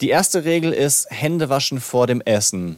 Die 0.00 0.08
erste 0.08 0.44
Regel 0.44 0.72
ist 0.72 1.08
Hände 1.10 1.48
waschen 1.48 1.80
vor 1.80 2.06
dem 2.06 2.20
Essen. 2.20 2.76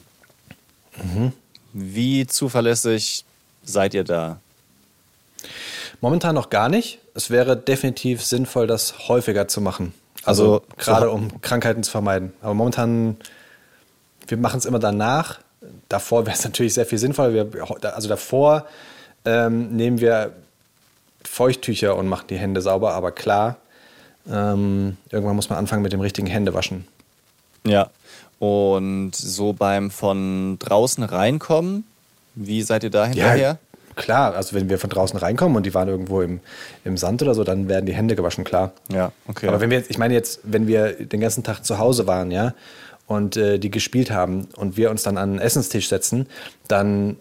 Mhm. 1.03 1.33
Wie 1.73 2.27
zuverlässig 2.27 3.25
seid 3.65 3.95
ihr 3.95 4.05
da? 4.05 4.41
Momentan 6.01 6.35
noch 6.35 6.51
gar 6.51 6.69
nicht. 6.69 6.99
Es 7.15 7.31
wäre 7.31 7.57
definitiv 7.57 8.25
sinnvoll, 8.25 8.67
das 8.67 9.09
häufiger 9.09 9.49
zu 9.49 9.61
machen. 9.61 9.93
Also, 10.25 10.55
Also, 10.55 10.65
gerade 10.77 11.07
so- 11.07 11.13
um 11.13 11.41
Krankheiten 11.43 11.83
zu 11.83 11.91
vermeiden. 11.91 12.33
Aber 12.41 12.55
momentan, 12.55 13.17
wir 14.27 14.37
machen 14.39 14.59
es 14.59 14.65
immer 14.65 14.79
danach. 14.79 15.41
Davor 15.89 16.27
wäre 16.27 16.37
es 16.37 16.45
natürlich 16.45 16.75
sehr 16.75 16.87
viel 16.87 16.99
sinnvoller. 16.99 17.33
Wir, 17.33 17.95
also 17.95 18.09
davor 18.09 18.67
ähm, 19.25 19.77
nehmen 19.77 20.01
wir 20.01 20.33
Feuchttücher 21.25 21.97
und 21.97 22.09
machen 22.09 22.27
die 22.31 22.39
Hände 22.39 22.61
sauber. 22.61 22.95
Aber 22.95 23.13
klar, 23.13 23.57
ähm, 24.31 24.97
irgendwann 25.11 25.37
muss 25.37 25.51
man 25.51 25.59
anfangen 25.59 25.83
mit 25.83 25.93
dem 25.93 26.01
richtigen 26.01 26.27
Händewaschen. 26.27 26.87
Ja. 27.65 27.91
Und 28.39 29.15
so 29.15 29.53
beim 29.53 29.91
von 29.91 30.59
draußen 30.59 31.05
reinkommen, 31.05 31.85
wie 32.35 32.63
seid 32.63 32.85
ihr 32.85 32.91
da 32.91 33.07
hinterher? 33.07 33.59
klar. 34.01 34.35
Also 34.35 34.57
wenn 34.57 34.69
wir 34.69 34.79
von 34.79 34.91
draußen 34.91 35.19
reinkommen 35.19 35.57
und 35.57 35.65
die 35.65 35.75
waren 35.75 35.89
irgendwo 35.89 36.23
im, 36.23 36.41
im 36.85 36.97
Sand 36.97 37.23
oder 37.23 37.35
so, 37.35 37.45
dann 37.45 37.69
werden 37.69 37.87
die 37.87 37.95
Hände 37.95 38.17
gewaschen, 38.17 38.45
klar. 38.45 38.73
Ja, 38.89 39.13
okay. 39.29 39.47
Aber 39.49 39.61
wenn 39.61 39.71
wir 39.71 39.79
jetzt, 39.79 39.91
ich 39.91 39.99
meine 39.99 40.15
jetzt, 40.15 40.41
wenn 40.43 40.67
wir 40.67 40.93
den 40.93 41.21
ganzen 41.21 41.45
Tag 41.45 41.65
zu 41.65 41.79
Hause 41.79 42.07
waren, 42.07 42.31
ja, 42.31 42.55
und 43.11 43.37
äh, 43.37 43.59
die 43.59 43.73
gespielt 43.73 44.13
haben 44.13 44.47
und 44.55 44.77
wir 44.77 44.89
uns 44.89 45.03
dann 45.03 45.19
an 45.19 45.33
den 45.33 45.41
Essenstisch 45.41 45.89
setzen, 45.89 46.29
dann, 46.69 47.17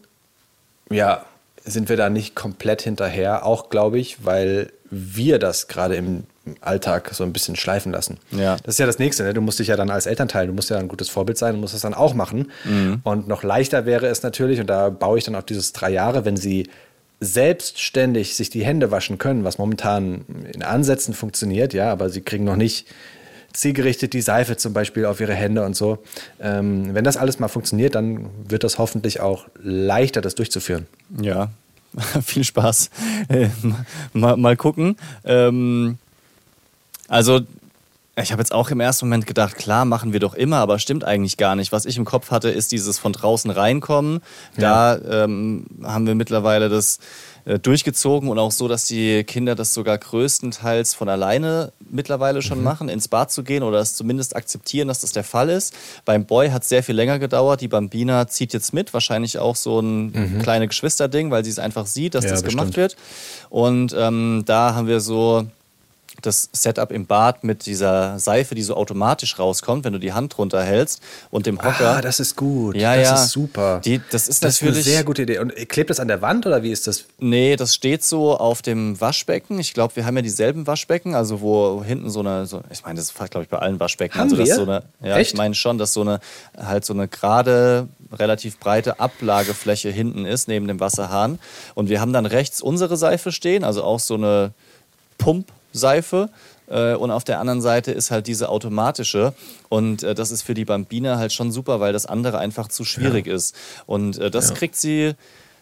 ja, 0.91 1.25
sind 1.65 1.89
wir 1.89 1.97
da 1.97 2.11
nicht 2.11 2.35
komplett 2.35 2.83
hinterher, 2.83 3.43
auch 3.43 3.71
glaube 3.71 3.97
ich, 3.97 4.23
weil 4.23 4.71
wir 4.91 5.39
das 5.39 5.67
gerade 5.67 5.95
im 5.95 6.25
Alltag 6.61 7.09
so 7.13 7.23
ein 7.23 7.33
bisschen 7.33 7.55
schleifen 7.55 7.91
lassen. 7.91 8.19
Ja. 8.29 8.57
Das 8.63 8.75
ist 8.75 8.79
ja 8.79 8.85
das 8.85 8.99
Nächste, 8.99 9.23
ne? 9.23 9.33
du 9.33 9.41
musst 9.41 9.57
dich 9.57 9.69
ja 9.69 9.77
dann 9.77 9.89
als 9.89 10.05
Elternteil, 10.05 10.45
du 10.45 10.53
musst 10.53 10.69
ja 10.69 10.77
ein 10.77 10.89
gutes 10.89 11.09
Vorbild 11.09 11.39
sein 11.39 11.55
und 11.55 11.61
musst 11.61 11.73
das 11.73 11.81
dann 11.81 11.95
auch 11.95 12.13
machen. 12.13 12.51
Und 13.03 13.27
noch 13.27 13.41
leichter 13.41 13.87
wäre 13.87 14.05
es 14.05 14.21
natürlich, 14.21 14.59
und 14.59 14.67
da 14.67 14.91
baue 14.91 15.17
ich 15.17 15.23
dann 15.23 15.35
auf 15.35 15.45
dieses 15.45 15.73
drei 15.73 15.89
Jahre, 15.89 16.23
wenn 16.23 16.37
sie 16.37 16.69
selbstständig 17.19 18.35
sich 18.35 18.51
die 18.51 18.63
Hände 18.63 18.91
waschen 18.91 19.17
können, 19.17 19.43
was 19.43 19.57
momentan 19.57 20.23
in 20.53 20.61
Ansätzen 20.61 21.15
funktioniert, 21.15 21.73
ja, 21.73 21.91
aber 21.91 22.09
sie 22.09 22.21
kriegen 22.21 22.43
noch 22.43 22.55
nicht 22.55 22.85
zielgerichtet 23.53 24.13
die 24.13 24.21
Seife 24.21 24.57
zum 24.57 24.73
Beispiel 24.73 25.05
auf 25.05 25.19
ihre 25.19 25.33
Hände 25.33 25.65
und 25.65 25.75
so. 25.75 25.99
Ähm, 26.39 26.93
wenn 26.93 27.03
das 27.03 27.17
alles 27.17 27.39
mal 27.39 27.47
funktioniert, 27.47 27.95
dann 27.95 28.29
wird 28.47 28.63
das 28.63 28.77
hoffentlich 28.77 29.19
auch 29.19 29.47
leichter, 29.61 30.21
das 30.21 30.35
durchzuführen. 30.35 30.87
Ja, 31.21 31.49
viel 32.23 32.43
Spaß. 32.43 32.89
Äh, 33.29 33.49
mal, 34.13 34.37
mal 34.37 34.55
gucken. 34.55 34.97
Ähm, 35.23 35.97
also, 37.07 37.41
ich 38.21 38.31
habe 38.31 38.41
jetzt 38.41 38.53
auch 38.53 38.69
im 38.69 38.79
ersten 38.79 39.05
Moment 39.05 39.27
gedacht, 39.27 39.55
klar, 39.55 39.85
machen 39.85 40.13
wir 40.13 40.19
doch 40.19 40.33
immer, 40.33 40.57
aber 40.57 40.77
stimmt 40.79 41.03
eigentlich 41.03 41.37
gar 41.37 41.55
nicht. 41.55 41.71
Was 41.71 41.85
ich 41.85 41.97
im 41.97 42.05
Kopf 42.05 42.31
hatte, 42.31 42.49
ist 42.49 42.71
dieses 42.71 42.99
von 42.99 43.13
draußen 43.13 43.49
reinkommen. 43.49 44.21
Da 44.57 44.97
ähm, 44.97 45.65
haben 45.83 46.05
wir 46.05 46.15
mittlerweile 46.15 46.69
das 46.69 46.99
durchgezogen 47.57 48.29
und 48.29 48.37
auch 48.37 48.51
so, 48.51 48.67
dass 48.67 48.85
die 48.85 49.23
Kinder 49.23 49.55
das 49.55 49.73
sogar 49.73 49.97
größtenteils 49.97 50.93
von 50.93 51.09
alleine 51.09 51.71
mittlerweile 51.89 52.43
schon 52.43 52.61
machen, 52.63 52.89
ins 52.89 53.07
Bad 53.07 53.31
zu 53.31 53.43
gehen 53.43 53.63
oder 53.63 53.79
es 53.79 53.95
zumindest 53.95 54.35
akzeptieren, 54.35 54.87
dass 54.87 55.01
das 55.01 55.13
der 55.13 55.23
Fall 55.23 55.49
ist. 55.49 55.73
Beim 56.05 56.25
Boy 56.25 56.49
hat 56.49 56.61
es 56.61 56.69
sehr 56.69 56.83
viel 56.83 56.95
länger 56.95 57.17
gedauert. 57.17 57.61
Die 57.61 57.67
Bambina 57.67 58.27
zieht 58.27 58.53
jetzt 58.53 58.73
mit, 58.73 58.93
wahrscheinlich 58.93 59.39
auch 59.39 59.55
so 59.55 59.79
ein 59.79 60.39
kleine 60.43 60.67
Geschwisterding, 60.67 61.31
weil 61.31 61.43
sie 61.43 61.49
es 61.49 61.57
einfach 61.57 61.87
sieht, 61.87 62.13
dass 62.13 62.25
Ja, 62.25 62.31
das 62.31 62.43
gemacht 62.43 62.67
bestimmt. 62.67 62.77
wird. 62.77 62.95
Und 63.49 63.95
ähm, 63.97 64.43
da 64.45 64.75
haben 64.75 64.87
wir 64.87 64.99
so 64.99 65.47
das 66.21 66.49
Setup 66.53 66.91
im 66.91 67.05
Bad 67.05 67.43
mit 67.43 67.65
dieser 67.65 68.19
Seife, 68.19 68.55
die 68.55 68.61
so 68.63 68.75
automatisch 68.75 69.39
rauskommt, 69.39 69.85
wenn 69.85 69.93
du 69.93 69.99
die 69.99 70.13
Hand 70.13 70.37
drunter 70.37 70.63
hältst 70.63 71.01
und 71.31 71.45
dem 71.45 71.61
Hocker. 71.61 71.97
Ah, 71.97 72.01
das 72.01 72.19
ist 72.19 72.35
gut. 72.35 72.75
Ja, 72.75 72.95
das 72.95 73.07
ja. 73.07 73.15
ist 73.15 73.29
super. 73.31 73.81
Die- 73.83 74.01
das 74.11 74.27
ist 74.27 74.43
das 74.43 74.55
ist 74.55 74.61
eine 74.61 74.71
natürlich- 74.71 74.85
sehr 74.85 75.03
gute 75.03 75.21
Idee. 75.23 75.39
Und 75.39 75.53
klebt 75.69 75.89
das 75.89 75.99
an 75.99 76.07
der 76.07 76.21
Wand 76.21 76.45
oder 76.45 76.63
wie 76.63 76.71
ist 76.71 76.87
das? 76.87 77.05
Nee, 77.19 77.55
das 77.55 77.75
steht 77.75 78.03
so 78.03 78.37
auf 78.37 78.61
dem 78.61 78.99
Waschbecken. 78.99 79.59
Ich 79.59 79.73
glaube, 79.73 79.95
wir 79.95 80.05
haben 80.05 80.15
ja 80.15 80.21
dieselben 80.21 80.67
Waschbecken, 80.67 81.15
also 81.15 81.41
wo 81.41 81.83
hinten 81.83 82.09
so 82.09 82.19
eine, 82.19 82.45
so, 82.45 82.61
ich 82.71 82.83
meine, 82.83 82.95
das 82.95 83.05
ist 83.11 83.15
glaube 83.15 83.43
ich 83.43 83.49
bei 83.49 83.59
allen 83.59 83.79
Waschbecken. 83.79 84.19
Haben 84.19 84.31
also, 84.31 84.37
wir? 84.43 84.55
So 84.55 84.63
eine, 84.63 84.83
ja, 85.03 85.17
Echt? 85.17 85.31
ich 85.31 85.37
meine 85.37 85.55
schon, 85.55 85.77
dass 85.77 85.93
so 85.93 86.01
eine 86.01 86.19
halt 86.57 86.85
so 86.85 86.93
eine 86.93 87.07
gerade, 87.07 87.87
relativ 88.11 88.59
breite 88.59 88.99
Ablagefläche 88.99 89.89
hinten 89.89 90.25
ist 90.25 90.47
neben 90.47 90.67
dem 90.67 90.79
Wasserhahn. 90.79 91.39
Und 91.75 91.89
wir 91.89 92.01
haben 92.01 92.13
dann 92.13 92.25
rechts 92.25 92.61
unsere 92.61 92.97
Seife 92.97 93.31
stehen, 93.31 93.63
also 93.63 93.83
auch 93.83 93.99
so 93.99 94.15
eine 94.15 94.51
Pumpseife. 95.17 95.58
Äh, 96.67 96.93
Und 96.95 97.09
auf 97.11 97.23
der 97.23 97.39
anderen 97.39 97.61
Seite 97.61 97.91
ist 97.91 98.11
halt 98.11 98.27
diese 98.27 98.49
automatische. 98.49 99.33
Und 99.69 100.03
äh, 100.03 100.13
das 100.13 100.31
ist 100.31 100.43
für 100.43 100.53
die 100.53 100.65
Bambine 100.65 101.17
halt 101.17 101.33
schon 101.33 101.51
super, 101.51 101.79
weil 101.79 101.93
das 101.93 102.05
andere 102.05 102.37
einfach 102.37 102.67
zu 102.67 102.85
schwierig 102.85 103.25
ist. 103.27 103.55
Und 103.87 104.17
äh, 104.19 104.29
das 104.29 104.53
kriegt 104.53 104.75
sie 104.75 105.13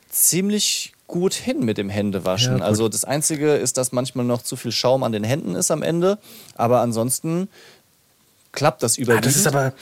ziemlich 0.10 0.94
gut 1.08 1.34
hin 1.34 1.64
mit 1.64 1.78
dem 1.78 1.90
Händewaschen. 1.90 2.58
Ja, 2.60 2.64
also 2.66 2.90
das 2.90 3.06
Einzige 3.06 3.56
ist, 3.56 3.78
dass 3.78 3.92
manchmal 3.94 4.26
noch 4.26 4.42
zu 4.42 4.56
viel 4.58 4.72
Schaum 4.74 5.04
an 5.04 5.14
den 5.14 5.24
Händen 5.24 5.56
ist 5.56 5.72
am 5.72 5.82
Ende. 5.84 6.18
Aber 6.56 6.82
ansonsten 6.82 7.48
klappt 8.52 8.84
das 8.84 8.98
Ah, 8.98 9.02
überwiegend. 9.02 9.26
das 9.28 9.36
ist 9.38 9.48
aber, 9.48 9.74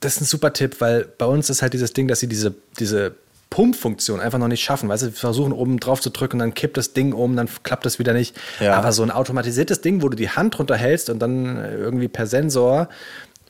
das 0.00 0.16
ist 0.16 0.20
ein 0.22 0.24
super 0.26 0.52
Tipp, 0.52 0.80
weil 0.80 1.04
bei 1.16 1.24
uns 1.26 1.48
ist 1.48 1.62
halt 1.62 1.72
dieses 1.72 1.92
Ding, 1.94 2.08
dass 2.08 2.20
sie 2.20 2.28
diese, 2.28 2.54
diese 2.78 3.14
Pumpfunktion 3.50 4.20
einfach 4.20 4.38
noch 4.38 4.48
nicht 4.48 4.62
schaffen. 4.62 4.88
Weißt 4.88 5.02
du, 5.04 5.10
versuchen 5.12 5.52
oben 5.52 5.80
drauf 5.80 6.00
zu 6.00 6.10
drücken, 6.10 6.38
dann 6.38 6.54
kippt 6.54 6.76
das 6.76 6.92
Ding 6.92 7.12
um, 7.12 7.34
dann 7.36 7.48
klappt 7.62 7.86
das 7.86 7.98
wieder 7.98 8.12
nicht. 8.12 8.36
Ja. 8.60 8.74
Aber 8.74 8.92
so 8.92 9.02
ein 9.02 9.10
automatisiertes 9.10 9.80
Ding, 9.80 10.02
wo 10.02 10.08
du 10.08 10.16
die 10.16 10.30
Hand 10.30 10.58
drunter 10.58 10.76
hältst 10.76 11.10
und 11.10 11.18
dann 11.20 11.56
irgendwie 11.56 12.08
per 12.08 12.26
Sensor 12.26 12.88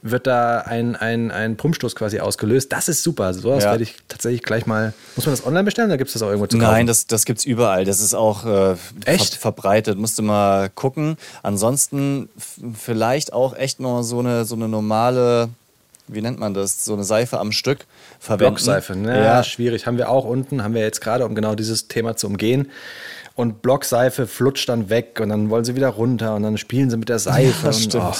wird 0.00 0.28
da 0.28 0.60
ein, 0.60 0.94
ein, 0.94 1.32
ein 1.32 1.56
Pumpstoß 1.56 1.96
quasi 1.96 2.20
ausgelöst. 2.20 2.72
Das 2.72 2.88
ist 2.88 3.02
super. 3.02 3.34
So 3.34 3.50
was 3.50 3.64
Ja. 3.64 3.70
werde 3.72 3.82
ich 3.82 3.96
tatsächlich 4.06 4.44
gleich 4.44 4.64
mal. 4.64 4.92
Muss 5.16 5.26
man 5.26 5.32
das 5.34 5.44
online 5.44 5.64
bestellen 5.64 5.88
oder 5.88 5.98
gibt 5.98 6.08
es 6.08 6.12
das 6.14 6.22
auch 6.22 6.28
irgendwo 6.28 6.46
zu 6.46 6.56
kaufen? 6.56 6.70
Nein, 6.70 6.86
das, 6.86 7.08
das 7.08 7.24
gibt 7.24 7.40
es 7.40 7.44
überall. 7.44 7.84
Das 7.84 8.00
ist 8.00 8.14
auch 8.14 8.44
äh, 8.46 8.76
Echt? 9.04 9.34
Ver 9.34 9.40
verbreitet. 9.48 9.98
Musst 9.98 10.16
du 10.18 10.22
mal 10.22 10.70
gucken. 10.70 11.16
Ansonsten 11.42 12.28
vielleicht 12.78 13.32
auch 13.32 13.56
echt 13.56 13.80
noch 13.80 14.02
so 14.02 14.20
eine, 14.20 14.44
so 14.44 14.54
eine 14.54 14.68
normale, 14.68 15.48
wie 16.08 16.20
nennt 16.22 16.38
man 16.38 16.54
das? 16.54 16.84
So 16.84 16.94
eine 16.94 17.04
Seife 17.04 17.38
am 17.38 17.52
Stück 17.52 17.86
verwenden. 18.18 18.54
Blockseife, 18.54 18.96
ne? 18.96 19.22
Ja, 19.24 19.44
schwierig. 19.44 19.86
Haben 19.86 19.98
wir 19.98 20.10
auch 20.10 20.24
unten, 20.24 20.62
haben 20.62 20.74
wir 20.74 20.82
jetzt 20.82 21.00
gerade, 21.00 21.24
um 21.26 21.34
genau 21.34 21.54
dieses 21.54 21.88
Thema 21.88 22.16
zu 22.16 22.26
umgehen. 22.26 22.70
Und 23.34 23.62
Blockseife 23.62 24.26
flutscht 24.26 24.68
dann 24.68 24.90
weg 24.90 25.20
und 25.20 25.28
dann 25.28 25.48
wollen 25.50 25.64
sie 25.64 25.76
wieder 25.76 25.88
runter 25.90 26.34
und 26.34 26.42
dann 26.42 26.58
spielen 26.58 26.90
sie 26.90 26.96
mit 26.96 27.08
der 27.08 27.18
Seife. 27.20 27.66
Das 27.66 27.76
und, 27.76 27.82
stimmt. 27.84 28.04
oh. 28.04 28.14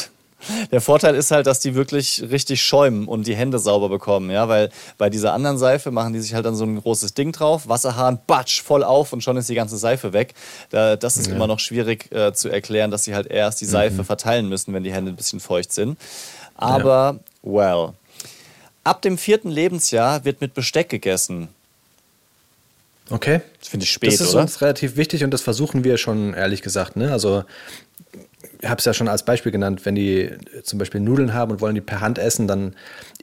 Der 0.71 0.81
Vorteil 0.81 1.17
ist 1.17 1.33
halt, 1.33 1.49
dass 1.49 1.59
die 1.59 1.75
wirklich 1.75 2.25
richtig 2.31 2.63
schäumen 2.63 3.09
und 3.09 3.27
die 3.27 3.35
Hände 3.35 3.59
sauber 3.59 3.89
bekommen, 3.89 4.31
ja, 4.31 4.49
weil 4.49 4.69
bei 4.97 5.11
dieser 5.11 5.33
anderen 5.33 5.59
Seife 5.59 5.91
machen 5.91 6.13
die 6.13 6.21
sich 6.21 6.33
halt 6.33 6.47
dann 6.47 6.55
so 6.55 6.63
ein 6.63 6.81
großes 6.81 7.15
Ding 7.15 7.33
drauf, 7.33 7.69
Wasserhahn, 7.69 8.21
batsch, 8.29 8.63
voll 8.63 8.85
auf 8.85 9.13
und 9.13 9.25
schon 9.25 9.37
ist 9.37 9.49
die 9.49 9.57
ganze 9.57 9.77
Seife 9.77 10.13
weg. 10.13 10.35
Da, 10.71 10.95
das 10.95 11.17
ist 11.17 11.27
immer 11.27 11.49
noch 11.49 11.59
schwierig 11.59 12.13
äh, 12.13 12.33
zu 12.33 12.51
erklären, 12.51 12.93
dass 12.93 13.03
sie 13.03 13.17
halt 13.17 13.27
erst 13.27 13.61
die 13.61 13.65
Mhm. 13.65 13.71
Seife 13.71 14.05
verteilen 14.05 14.49
müssen, 14.49 14.73
wenn 14.73 14.85
die 14.85 14.93
Hände 14.93 15.11
ein 15.11 15.17
bisschen 15.17 15.41
feucht 15.41 15.73
sind. 15.73 15.99
Aber, 16.55 17.19
well. 17.43 17.91
Ab 18.85 19.03
dem 19.03 19.19
vierten 19.19 19.51
Lebensjahr 19.51 20.25
wird 20.25 20.41
mit 20.41 20.55
Besteck 20.55 20.89
gegessen. 20.89 21.49
Okay. 23.11 23.41
Das 23.61 23.69
finde 23.69 23.85
ich 23.85 23.91
spät, 23.91 24.13
Das 24.13 24.21
ist 24.21 24.33
oder? 24.35 24.43
uns 24.43 24.61
relativ 24.61 24.97
wichtig 24.97 25.25
und 25.25 25.31
das 25.31 25.41
versuchen 25.43 25.85
wir 25.85 25.97
schon, 25.97 26.35
ehrlich 26.35 26.63
gesagt. 26.63 26.97
Ne? 26.97 27.11
Also, 27.11 27.45
ich 28.61 28.69
habe 28.69 28.79
es 28.79 28.85
ja 28.85 28.93
schon 28.93 29.09
als 29.09 29.25
Beispiel 29.25 29.53
genannt, 29.53 29.85
wenn 29.85 29.95
die 29.95 30.21
äh, 30.23 30.63
zum 30.63 30.79
Beispiel 30.79 31.01
Nudeln 31.01 31.33
haben 31.33 31.51
und 31.53 31.61
wollen 31.61 31.75
die 31.75 31.81
per 31.81 32.01
Hand 32.01 32.19
essen, 32.19 32.47
dann 32.49 32.75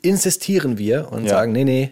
insistieren 0.01 0.77
wir 0.77 1.11
und 1.11 1.25
Ja. 1.25 1.31
sagen, 1.31 1.51
nee, 1.51 1.63
nee, 1.63 1.91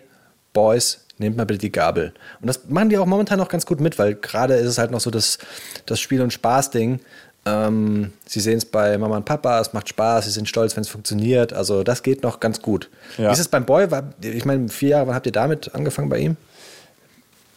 Boys, 0.54 1.06
nehmt 1.18 1.38
mal 1.38 1.46
bitte 1.46 1.60
die 1.60 1.72
Gabel. 1.72 2.14
Und 2.42 2.48
das 2.48 2.62
machen 2.68 2.90
die 2.90 2.98
auch 2.98 3.06
momentan 3.06 3.38
noch 3.38 3.50
ganz 3.50 3.66
gut 3.66 3.80
mit, 3.80 4.00
weil 4.00 4.16
gerade 4.16 4.56
ist 4.56 4.68
es 4.68 4.78
halt 4.78 4.92
noch 4.92 5.00
so 5.02 5.12
das, 5.12 5.38
das 5.86 6.00
Spiel- 6.00 6.22
und 6.22 6.34
Spaß-Ding. 6.34 7.00
Ähm, 7.46 8.14
sie 8.26 8.40
sehen 8.40 8.58
es 8.58 8.66
bei 8.66 8.98
Mama 8.98 9.18
und 9.18 9.26
Papa, 9.26 9.60
es 9.60 9.74
macht 9.74 9.90
Spaß, 9.90 10.26
sie 10.26 10.32
sind 10.32 10.48
stolz, 10.48 10.76
wenn 10.76 10.82
es 10.82 10.90
funktioniert. 10.90 11.52
Also 11.54 11.84
das 11.84 12.04
geht 12.04 12.24
noch 12.24 12.40
ganz 12.40 12.62
gut. 12.62 12.90
Ja. 13.18 13.30
Wie 13.30 13.34
ist 13.34 13.40
es 13.40 13.50
beim 13.50 13.66
Boy? 13.66 13.88
Ich 14.22 14.46
meine, 14.46 14.70
vier 14.70 14.90
Jahre, 14.90 15.08
wann 15.08 15.16
habt 15.16 15.26
ihr 15.26 15.32
damit 15.32 15.76
angefangen 15.76 16.10
bei 16.10 16.20
ihm? 16.20 16.38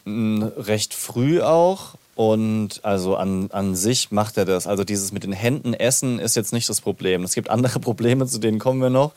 recht 0.06 0.94
früh 0.94 1.40
auch. 1.42 1.94
Und 2.14 2.80
also 2.82 3.14
an, 3.16 3.50
an 3.52 3.74
sich 3.74 4.10
macht 4.10 4.38
er 4.38 4.46
das. 4.46 4.66
Also 4.66 4.84
dieses 4.84 5.12
mit 5.12 5.24
den 5.24 5.32
Händen 5.32 5.74
essen 5.74 6.18
ist 6.18 6.34
jetzt 6.34 6.50
nicht 6.54 6.66
das 6.66 6.80
Problem. 6.80 7.24
Es 7.24 7.34
gibt 7.34 7.50
andere 7.50 7.78
Probleme, 7.80 8.26
zu 8.26 8.38
denen 8.38 8.58
kommen 8.58 8.80
wir 8.80 8.88
noch. 8.88 9.12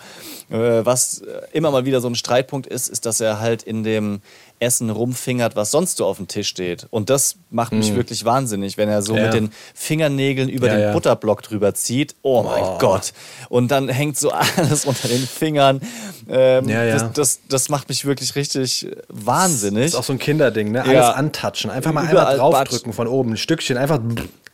Äh, 0.49 0.85
was 0.85 1.21
immer 1.53 1.71
mal 1.71 1.85
wieder 1.85 2.01
so 2.01 2.09
ein 2.09 2.15
Streitpunkt 2.15 2.67
ist, 2.67 2.89
ist, 2.89 3.05
dass 3.05 3.21
er 3.21 3.39
halt 3.39 3.63
in 3.63 3.83
dem 3.83 4.21
Essen 4.59 4.89
rumfingert, 4.89 5.55
was 5.55 5.71
sonst 5.71 5.97
so 5.97 6.05
auf 6.05 6.17
dem 6.17 6.27
Tisch 6.27 6.47
steht. 6.49 6.87
Und 6.89 7.09
das 7.09 7.35
macht 7.49 7.71
mich 7.71 7.95
wirklich 7.95 8.25
wahnsinnig, 8.25 8.77
wenn 8.77 8.89
er 8.89 9.01
so 9.01 9.13
Mm. 9.13 9.17
Ja. 9.17 9.23
mit 9.25 9.33
den 9.33 9.51
Fingernägeln 9.73 10.49
über 10.49 10.67
Ja, 10.67 10.73
den 10.73 10.81
ja. 10.81 10.93
Butterblock 10.93 11.41
drüber 11.43 11.73
zieht. 11.73 12.15
Oh 12.21 12.43
mein 12.43 12.63
Oh. 12.63 12.77
Gott. 12.77 13.13
Und 13.49 13.69
dann 13.71 13.87
hängt 13.89 14.17
so 14.17 14.31
alles 14.57 14.85
unter 14.85 15.07
den 15.07 15.25
Fingern. 15.25 15.81
Ähm. 16.27 16.67
Das, 16.67 17.11
das, 17.13 17.39
das 17.47 17.69
macht 17.69 17.89
mich 17.89 18.05
wirklich 18.05 18.35
richtig 18.35 18.87
wahnsinnig. 19.07 19.83
Das 19.85 19.93
ist 19.93 19.99
auch 19.99 20.03
so 20.03 20.13
ein 20.13 20.19
Kinderding, 20.19 20.71
ne? 20.71 20.83
Alles 20.83 21.05
antatschen. 21.15 21.71
Einfach 21.71 21.91
mal 21.93 22.03
Überall 22.09 22.33
einmal 22.33 22.51
draufdrücken 22.51 22.93
von 22.93 23.07
oben. 23.07 23.31
Ein 23.33 23.37
Stückchen. 23.37 23.77
Einfach 23.77 23.99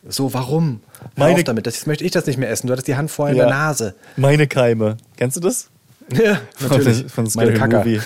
so, 0.08 0.32
warum? 0.32 0.80
Hör 1.00 1.10
Meine- 1.16 1.34
auf 1.34 1.44
damit. 1.44 1.66
Das 1.66 1.74
jetzt 1.74 1.86
möchte 1.86 2.04
ich 2.04 2.12
das 2.12 2.26
nicht 2.26 2.38
mehr 2.38 2.48
essen. 2.50 2.68
Du 2.68 2.72
hattest 2.72 2.86
die 2.88 2.96
Hand 2.96 3.10
vorher 3.10 3.32
in 3.34 3.38
der 3.38 3.50
Nase. 3.50 3.94
Meine 4.16 4.46
Keime. 4.46 4.96
Kennst 5.16 5.36
du 5.36 5.40
das? 5.40 5.68
Ja, 6.12 6.40
natürlich. 6.60 7.10
Von 7.10 7.28
Meine 7.34 7.56
Scary. 7.56 7.74
Movie. 7.74 8.00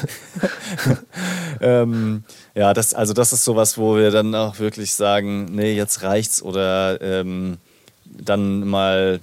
ähm, 1.60 2.24
ja, 2.54 2.72
das, 2.72 2.94
also 2.94 3.12
das 3.12 3.32
ist 3.32 3.44
sowas, 3.44 3.76
wo 3.76 3.96
wir 3.96 4.10
dann 4.10 4.34
auch 4.34 4.58
wirklich 4.58 4.94
sagen, 4.94 5.46
nee, 5.46 5.74
jetzt 5.74 6.02
reicht's 6.02 6.42
oder 6.42 7.00
ähm, 7.02 7.58
dann 8.04 8.66
mal 8.66 9.20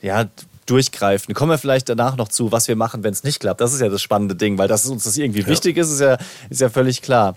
ja, 0.00 0.26
durchgreifen. 0.66 1.34
Kommen 1.34 1.50
wir 1.50 1.58
vielleicht 1.58 1.88
danach 1.88 2.16
noch 2.16 2.28
zu, 2.28 2.52
was 2.52 2.68
wir 2.68 2.76
machen, 2.76 3.02
wenn 3.02 3.12
es 3.12 3.24
nicht 3.24 3.40
klappt. 3.40 3.60
Das 3.60 3.72
ist 3.72 3.80
ja 3.80 3.88
das 3.88 4.02
spannende 4.02 4.36
Ding, 4.36 4.58
weil 4.58 4.68
dass 4.68 4.86
uns 4.86 5.04
das 5.04 5.16
irgendwie 5.16 5.46
wichtig 5.46 5.76
ist, 5.76 5.90
ist 5.90 6.00
ja, 6.00 6.18
ist 6.48 6.60
ja 6.60 6.68
völlig 6.68 7.02
klar. 7.02 7.36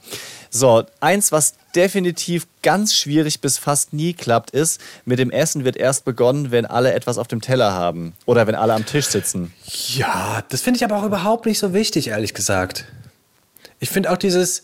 So, 0.49 0.83
eins, 0.99 1.31
was 1.31 1.55
definitiv 1.75 2.47
ganz 2.61 2.95
schwierig 2.95 3.41
bis 3.41 3.57
fast 3.57 3.93
nie 3.93 4.13
klappt, 4.13 4.51
ist, 4.51 4.79
mit 5.05 5.19
dem 5.19 5.31
Essen 5.31 5.65
wird 5.65 5.77
erst 5.77 6.05
begonnen, 6.05 6.51
wenn 6.51 6.65
alle 6.65 6.93
etwas 6.93 7.17
auf 7.17 7.27
dem 7.27 7.41
Teller 7.41 7.73
haben 7.73 8.13
oder 8.25 8.47
wenn 8.47 8.55
alle 8.55 8.73
am 8.73 8.85
Tisch 8.85 9.07
sitzen. 9.07 9.53
Ja, 9.95 10.43
das 10.49 10.61
finde 10.61 10.77
ich 10.77 10.83
aber 10.83 10.97
auch 10.97 11.05
überhaupt 11.05 11.45
nicht 11.45 11.59
so 11.59 11.73
wichtig, 11.73 12.07
ehrlich 12.07 12.33
gesagt. 12.33 12.85
Ich 13.79 13.89
finde 13.89 14.11
auch 14.11 14.17
dieses, 14.17 14.63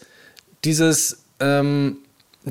dieses, 0.63 1.23
ähm, 1.39 1.97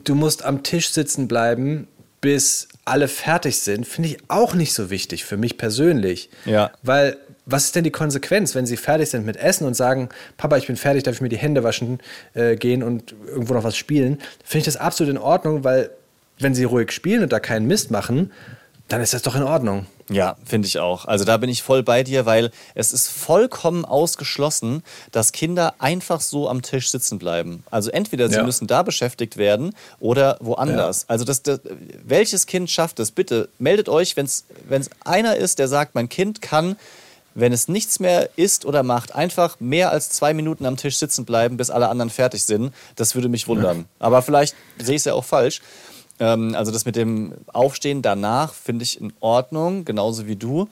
du 0.05 0.15
musst 0.15 0.45
am 0.45 0.63
Tisch 0.63 0.91
sitzen 0.91 1.29
bleiben, 1.29 1.89
bis 2.21 2.69
alle 2.85 3.09
fertig 3.09 3.61
sind, 3.61 3.87
finde 3.87 4.11
ich 4.11 4.19
auch 4.29 4.55
nicht 4.55 4.75
so 4.75 4.91
wichtig 4.91 5.25
für 5.25 5.37
mich 5.37 5.57
persönlich. 5.57 6.29
Ja. 6.45 6.71
Weil, 6.83 7.17
was 7.51 7.65
ist 7.67 7.77
denn 7.77 7.85
die 7.85 7.91
Konsequenz, 7.91 8.55
wenn 8.55 8.67
sie 8.67 8.77
fertig 8.77 9.11
sind 9.11 9.27
mit 9.27 9.37
Essen 9.37 9.67
und 9.67 9.75
sagen, 9.75 10.09
Papa, 10.37 10.57
ich 10.57 10.67
bin 10.67 10.77
fertig, 10.77 11.03
darf 11.03 11.15
ich 11.17 11.21
mir 11.21 11.29
die 11.29 11.39
Hände 11.39 11.63
waschen 11.65 11.99
äh, 12.35 12.57
gehen 12.57 12.83
und 12.83 13.15
irgendwo 13.27 13.55
noch 13.55 13.65
was 13.65 13.77
spielen? 13.77 14.19
Finde 14.45 14.59
ich 14.61 14.65
das 14.65 14.77
absolut 14.77 15.11
in 15.11 15.19
Ordnung, 15.19 15.65
weil 15.65 15.91
wenn 16.39 16.55
sie 16.55 16.65
ruhig 16.65 16.93
spielen 16.93 17.23
und 17.23 17.33
da 17.33 17.41
keinen 17.41 17.67
Mist 17.67 17.91
machen, 17.91 18.33
dann 18.89 19.01
ist 19.01 19.15
das 19.15 19.23
doch 19.23 19.37
in 19.37 19.43
Ordnung. 19.45 19.87
Ja, 20.09 20.37
finde 20.45 20.67
ich 20.67 20.81
auch. 20.81 21.05
Also 21.05 21.25
da 21.25 21.37
bin 21.37 21.49
ich 21.49 21.63
voll 21.63 21.85
bei 21.85 22.03
dir, 22.03 22.27
weil 22.27 22.51
es 22.75 22.93
ist 22.93 23.07
vollkommen 23.09 23.85
ausgeschlossen, 23.85 24.83
dass 25.13 25.31
Kinder 25.31 25.75
einfach 25.79 26.21
so 26.21 26.49
am 26.49 26.63
Tisch 26.63 26.91
sitzen 26.91 27.21
bleiben. 27.21 27.63
Also 27.71 27.93
entweder 27.93 28.29
sie 28.29 28.35
Ja. 28.37 28.43
müssen 28.43 28.67
da 28.67 28.83
beschäftigt 28.83 29.37
werden 29.37 29.73
oder 30.01 30.37
woanders. 30.41 31.05
Also 31.09 31.25
das, 31.25 31.45
das, 31.45 31.61
welches 32.05 32.47
Kind 32.47 32.69
schafft 32.71 32.99
es? 32.99 33.13
Bitte 33.13 33.49
meldet 33.61 33.89
euch, 33.89 34.17
wenn 34.17 34.27
es 34.27 34.45
einer 35.05 35.37
ist, 35.37 35.61
der 35.61 35.69
sagt, 35.69 35.95
mein 35.95 36.09
Kind 36.09 36.43
kann, 36.43 36.75
wenn 37.35 37.53
es 37.53 37.69
nichts 37.69 38.01
mehr 38.01 38.31
isst 38.37 38.65
oder 38.65 38.83
macht, 38.83 39.15
einfach 39.15 39.59
mehr 39.61 39.91
als 39.91 40.11
zwei 40.11 40.35
Minuten 40.35 40.67
am 40.67 40.77
Tisch 40.77 40.97
sitzen 40.97 41.25
bleiben, 41.25 41.57
bis 41.57 41.71
alle 41.71 41.89
anderen 41.89 42.11
fertig 42.11 42.45
sind. 42.45 42.73
Das 42.97 43.15
würde 43.15 43.29
mich 43.29 43.49
wundern. 43.49 43.87
Aber 43.99 44.23
vielleicht 44.23 44.55
sehe 44.79 44.97
ich 44.97 45.01
es 45.01 45.05
ja 45.05 45.15
auch 45.15 45.25
falsch. 45.25 45.61
Ähm, 46.21 46.55
also 46.55 46.71
das 46.71 46.85
mit 46.85 46.97
dem 46.97 47.35
Aufstehen 47.53 48.03
danach 48.03 48.53
finde 48.53 48.85
ich 48.85 49.01
in 49.01 49.13
Ordnung, 49.21 49.85
genauso 49.85 50.27
wie 50.27 50.37
du. 50.37 50.69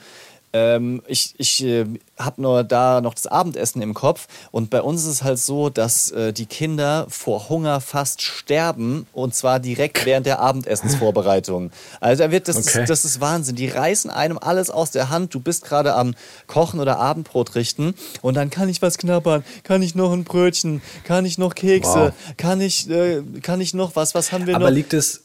Ähm, 0.54 1.02
ich 1.06 1.34
ich 1.36 1.62
äh, 1.62 1.84
habe 2.18 2.40
nur 2.40 2.64
da 2.64 3.02
noch 3.02 3.12
das 3.12 3.26
Abendessen 3.26 3.82
im 3.82 3.92
Kopf 3.92 4.28
und 4.50 4.70
bei 4.70 4.80
uns 4.80 5.02
ist 5.02 5.08
es 5.08 5.22
halt 5.22 5.38
so, 5.38 5.68
dass 5.68 6.10
äh, 6.10 6.32
die 6.32 6.46
Kinder 6.46 7.06
vor 7.10 7.50
Hunger 7.50 7.82
fast 7.82 8.22
sterben 8.22 9.06
und 9.12 9.34
zwar 9.34 9.60
direkt 9.60 10.06
während 10.06 10.24
der 10.24 10.40
Abendessensvorbereitung. 10.40 11.70
Also 12.00 12.24
da 12.24 12.30
wird 12.30 12.48
das, 12.48 12.56
Okay. 12.56 12.80
ist, 12.82 12.90
das 12.90 13.04
ist 13.04 13.20
Wahnsinn. 13.20 13.56
Die 13.56 13.68
reißen 13.68 14.10
einem 14.10 14.38
alles 14.38 14.70
aus 14.70 14.90
der 14.90 15.10
Hand. 15.10 15.34
Du 15.34 15.40
bist 15.40 15.64
gerade 15.64 15.94
am 15.94 16.14
Kochen 16.46 16.80
oder 16.80 16.98
Abendbrot 16.98 17.54
richten 17.54 17.94
und 18.22 18.34
dann 18.34 18.50
kann 18.50 18.68
ich 18.68 18.80
was 18.82 18.96
knabbern, 18.98 19.44
kann 19.64 19.82
ich 19.82 19.94
noch 19.94 20.12
ein 20.12 20.24
Brötchen, 20.24 20.80
kann 21.04 21.24
ich 21.26 21.36
noch 21.38 21.54
Kekse, 21.54 21.88
Wow. 22.16 22.34
kann 22.36 22.60
ich 22.60 22.88
äh, 22.88 23.22
kann 23.42 23.60
ich 23.60 23.74
noch 23.74 23.96
was, 23.96 24.14
was 24.14 24.32
haben 24.32 24.46
wir 24.46 24.54
Aber 24.56 24.66
noch? 24.70 24.74
liegt 24.74 24.94
es, 24.94 25.24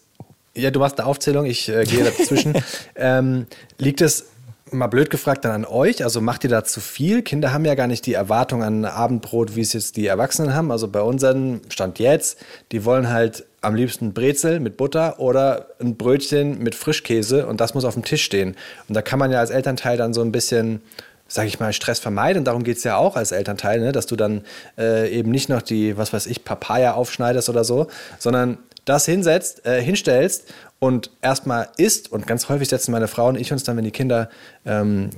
ja, 0.53 0.69
du 0.71 0.79
machst 0.79 0.99
eine 0.99 1.07
Aufzählung, 1.07 1.45
ich 1.45 1.69
äh, 1.69 1.85
gehe 1.85 2.03
dazwischen. 2.17 2.53
ähm, 2.95 3.47
liegt 3.77 4.01
es, 4.01 4.25
mal 4.73 4.87
blöd 4.87 5.09
gefragt, 5.09 5.45
dann 5.45 5.51
an 5.51 5.65
euch? 5.65 6.03
Also 6.03 6.21
macht 6.21 6.43
ihr 6.43 6.49
da 6.49 6.63
zu 6.63 6.81
viel? 6.81 7.21
Kinder 7.21 7.53
haben 7.53 7.65
ja 7.65 7.75
gar 7.75 7.87
nicht 7.87 8.05
die 8.05 8.13
Erwartung 8.13 8.63
an 8.63 8.85
Abendbrot, 8.85 9.55
wie 9.55 9.61
es 9.61 9.73
jetzt 9.73 9.97
die 9.97 10.07
Erwachsenen 10.07 10.53
haben. 10.53 10.71
Also 10.71 10.87
bei 10.87 11.01
unseren 11.01 11.61
Stand 11.69 11.99
jetzt, 11.99 12.39
die 12.71 12.85
wollen 12.85 13.09
halt 13.09 13.45
am 13.61 13.75
liebsten 13.75 14.13
Brezel 14.13 14.59
mit 14.59 14.77
Butter 14.77 15.19
oder 15.19 15.67
ein 15.79 15.95
Brötchen 15.95 16.59
mit 16.59 16.75
Frischkäse 16.75 17.47
und 17.47 17.61
das 17.61 17.73
muss 17.73 17.85
auf 17.85 17.93
dem 17.93 18.03
Tisch 18.03 18.23
stehen. 18.23 18.55
Und 18.89 18.95
da 18.95 19.01
kann 19.01 19.19
man 19.19 19.31
ja 19.31 19.39
als 19.39 19.49
Elternteil 19.49 19.97
dann 19.97 20.13
so 20.13 20.21
ein 20.21 20.31
bisschen 20.31 20.81
sage 21.27 21.47
ich 21.47 21.59
mal, 21.59 21.73
Stress 21.73 21.99
vermeiden. 21.99 22.39
Und 22.39 22.45
darum 22.45 22.63
geht 22.63 22.77
es 22.77 22.83
ja 22.83 22.97
auch 22.97 23.15
als 23.15 23.31
Elternteil, 23.31 23.79
ne? 23.79 23.91
dass 23.91 24.05
du 24.05 24.15
dann 24.15 24.43
äh, 24.77 25.09
eben 25.09 25.31
nicht 25.31 25.49
noch 25.49 25.63
die, 25.63 25.97
was 25.97 26.13
weiß 26.13 26.27
ich, 26.27 26.43
Papaya 26.43 26.93
aufschneidest 26.93 27.49
oder 27.49 27.63
so, 27.63 27.87
sondern 28.19 28.59
das 28.85 29.05
hinsetzt, 29.05 29.65
äh, 29.65 29.81
hinstellst 29.81 30.53
und 30.83 31.11
erstmal 31.21 31.69
isst. 31.77 32.11
Und 32.11 32.27
ganz 32.27 32.49
häufig 32.49 32.67
setzen 32.67 32.91
meine 32.91 33.07
Frau 33.07 33.29
und 33.29 33.39
ich 33.39 33.53
uns 33.53 33.63
dann, 33.63 33.77
wenn 33.77 33.85
die 33.85 33.91
Kinder 33.91 34.29
ähm, 34.65 35.11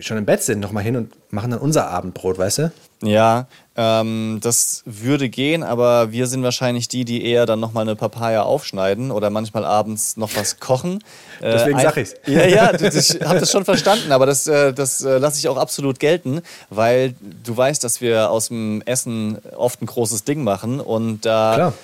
schon 0.00 0.18
im 0.18 0.26
Bett 0.26 0.42
sind, 0.42 0.60
nochmal 0.60 0.84
hin 0.84 0.96
und 0.96 1.14
machen 1.32 1.50
dann 1.50 1.60
unser 1.60 1.88
Abendbrot, 1.88 2.36
weißt 2.36 2.58
du? 2.58 2.72
Ja, 3.02 3.46
ähm, 3.74 4.40
das 4.42 4.82
würde 4.84 5.30
gehen, 5.30 5.62
aber 5.62 6.12
wir 6.12 6.26
sind 6.26 6.42
wahrscheinlich 6.42 6.88
die, 6.88 7.06
die 7.06 7.24
eher 7.24 7.46
dann 7.46 7.58
nochmal 7.58 7.84
eine 7.84 7.96
Papaya 7.96 8.42
aufschneiden 8.42 9.10
oder 9.10 9.30
manchmal 9.30 9.64
abends 9.64 10.18
noch 10.18 10.36
was 10.36 10.60
kochen. 10.60 11.02
Äh, 11.40 11.52
Deswegen 11.52 11.78
sag 11.80 11.96
ich's. 11.96 12.14
Ja, 12.26 12.46
ja, 12.46 12.74
ich 12.74 13.20
habe 13.24 13.40
das 13.40 13.50
schon 13.50 13.64
verstanden, 13.64 14.12
aber 14.12 14.26
das, 14.26 14.46
äh, 14.46 14.74
das 14.74 15.02
äh, 15.02 15.16
lasse 15.16 15.38
ich 15.38 15.48
auch 15.48 15.56
absolut 15.56 16.00
gelten, 16.00 16.42
weil 16.68 17.14
du 17.42 17.56
weißt, 17.56 17.82
dass 17.82 18.02
wir 18.02 18.30
aus 18.30 18.48
dem 18.48 18.82
Essen 18.84 19.38
oft 19.56 19.80
ein 19.80 19.86
großes 19.86 20.24
Ding 20.24 20.44
machen 20.44 20.80
und 20.80 21.24
da 21.24 21.54
Klar. 21.54 21.74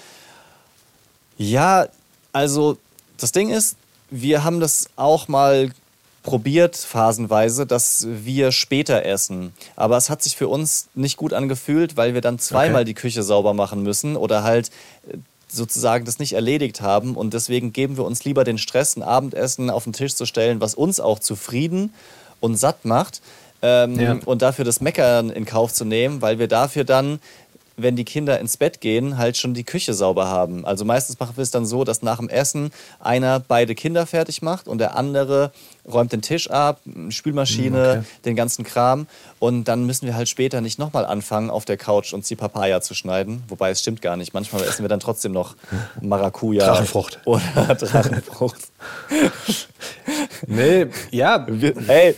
ja, 1.38 1.86
also 2.34 2.76
das 3.18 3.32
Ding 3.32 3.50
ist, 3.50 3.76
wir 4.10 4.42
haben 4.44 4.60
das 4.60 4.88
auch 4.96 5.28
mal 5.28 5.70
probiert 6.22 6.76
phasenweise, 6.76 7.64
dass 7.66 8.06
wir 8.08 8.52
später 8.52 9.04
essen. 9.04 9.52
Aber 9.76 9.96
es 9.96 10.10
hat 10.10 10.22
sich 10.22 10.36
für 10.36 10.48
uns 10.48 10.88
nicht 10.94 11.16
gut 11.16 11.32
angefühlt, 11.32 11.96
weil 11.96 12.14
wir 12.14 12.20
dann 12.20 12.38
zweimal 12.38 12.82
Okay. 12.82 12.84
die 12.86 12.94
Küche 12.94 13.22
sauber 13.22 13.54
machen 13.54 13.82
müssen 13.82 14.16
oder 14.16 14.42
halt 14.42 14.68
äh, 15.10 15.16
sozusagen 15.48 16.04
das 16.04 16.18
nicht 16.18 16.34
erledigt 16.34 16.80
haben. 16.82 17.16
Und 17.16 17.32
deswegen 17.34 17.72
geben 17.72 17.96
wir 17.96 18.04
uns 18.04 18.24
lieber 18.24 18.44
den 18.44 18.58
Stress, 18.58 18.96
ein 18.96 19.02
Abendessen 19.02 19.70
auf 19.70 19.84
den 19.84 19.92
Tisch 19.94 20.14
zu 20.14 20.26
stellen, 20.26 20.60
was 20.60 20.74
uns 20.74 21.00
auch 21.00 21.18
zufrieden 21.18 21.94
und 22.40 22.56
satt 22.56 22.84
macht. 22.84 23.22
Ähm, 23.62 23.98
Ja. 23.98 24.18
Und 24.26 24.42
dafür 24.42 24.64
das 24.66 24.80
Meckern 24.82 25.30
in 25.30 25.44
Kauf 25.46 25.72
zu 25.72 25.84
nehmen, 25.86 26.20
weil 26.20 26.38
wir 26.38 26.48
dafür 26.48 26.84
dann 26.84 27.20
wenn 27.78 27.96
die 27.96 28.04
Kinder 28.04 28.38
ins 28.40 28.56
Bett 28.56 28.80
gehen, 28.80 29.16
halt 29.16 29.36
schon 29.36 29.54
die 29.54 29.64
Küche 29.64 29.94
sauber 29.94 30.26
haben. 30.28 30.66
Also 30.66 30.84
meistens 30.84 31.18
machen 31.18 31.36
wir 31.36 31.42
es 31.42 31.50
dann 31.50 31.64
so, 31.64 31.84
dass 31.84 32.02
nach 32.02 32.18
dem 32.18 32.28
Essen 32.28 32.70
einer 33.00 33.40
beide 33.40 33.74
Kinder 33.74 34.04
fertig 34.04 34.42
macht 34.42 34.68
und 34.68 34.78
der 34.78 34.96
andere 34.96 35.52
räumt 35.90 36.12
den 36.12 36.20
Tisch 36.20 36.50
ab, 36.50 36.80
Spülmaschine, 37.08 37.78
Okay. 38.00 38.02
den 38.26 38.36
ganzen 38.36 38.64
Kram. 38.64 39.06
Und 39.38 39.64
dann 39.64 39.86
müssen 39.86 40.04
wir 40.06 40.14
halt 40.16 40.28
später 40.28 40.60
nicht 40.60 40.78
nochmal 40.78 41.06
anfangen, 41.06 41.48
auf 41.48 41.64
der 41.64 41.76
Couch 41.78 42.12
uns 42.12 42.28
die 42.28 42.36
Papaya 42.36 42.80
zu 42.82 42.92
schneiden. 42.94 43.42
Wobei 43.48 43.70
es 43.70 43.80
stimmt 43.80 44.02
gar 44.02 44.16
nicht. 44.16 44.34
Manchmal 44.34 44.62
essen 44.64 44.82
wir 44.82 44.88
dann 44.88 45.00
trotzdem 45.00 45.32
noch 45.32 45.54
Maracuja. 46.02 46.66
Drachenfrucht. 46.66 47.20
Oder 47.24 47.74
Drachenfrucht. 47.74 48.58
Nee, 50.46 50.86
ja, 51.10 51.46
Wir, 51.48 51.74
ey, 51.88 52.14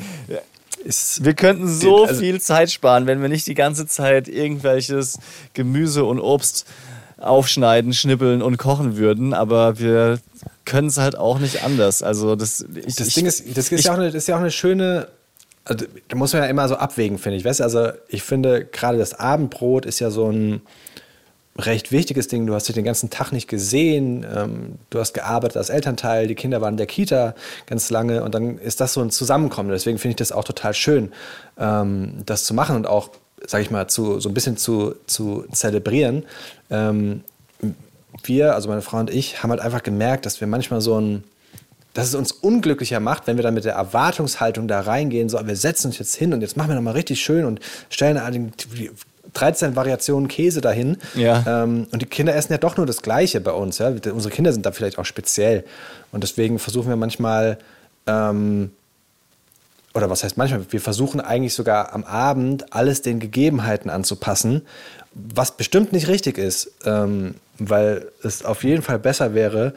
ist, 0.85 1.25
wir 1.25 1.35
könnten 1.35 1.69
so 1.69 2.05
Also- 2.05 2.21
viel 2.21 2.41
Zeit 2.41 2.71
sparen, 2.71 3.07
wenn 3.07 3.21
wir 3.23 3.29
nicht 3.29 3.47
die 3.47 3.55
ganze 3.55 3.87
Zeit 3.87 4.29
irgendwelches 4.29 5.19
Gemüse 5.55 6.05
und 6.05 6.21
Obst 6.21 6.67
aufschneiden, 7.19 7.93
schnippeln 7.93 8.43
und 8.43 8.57
kochen 8.57 8.97
würden. 8.97 9.35
Aber 9.35 9.79
wir 9.79 10.19
können 10.65 10.89
es 10.89 10.97
halt 10.97 11.17
auch 11.17 11.39
nicht 11.39 11.63
anders. 11.65 12.03
Also 12.03 12.37
das, 12.37 12.65
ich, 12.87 12.97
das 12.97 13.09
ich, 13.09 13.15
Ding 13.15 13.27
ist, 13.27 13.45
das 13.57 13.71
ist, 13.71 13.85
ja 13.85 13.93
auch 13.93 13.97
eine, 13.97 14.07
das 14.07 14.15
ist 14.15 14.27
ja 14.29 14.37
auch 14.37 14.41
eine 14.41 14.51
schöne. 14.51 15.09
Also, 15.65 15.85
da 16.09 16.17
muss 16.17 16.33
man 16.33 16.43
ja 16.43 16.49
immer 16.49 16.67
so 16.69 16.77
abwägen, 16.77 17.19
finde 17.19 17.37
ich. 17.37 17.45
Weißt 17.45 17.61
du, 17.61 17.65
also 17.65 17.91
ich 18.09 18.23
finde, 18.23 18.65
gerade 18.65 18.97
das 18.99 19.15
Abendbrot 19.15 19.85
ist 19.85 20.01
ja 20.01 20.11
so 20.11 20.31
ein 20.31 20.63
recht 21.67 21.93
wichtiges 21.93 22.29
Ding. 22.29 22.47
Du 22.47 22.55
hast 22.55 22.69
dich 22.69 22.75
den 22.75 22.85
ganzen 22.85 23.11
Tag 23.11 23.33
nicht 23.33 23.49
gesehen, 23.49 24.27
ähm, 24.35 24.79
du 24.91 24.99
hast 24.99 25.15
gearbeitet 25.15 25.57
als 25.57 25.71
Elternteil, 25.71 26.27
die 26.27 26.35
Kinder 26.35 26.61
waren 26.61 26.75
in 26.75 26.79
der 26.79 26.87
Kita 26.87 27.35
ganz 27.67 27.91
lange 27.91 28.23
und 28.23 28.35
dann 28.35 28.59
ist 28.59 28.81
das 28.81 28.95
so 28.95 29.01
ein 29.01 29.11
Zusammenkommen. 29.11 29.71
Deswegen 29.71 29.99
finde 29.99 30.13
ich 30.13 30.17
das 30.17 30.33
auch 30.33 30.45
total 30.45 30.75
schön, 30.75 31.13
ähm, 31.59 32.23
das 32.27 32.45
zu 32.45 32.55
machen 32.55 32.77
und 32.77 32.87
auch, 32.87 33.11
sage 33.47 33.63
ich 33.63 33.71
mal, 33.71 33.89
zu, 33.89 34.21
so 34.21 34.29
ein 34.29 34.35
bisschen 34.35 34.57
zu, 34.57 34.95
zu 35.07 35.45
zelebrieren. 35.53 36.25
Ähm, 36.71 37.23
wir, 38.25 38.55
also 38.55 38.69
meine 38.69 38.83
Frau 38.83 38.99
und 38.99 39.11
ich, 39.11 39.43
haben 39.43 39.51
halt 39.51 39.61
einfach 39.61 39.83
gemerkt, 39.83 40.27
dass 40.27 40.41
wir 40.41 40.49
manchmal 40.49 40.81
so 40.81 41.01
ein, 41.01 41.25
dass 41.95 42.07
es 42.07 42.15
uns 42.15 42.33
unglücklicher 42.33 43.01
macht, 43.01 43.27
wenn 43.27 43.37
wir 43.37 43.43
dann 43.43 43.55
mit 43.55 43.65
der 43.65 43.75
Erwartungshaltung 43.75 44.69
da 44.69 44.81
reingehen, 44.81 45.29
so, 45.29 45.45
wir 45.45 45.57
setzen 45.57 45.89
uns 45.89 45.99
jetzt 45.99 46.15
hin 46.15 46.33
und 46.33 46.41
jetzt 46.41 46.57
machen 46.57 46.69
wir 46.69 46.77
nochmal 46.77 46.95
richtig 46.95 47.21
schön 47.21 47.45
und 47.45 47.61
stellen 47.89 48.21
die 48.33 48.91
13 49.33 49.77
Variationen 49.77 50.29
Käse 50.29 50.61
dahin. 50.61 50.97
Ja. 51.15 51.45
Ähm, 51.47 51.87
und 51.91 52.03
die 52.03 52.07
Kinder 52.07 52.35
essen 52.35 52.53
ja 52.53 52.59
doch 52.59 52.77
nur 52.77 52.87
das 52.87 53.03
Gleiche 53.03 53.41
bei 53.41 53.53
uns. 53.53 53.79
Ja? 53.79 53.89
Unsere 53.89 54.35
Kinder 54.35 54.53
sind 54.53 54.67
da 54.67 54.73
vielleicht 54.73 54.99
auch 54.99 55.05
speziell. 55.05 55.65
Und 56.13 56.23
deswegen 56.23 56.59
versuchen 56.59 56.89
wir 56.89 56.97
manchmal, 56.97 57.59
ähm, 58.07 58.71
oder 59.95 60.11
was 60.11 60.23
heißt 60.25 60.37
manchmal, 60.37 60.65
wir 60.71 60.81
versuchen 60.81 61.21
eigentlich 61.21 61.55
sogar 61.55 61.93
am 61.93 62.05
Abend 62.05 62.73
alles 62.73 63.03
den 63.03 63.21
Gegebenheiten 63.21 63.91
anzupassen, 63.91 64.63
was 65.15 65.57
bestimmt 65.57 65.93
nicht 65.93 66.09
richtig 66.09 66.39
ist, 66.39 66.73
ähm, 66.85 67.35
weil 67.59 68.07
es 68.23 68.45
auf 68.45 68.65
jeden 68.65 68.83
Fall 68.83 68.99
besser 68.99 69.35
wäre, 69.35 69.75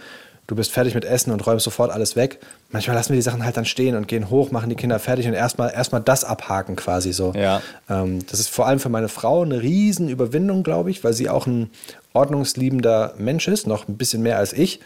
du 0.47 0.55
bist 0.55 0.71
fertig 0.71 0.93
mit 0.93 1.05
Essen 1.05 1.31
und 1.31 1.45
räumst 1.45 1.63
sofort 1.63 1.91
alles 1.91 2.15
weg. 2.15 2.39
Manchmal 2.71 2.95
lassen 2.95 3.09
wir 3.09 3.15
die 3.15 3.21
Sachen 3.21 3.43
halt 3.45 3.55
dann 3.55 3.65
stehen 3.65 3.95
und 3.95 4.07
gehen 4.07 4.29
hoch, 4.29 4.51
machen 4.51 4.69
die 4.69 4.75
Kinder 4.75 4.99
fertig 4.99 5.25
und 5.27 5.33
erstmal 5.33 5.71
erstmal 5.73 6.01
das 6.01 6.23
abhaken 6.23 6.75
quasi 6.75 7.13
so. 7.13 7.33
Ja. 7.35 7.61
Ähm, 7.89 8.25
das 8.29 8.39
ist 8.39 8.49
vor 8.49 8.67
allem 8.67 8.79
für 8.79 8.89
meine 8.89 9.07
Frau 9.09 9.41
eine 9.43 9.61
riesen 9.61 10.09
Überwindung, 10.09 10.63
glaube 10.63 10.91
ich, 10.91 11.03
weil 11.03 11.13
sie 11.13 11.29
auch 11.29 11.47
ein 11.47 11.69
ordnungsliebender 12.13 13.13
Mensch 13.17 13.47
ist, 13.47 13.67
noch 13.67 13.87
ein 13.87 13.97
bisschen 13.97 14.21
mehr 14.21 14.37
als 14.37 14.53
ich. 14.53 14.79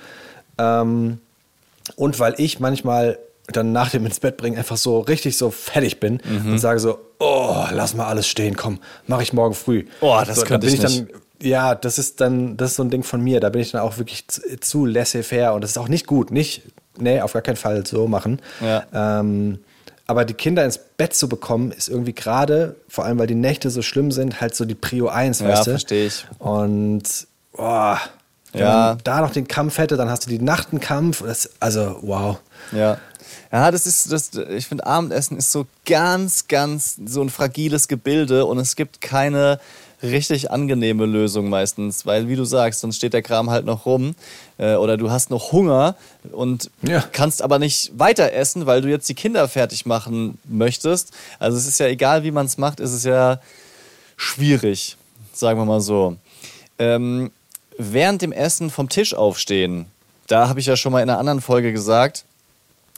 Ähm, 0.58 1.20
und 1.96 2.20
weil 2.20 2.36
ich 2.38 2.60
manchmal 2.60 3.18
dann 3.48 3.72
nach 3.72 3.90
dem 3.92 4.06
ins 4.06 4.20
Bett 4.20 4.36
bringen 4.36 4.58
einfach 4.58 4.76
so 4.76 5.00
richtig 5.00 5.38
so 5.38 5.52
fertig 5.52 6.00
bin 6.02 6.20
Mhm. 6.28 6.52
und 6.54 6.60
sage 6.60 6.80
so, 6.82 7.00
oh, 7.20 7.64
lass 7.72 7.94
mal 7.96 8.06
alles 8.08 8.28
stehen, 8.28 8.58
komm, 8.58 8.80
mache 9.08 9.24
ich 9.24 9.32
morgen 9.32 9.56
früh. 9.56 9.86
Oh, 10.02 10.20
das 10.26 10.36
so, 10.38 10.42
könnte 10.44 10.68
bin 10.68 10.76
ich 10.76 10.82
dann, 10.82 11.08
Ja, 11.42 11.76
das 11.76 12.00
ist 12.00 12.20
dann, 12.22 12.58
das 12.58 12.72
ist 12.72 12.76
so 12.78 12.84
ein 12.84 12.90
Ding 12.90 13.04
von 13.04 13.22
mir. 13.22 13.40
Da 13.40 13.50
bin 13.50 13.62
ich 13.62 13.72
dann 13.72 13.82
auch 13.82 13.98
wirklich 13.98 14.28
zu, 14.28 14.42
zu 14.60 14.86
laissez-faire 14.86 15.54
und 15.54 15.62
das 15.62 15.72
ist 15.72 15.78
auch 15.78 15.88
nicht 15.88 16.08
gut. 16.08 16.32
Nicht, 16.32 16.64
nee, 16.98 17.22
auf 17.22 17.34
gar 17.34 17.42
keinen 17.42 17.58
Fall 17.58 17.86
so 17.86 18.08
machen. 18.08 18.42
Ja. 18.62 18.86
Ähm, 19.20 19.60
aber 20.08 20.24
die 20.26 20.34
Kinder 20.34 20.64
ins 20.64 20.78
Bett 20.78 21.14
zu 21.14 21.28
bekommen, 21.30 21.72
ist 21.72 21.90
irgendwie 21.90 22.14
gerade, 22.14 22.76
vor 22.88 23.04
allem 23.06 23.20
weil 23.20 23.28
die 23.28 23.36
Nächte 23.36 23.70
so 23.70 23.82
schlimm 23.82 24.12
sind, 24.12 24.40
halt 24.42 24.56
so 24.56 24.66
die 24.66 24.74
Prio 24.76 25.10
1, 25.10 25.40
Ja, 25.42 25.50
weißt 25.50 25.68
du? 25.68 25.72
verstehe 25.72 26.08
ich. 26.08 26.26
Und 26.40 27.04
boah, 27.52 28.00
wenn 28.54 28.62
Ja. 28.62 28.74
man 28.74 28.98
da 29.04 29.20
noch 29.22 29.32
den 29.32 29.48
Kampf 29.48 29.78
hätte, 29.78 29.98
dann 29.98 30.10
hast 30.10 30.26
du 30.26 30.30
die 30.30 30.40
Nacht 30.40 30.70
einen 30.72 30.80
Kampf. 30.80 31.22
Das, 31.24 31.50
also, 31.60 31.98
wow. 32.02 32.40
Ja. 32.72 32.98
Ja, 33.52 33.70
das 33.72 33.86
ist, 33.86 34.12
das, 34.12 34.32
ich 34.50 34.68
finde, 34.68 34.86
Abendessen 34.88 35.38
ist 35.38 35.52
so 35.52 35.68
ganz, 35.86 36.48
ganz 36.48 36.98
so 37.06 37.22
ein 37.22 37.30
fragiles 37.30 37.88
Gebilde 37.90 38.46
und 38.46 38.58
es 38.58 38.76
gibt 38.78 39.02
keine 39.02 39.60
richtig 40.04 40.52
angenehme 40.52 41.06
Lösung 41.06 41.50
meistens, 41.50 42.06
weil 42.06 42.28
wie 42.28 42.36
du 42.36 42.46
sagst, 42.46 42.82
sonst 42.82 42.98
steht 42.98 43.14
der 43.14 43.24
Kram 43.24 43.50
halt 43.50 43.66
noch 43.66 43.86
rum 43.88 44.14
äh, 44.60 44.76
oder 44.76 44.96
du 44.98 45.10
hast 45.10 45.30
noch 45.32 45.52
Hunger 45.52 45.96
und 46.32 46.70
Ja. 46.84 47.04
kannst 47.12 47.42
aber 47.42 47.58
nicht 47.58 47.92
weiter 47.98 48.32
essen, 48.32 48.66
weil 48.68 48.82
du 48.82 48.90
jetzt 48.90 49.10
die 49.10 49.16
Kinder 49.16 49.48
fertig 49.48 49.86
machen 49.88 50.38
möchtest. 50.46 51.12
Also 51.40 51.58
es 51.58 51.66
ist 51.68 51.80
ja 51.80 51.88
egal, 51.88 52.24
wie 52.24 52.32
man 52.32 52.46
es 52.46 52.58
macht, 52.60 52.80
ist 52.80 52.92
es 52.94 53.04
ja 53.06 53.40
schwierig, 54.18 54.98
sagen 55.34 55.60
wir 55.60 55.66
mal 55.66 55.82
so. 55.82 56.18
Ähm, 56.80 57.32
während 57.78 58.22
dem 58.22 58.32
Essen 58.32 58.70
vom 58.70 58.90
Tisch 58.90 59.14
aufstehen, 59.14 59.86
da 60.28 60.50
habe 60.50 60.60
ich 60.60 60.66
ja 60.66 60.76
schon 60.76 60.92
mal 60.92 61.02
in 61.02 61.10
einer 61.10 61.20
anderen 61.20 61.42
Folge 61.42 61.72
gesagt, 61.72 62.26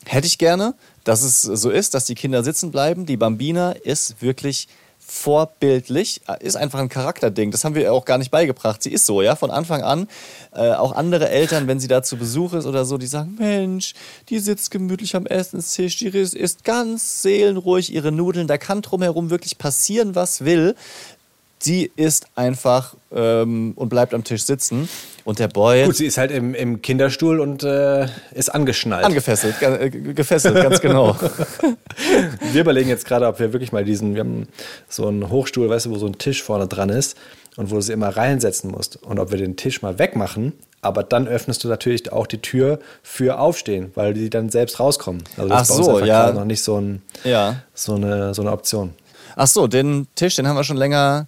hätte 0.06 0.28
ich 0.28 0.38
gerne, 0.38 0.74
dass 1.04 1.22
es 1.22 1.42
so 1.42 1.70
ist, 1.70 1.94
dass 1.94 2.06
die 2.06 2.16
Kinder 2.16 2.44
sitzen 2.44 2.72
bleiben. 2.72 3.06
Die 3.06 3.18
Bambina 3.18 3.72
ist 3.72 4.22
wirklich 4.22 4.68
vorbildlich, 5.10 6.22
ist 6.40 6.56
einfach 6.56 6.80
ein 6.80 6.88
Charakterding. 6.88 7.50
Das 7.50 7.64
haben 7.64 7.74
wir 7.74 7.82
ihr 7.82 7.94
auch 7.94 8.06
gar 8.06 8.20
nicht 8.20 8.30
beigebracht. 8.30 8.84
Sie 8.84 8.92
ist 8.92 9.08
so, 9.08 9.24
ja, 9.24 9.36
von 9.36 9.50
Anfang 9.50 9.82
an. 9.82 10.08
Äh, 10.54 10.74
auch 10.74 10.92
andere 10.92 11.30
Eltern, 11.30 11.68
wenn 11.68 11.80
sie 11.80 11.88
da 11.88 12.04
zu 12.04 12.16
Besuch 12.16 12.54
ist 12.54 12.68
oder 12.68 12.86
so, 12.86 13.00
die 13.00 13.08
sagen, 13.08 13.36
Mensch, 13.40 13.96
die 14.30 14.38
sitzt 14.38 14.70
gemütlich 14.70 15.16
am 15.16 15.26
Essenstisch, 15.26 15.98
die 15.98 16.08
isst 16.08 16.64
ganz 16.64 17.24
seelenruhig 17.24 17.92
ihre 17.92 18.12
Nudeln. 18.12 18.48
Da 18.48 18.60
kann 18.60 18.84
drumherum 18.84 19.32
wirklich 19.32 19.58
passieren, 19.58 20.14
was 20.14 20.46
will. 20.46 20.76
Sie 21.62 21.92
isst 21.98 22.28
einfach 22.36 22.96
ähm, 23.14 23.74
und 23.76 23.90
bleibt 23.90 24.14
am 24.14 24.24
Tisch 24.24 24.44
sitzen. 24.44 24.88
Und 25.26 25.40
der 25.40 25.50
Boy... 25.50 25.86
Gut, 25.86 25.98
sie 25.98 26.06
ist 26.06 26.18
halt 26.18 26.32
im, 26.32 26.56
im 26.56 26.82
Kinderstuhl 26.82 27.40
und 27.42 27.64
äh, 27.64 28.08
ist 28.34 28.50
angeschnallt. 28.54 29.06
Angefesselt, 29.06 29.60
ga- 29.60 29.76
äh, 29.76 29.90
gefesselt, 29.90 30.56
ganz 30.56 30.80
genau. 30.80 31.18
wir 32.54 32.62
überlegen 32.62 32.90
jetzt 32.90 33.06
gerade, 33.06 33.28
ob 33.28 33.40
wir 33.40 33.52
wirklich 33.54 33.72
mal 33.72 33.84
diesen, 33.84 34.14
wir 34.16 34.22
haben 34.22 34.48
so 34.88 35.08
einen 35.08 35.30
Hochstuhl, 35.30 35.70
weißt 35.70 35.88
du, 35.88 35.92
wo 35.92 35.98
so 35.98 36.06
ein 36.08 36.18
Tisch 36.18 36.42
vorne 36.44 36.68
dran 36.68 36.90
ist 36.90 37.18
und 37.58 37.72
wo 37.72 37.76
du 37.76 37.82
sie 37.82 37.94
immer 37.94 38.10
reinsetzen 38.16 38.72
musst. 38.72 38.96
Und 39.04 39.20
ob 39.20 39.32
wir 39.32 39.38
den 39.38 39.56
Tisch 39.58 39.82
mal 39.82 40.00
wegmachen, 40.00 40.54
aber 40.82 41.04
dann 41.04 41.28
öffnest 41.28 41.64
du 41.64 41.68
natürlich 41.68 42.12
auch 42.14 42.26
die 42.26 42.42
Tür 42.42 42.80
für 43.04 43.38
Aufstehen, 43.40 43.92
weil 43.96 44.14
die 44.14 44.30
dann 44.30 44.50
selbst 44.50 44.80
rauskommen. 44.80 45.24
Also 45.36 45.50
das 45.50 45.72
Ach 45.72 45.80
ist 45.80 45.86
so, 45.86 46.00
ja. 46.00 46.32
noch 46.32 46.46
nicht 46.46 46.64
so, 46.64 46.80
ein, 46.80 47.02
Ja. 47.26 47.58
so, 47.74 47.96
eine, 47.96 48.34
so 48.34 48.42
eine 48.44 48.52
Option. 48.54 48.94
Ach 49.36 49.48
so, 49.48 49.68
den 49.68 50.08
Tisch, 50.16 50.36
den 50.38 50.48
haben 50.48 50.56
wir 50.56 50.64
schon 50.64 50.78
länger 50.78 51.28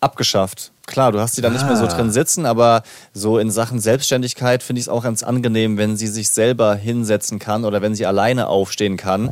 abgeschafft. 0.00 0.70
Klar, 0.86 1.12
du 1.12 1.20
hast 1.20 1.34
sie 1.34 1.42
dann 1.42 1.52
nicht 1.52 1.66
mehr 1.66 1.76
so 1.76 1.84
Ah. 1.84 1.88
drin 1.88 2.10
sitzen, 2.10 2.46
aber 2.46 2.82
so 3.12 3.38
in 3.38 3.50
Sachen 3.50 3.78
Selbstständigkeit 3.80 4.62
finde 4.62 4.80
ich 4.80 4.84
es 4.86 4.88
auch 4.88 5.02
ganz 5.02 5.22
angenehm, 5.22 5.76
wenn 5.76 5.96
sie 5.96 6.06
sich 6.06 6.30
selber 6.30 6.74
hinsetzen 6.74 7.38
kann 7.38 7.64
oder 7.64 7.82
wenn 7.82 7.94
sie 7.94 8.06
alleine 8.06 8.48
aufstehen 8.48 8.96
kann. 8.96 9.30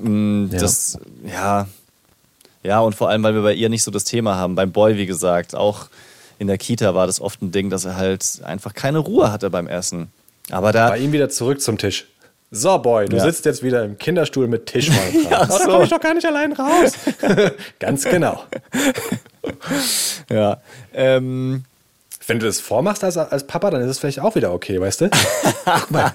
Mm, 0.00 0.46
Ja. 0.52 0.58
Das, 0.58 0.98
ja. 1.26 1.66
Ja, 2.62 2.80
und 2.80 2.94
vor 2.94 3.08
allem, 3.10 3.22
weil 3.22 3.34
wir 3.34 3.42
bei 3.42 3.52
ihr 3.54 3.68
nicht 3.68 3.82
so 3.84 3.90
das 3.90 4.04
Thema 4.04 4.36
haben. 4.36 4.54
Beim 4.56 4.72
Boy, 4.72 4.96
wie 4.96 5.06
gesagt, 5.06 5.54
auch 5.54 5.86
in 6.38 6.48
der 6.48 6.58
Kita 6.58 6.94
war 6.94 7.06
das 7.06 7.20
oft 7.20 7.40
ein 7.42 7.52
Ding, 7.52 7.70
dass 7.70 7.84
er 7.84 7.96
halt 7.96 8.40
einfach 8.44 8.74
keine 8.74 8.98
Ruhe 8.98 9.30
hatte 9.30 9.50
beim 9.50 9.68
Essen. 9.68 10.10
Aber 10.50 10.72
da. 10.72 10.88
Bei 10.90 10.98
ihm 10.98 11.12
wieder 11.12 11.28
zurück 11.28 11.60
zum 11.60 11.78
Tisch. 11.78 12.06
So, 12.58 12.78
Boy, 12.78 13.06
du 13.06 13.16
Ja. 13.16 13.22
sitzt 13.24 13.44
jetzt 13.44 13.62
wieder 13.62 13.84
im 13.84 13.98
Kinderstuhl 13.98 14.48
mit 14.48 14.66
Tisch 14.66 14.90
vorne 14.90 15.12
dran. 15.12 15.22
Ja, 15.30 15.42
Oh, 15.42 15.46
da 15.46 15.58
so. 15.58 15.64
komme 15.70 15.84
ich 15.84 15.90
doch 15.90 16.00
gar 16.00 16.14
nicht 16.14 16.26
allein 16.26 16.52
raus. 16.52 16.92
Ganz 17.78 18.04
genau. 18.04 18.42
Ja. 20.30 20.60
Ähm, 20.92 21.64
Wenn 22.26 22.40
du 22.40 22.46
das 22.46 22.58
vormachst 22.58 23.04
als, 23.04 23.16
als 23.16 23.46
Papa, 23.46 23.70
dann 23.70 23.80
ist 23.82 23.90
es 23.90 23.98
vielleicht 24.00 24.18
auch 24.20 24.34
wieder 24.34 24.52
okay, 24.52 24.80
weißt 24.80 25.02
du? 25.02 25.10
Guck 25.64 25.90
mal, 25.92 26.14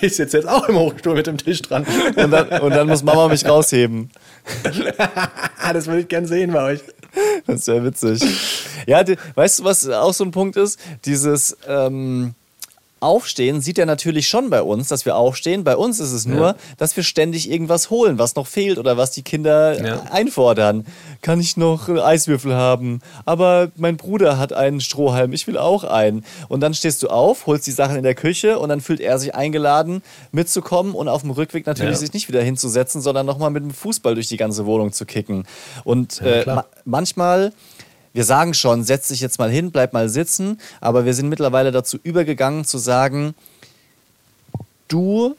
ich 0.00 0.16
sitze 0.16 0.38
jetzt 0.38 0.48
auch 0.48 0.68
im 0.68 0.76
Hochstuhl 0.76 1.14
mit 1.14 1.28
dem 1.28 1.38
Tisch 1.38 1.62
dran. 1.62 1.86
und, 2.16 2.30
dann, 2.32 2.48
und 2.60 2.70
dann 2.70 2.88
muss 2.88 3.04
Mama 3.04 3.28
mich 3.28 3.46
rausheben. 3.46 4.10
das 5.72 5.86
würde 5.86 6.00
ich 6.00 6.08
gern 6.08 6.26
sehen 6.26 6.52
bei 6.52 6.72
euch. 6.72 6.80
Das 7.46 7.60
ist 7.60 7.68
ja 7.68 7.84
witzig. 7.84 8.22
Ja, 8.86 9.04
die, 9.04 9.16
weißt 9.36 9.60
du, 9.60 9.64
was 9.64 9.88
auch 9.88 10.12
so 10.14 10.24
ein 10.24 10.32
Punkt 10.32 10.56
ist? 10.56 10.80
Dieses, 11.04 11.56
ähm, 11.68 12.34
Aufstehen 13.02 13.60
sieht 13.60 13.78
er 13.78 13.86
natürlich 13.86 14.28
schon 14.28 14.48
bei 14.48 14.62
uns, 14.62 14.88
dass 14.88 15.04
wir 15.04 15.16
aufstehen. 15.16 15.64
Bei 15.64 15.76
uns 15.76 15.98
ist 16.00 16.12
es 16.12 16.24
nur, 16.24 16.46
Ja. 16.48 16.54
dass 16.78 16.96
wir 16.96 17.02
ständig 17.02 17.50
irgendwas 17.50 17.90
holen, 17.90 18.18
was 18.18 18.34
noch 18.36 18.46
fehlt 18.46 18.78
oder 18.78 18.96
was 18.96 19.10
die 19.10 19.22
Kinder 19.22 19.84
Ja. 19.84 20.02
einfordern. 20.10 20.86
Kann 21.20 21.40
ich 21.40 21.56
noch 21.56 21.88
Eiswürfel 21.88 22.54
haben? 22.54 23.00
Aber 23.24 23.70
mein 23.76 23.96
Bruder 23.96 24.38
hat 24.38 24.52
einen 24.52 24.80
Strohhalm, 24.80 25.32
ich 25.32 25.46
will 25.46 25.58
auch 25.58 25.84
einen. 25.84 26.24
Und 26.48 26.60
dann 26.60 26.74
stehst 26.74 27.02
du 27.02 27.08
auf, 27.08 27.46
holst 27.46 27.66
die 27.66 27.72
Sachen 27.72 27.96
in 27.96 28.02
der 28.04 28.14
Küche 28.14 28.58
und 28.58 28.68
dann 28.68 28.80
fühlt 28.80 29.00
er 29.00 29.18
sich 29.18 29.34
eingeladen, 29.34 30.02
mitzukommen 30.30 30.94
und 30.94 31.08
auf 31.08 31.22
dem 31.22 31.30
Rückweg 31.32 31.66
natürlich 31.66 31.92
Ja. 31.94 31.98
sich 31.98 32.12
nicht 32.12 32.28
wieder 32.28 32.42
hinzusetzen, 32.42 33.00
sondern 33.00 33.26
nochmal 33.26 33.50
mit 33.50 33.62
dem 33.64 33.72
Fußball 33.72 34.14
durch 34.14 34.28
die 34.28 34.36
ganze 34.36 34.64
Wohnung 34.66 34.92
zu 34.92 35.06
kicken. 35.06 35.44
Und 35.84 36.20
äh, 36.22 36.44
ma 36.46 36.64
manchmal 36.84 37.52
wir 38.12 38.24
sagen 38.24 38.54
schon, 38.54 38.84
setz 38.84 39.08
dich 39.08 39.20
jetzt 39.20 39.38
mal 39.38 39.50
hin, 39.50 39.70
bleib 39.70 39.92
mal 39.92 40.08
sitzen, 40.08 40.60
aber 40.80 41.04
wir 41.04 41.14
sind 41.14 41.28
mittlerweile 41.28 41.72
dazu 41.72 41.98
übergegangen 42.02 42.64
zu 42.64 42.78
sagen, 42.78 43.34
du 44.88 45.34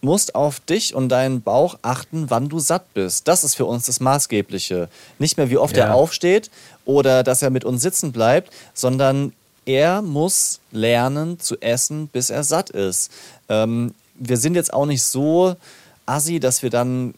musst 0.00 0.34
auf 0.34 0.60
dich 0.60 0.94
und 0.94 1.08
deinen 1.08 1.40
Bauch 1.42 1.78
achten, 1.82 2.28
wann 2.28 2.48
du 2.48 2.58
satt 2.58 2.92
bist. 2.94 3.26
Das 3.26 3.42
ist 3.42 3.54
für 3.54 3.64
uns 3.64 3.86
das 3.86 4.00
Maßgebliche. 4.00 4.88
Nicht 5.18 5.38
mehr, 5.38 5.48
wie 5.50 5.56
oft 5.56 5.76
Ja. 5.76 5.86
er 5.86 5.94
aufsteht 5.94 6.50
oder 6.84 7.22
dass 7.22 7.42
er 7.42 7.50
mit 7.50 7.64
uns 7.64 7.82
sitzen 7.82 8.12
bleibt, 8.12 8.52
sondern 8.74 9.32
er 9.64 10.02
muss 10.02 10.60
lernen 10.72 11.40
zu 11.40 11.58
essen, 11.60 12.08
bis 12.08 12.28
er 12.28 12.44
satt 12.44 12.68
ist. 12.70 13.10
Ähm, 13.48 13.94
wir 14.14 14.36
sind 14.36 14.54
jetzt 14.56 14.74
auch 14.74 14.84
nicht 14.86 15.02
so 15.02 15.56
assi, 16.04 16.38
dass 16.38 16.62
wir 16.62 16.68
dann 16.68 17.14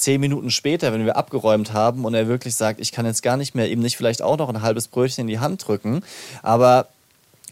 zehn 0.00 0.20
Minuten 0.20 0.50
später, 0.50 0.92
wenn 0.92 1.04
wir 1.04 1.16
abgeräumt 1.16 1.72
haben 1.72 2.04
und 2.04 2.14
er 2.14 2.28
wirklich 2.28 2.54
sagt, 2.54 2.80
ich 2.80 2.92
kann 2.92 3.06
jetzt 3.06 3.22
gar 3.22 3.36
nicht 3.36 3.54
mehr, 3.54 3.70
ihm 3.70 3.80
nicht 3.80 3.96
vielleicht 3.96 4.22
auch 4.22 4.38
noch 4.38 4.48
ein 4.48 4.62
halbes 4.62 4.88
Brötchen 4.88 5.22
in 5.22 5.28
die 5.28 5.38
Hand 5.38 5.66
drücken. 5.66 6.02
Aber 6.42 6.88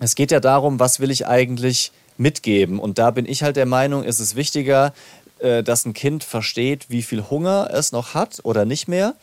es 0.00 0.14
geht 0.14 0.30
ja 0.30 0.40
darum, 0.40 0.80
was 0.80 1.00
will 1.00 1.10
ich 1.10 1.26
eigentlich 1.26 1.92
mitgeben. 2.16 2.78
Und 2.78 2.98
da 2.98 3.10
bin 3.10 3.26
ich 3.26 3.42
halt 3.42 3.56
der 3.56 3.66
Meinung, 3.66 4.04
ist 4.04 4.20
es 4.20 4.34
wichtiger, 4.34 4.92
äh, 5.38 5.62
dass 5.62 5.84
ein 5.84 5.94
Kind 5.94 6.24
versteht, 6.24 6.86
wie 6.88 7.02
viel 7.02 7.24
Hunger 7.30 7.70
es 7.72 7.92
noch 7.92 8.14
hat 8.14 8.40
oder 8.42 8.64
nicht 8.64 8.88
mehr, 8.88 9.14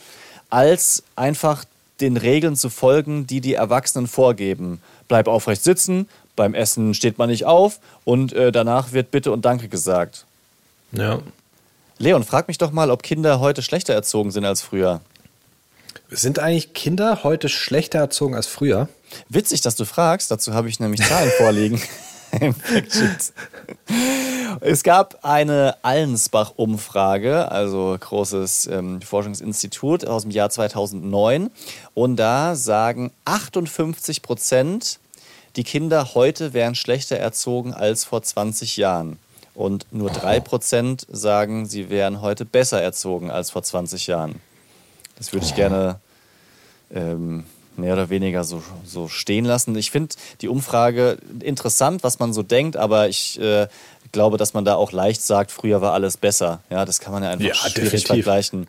als 0.50 1.04
einfach 1.16 1.66
den 2.02 2.18
Regeln 2.18 2.56
zu 2.56 2.70
folgen, 2.70 3.28
die 3.28 3.42
die 3.42 3.54
Erwachsenen 3.54 4.08
vorgeben. 4.08 4.82
Bleib 5.08 5.28
aufrecht 5.28 5.64
sitzen, 5.64 6.08
beim 6.36 6.54
Essen 6.54 6.94
steht 6.94 7.18
man 7.18 7.30
nicht 7.30 7.46
auf 7.46 7.80
und 8.04 8.34
äh, 8.34 8.52
danach 8.52 8.92
wird 8.92 9.12
Bitte 9.12 9.32
und 9.32 9.46
Danke 9.46 9.70
gesagt. 9.70 10.26
Ja. 10.92 11.20
Leon, 11.98 12.24
frag 12.24 12.48
mich 12.48 12.58
doch 12.58 12.72
mal, 12.72 12.92
ob 12.92 13.04
Kinder 13.04 13.40
heute 13.40 13.62
schlechter 13.62 13.94
erzogen 13.94 14.32
sind 14.32 14.44
als 14.44 14.62
früher. 14.62 15.02
Sind 16.10 16.40
eigentlich 16.40 16.74
Kinder 16.74 17.24
heute 17.24 17.48
schlechter 17.48 18.00
erzogen 18.00 18.36
als 18.36 18.48
früher? 18.48 18.90
Witzig, 19.30 19.62
dass 19.62 19.76
du 19.76 19.86
fragst. 19.86 20.30
Dazu 20.30 20.54
habe 20.54 20.68
ich 20.68 20.80
nämlich 20.80 21.02
Zahlen 21.02 21.32
vorliegen. 21.38 21.82
Es 24.62 24.84
gab 24.84 25.24
eine 25.24 25.76
Allensbach-Umfrage, 25.84 27.52
also 27.52 27.96
großes 28.00 28.68
ähm, 28.68 29.02
Forschungsinstitut 29.02 30.06
aus 30.06 30.24
dem 30.24 30.32
Jahr 30.32 30.50
2009. 30.50 31.52
Und 31.94 32.16
da 32.16 32.56
sagen 32.56 33.12
58 33.26 34.22
Prozent, 34.22 35.00
die 35.56 35.64
Kinder 35.64 36.16
heute 36.16 36.54
wären 36.54 36.76
schlechter 36.76 37.18
erzogen 37.18 37.74
als 37.74 38.06
vor 38.06 38.22
20 38.22 38.78
Jahren. 38.78 39.20
Und 39.56 39.86
nur 39.92 40.10
3 40.10 40.42
Prozent 40.42 41.08
sagen, 41.10 41.66
sie 41.66 41.90
wären 41.90 42.22
heute 42.22 42.46
besser 42.46 42.82
erzogen 42.82 43.32
als 43.32 43.52
vor 43.52 43.64
20 43.64 44.08
Jahren. 44.08 44.42
Das 45.18 45.32
würde 45.32 45.46
ich 45.46 45.56
gerne 45.56 46.00
ähm, 46.94 47.46
mehr 47.78 47.94
oder 47.94 48.10
weniger 48.10 48.44
so, 48.44 48.62
so 48.86 49.08
stehen 49.08 49.46
lassen. 49.46 49.76
Ich 49.76 49.92
finde 49.92 50.16
die 50.42 50.50
Umfrage 50.50 51.18
interessant, 51.40 52.04
was 52.04 52.20
man 52.20 52.34
so 52.34 52.44
denkt, 52.44 52.78
aber 52.78 53.08
ich 53.08 53.40
äh, 53.40 53.68
glaube, 54.16 54.38
dass 54.38 54.56
man 54.56 54.66
da 54.66 54.74
auch 54.74 54.92
leicht 54.92 55.22
sagt, 55.22 55.52
früher 55.52 55.80
war 55.82 55.94
alles 55.94 56.18
besser. 56.18 56.62
Ja, 56.72 56.84
das 56.86 57.00
kann 57.00 57.14
man 57.14 57.22
ja 57.22 57.30
einfach 57.30 57.46
Ja, 57.46 57.54
schwierig 57.54 57.92
definitiv. 58.06 58.26
vergleichen. 58.26 58.68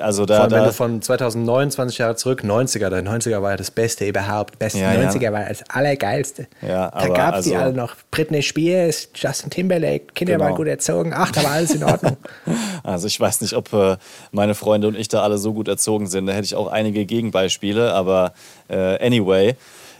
Also 0.00 0.22
Vor 0.22 0.26
da, 0.28 0.40
allem, 0.42 0.50
wenn 0.52 0.58
da 0.60 0.66
du 0.66 0.72
von 0.72 1.02
2009, 1.02 1.70
20 1.72 1.98
Jahre 1.98 2.14
zurück, 2.14 2.42
90er, 2.44 2.88
der 2.90 3.02
90er 3.02 3.42
war 3.42 3.50
ja 3.50 3.56
das 3.56 3.72
Beste 3.72 4.06
überhaupt. 4.06 4.60
Beste 4.60 4.78
Ja, 4.78 4.92
ja. 4.94 5.10
90er 5.10 5.32
war 5.32 5.44
das 5.48 5.68
Allergeilste. 5.68 6.46
Ja, 6.60 6.90
da 6.90 7.08
gab 7.08 7.34
es 7.36 7.44
die 7.46 7.54
also- 7.56 7.64
alle 7.64 7.72
noch. 7.74 7.96
Britney 8.12 8.42
Spears, 8.42 9.08
Justin 9.14 9.50
Timberlake, 9.50 10.12
Kinder 10.14 10.34
Genau. 10.34 10.44
waren 10.44 10.54
gut 10.54 10.68
erzogen. 10.68 11.12
Ach, 11.16 11.32
da 11.32 11.42
war 11.42 11.50
alles 11.52 11.72
in 11.74 11.82
Ordnung. 11.82 12.16
Also 12.84 13.06
ich 13.06 13.18
weiß 13.18 13.40
nicht, 13.42 13.54
ob 13.54 13.72
äh, 13.72 13.96
meine 14.32 14.54
Freunde 14.56 14.88
und 14.88 14.96
ich 14.96 15.06
da 15.08 15.22
alle 15.22 15.38
so 15.38 15.52
gut 15.52 15.68
erzogen 15.68 16.08
sind. 16.08 16.26
Da 16.26 16.32
hätte 16.32 16.46
ich 16.46 16.56
auch 16.56 16.66
einige 16.66 17.06
Gegenbeispiele, 17.06 17.92
aber 17.94 18.32
äh, 18.68 18.98
anyway. 19.06 19.54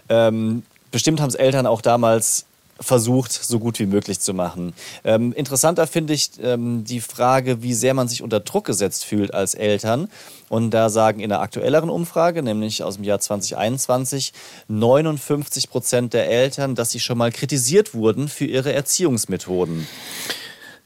Ähm, 0.08 0.64
bestimmt 0.90 1.20
haben 1.20 1.28
es 1.28 1.36
Eltern 1.36 1.66
auch 1.66 1.80
damals 1.80 2.44
versucht, 2.82 3.32
so 3.32 3.58
gut 3.58 3.78
wie 3.78 3.86
möglich 3.86 4.20
zu 4.20 4.34
machen. 4.34 4.74
Ähm, 5.04 5.32
interessanter 5.32 5.86
finde 5.86 6.12
ich 6.12 6.30
ähm, 6.42 6.84
die 6.84 7.00
Frage, 7.00 7.62
wie 7.62 7.74
sehr 7.74 7.94
man 7.94 8.08
sich 8.08 8.22
unter 8.22 8.40
Druck 8.40 8.64
gesetzt 8.66 9.04
fühlt 9.04 9.32
als 9.32 9.54
Eltern. 9.54 10.08
Und 10.48 10.70
da 10.72 10.90
sagen 10.90 11.20
in 11.20 11.32
einer 11.32 11.40
aktuelleren 11.40 11.88
Umfrage, 11.88 12.42
nämlich 12.42 12.82
aus 12.82 12.96
dem 12.96 13.04
Jahr 13.04 13.20
2021, 13.20 14.32
59 14.68 15.70
Prozent 15.70 16.12
der 16.12 16.28
Eltern, 16.28 16.74
dass 16.74 16.90
sie 16.90 17.00
schon 17.00 17.16
mal 17.18 17.32
kritisiert 17.32 17.94
wurden 17.94 18.28
für 18.28 18.44
ihre 18.44 18.72
Erziehungsmethoden. 18.72 19.86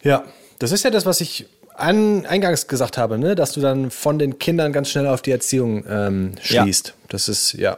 Ja, 0.03 0.25
das 0.59 0.73
ist 0.73 0.85
ja 0.85 0.91
das, 0.91 1.07
was 1.07 1.21
ich 1.21 1.47
an, 1.75 2.25
eingangs 2.27 2.69
gesagt 2.69 2.97
habe, 2.97 3.19
ne? 3.19 3.35
dass 3.35 3.53
du 3.53 3.61
dann 3.61 3.91
von 3.91 4.19
den 4.19 4.39
Kindern 4.39 4.73
ganz 4.73 4.89
schnell 4.91 5.07
auf 5.07 5.23
die 5.23 5.31
Erziehung 5.31 5.85
ähm, 5.89 6.33
Ja. 6.49 6.63
schließt. 6.63 6.95
Das 7.09 7.29
ist, 7.29 7.53
ja. 7.55 7.77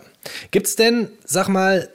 Gibt 0.51 0.67
es 0.67 0.77
denn, 0.77 1.09
sag 1.25 1.49
mal, 1.49 1.89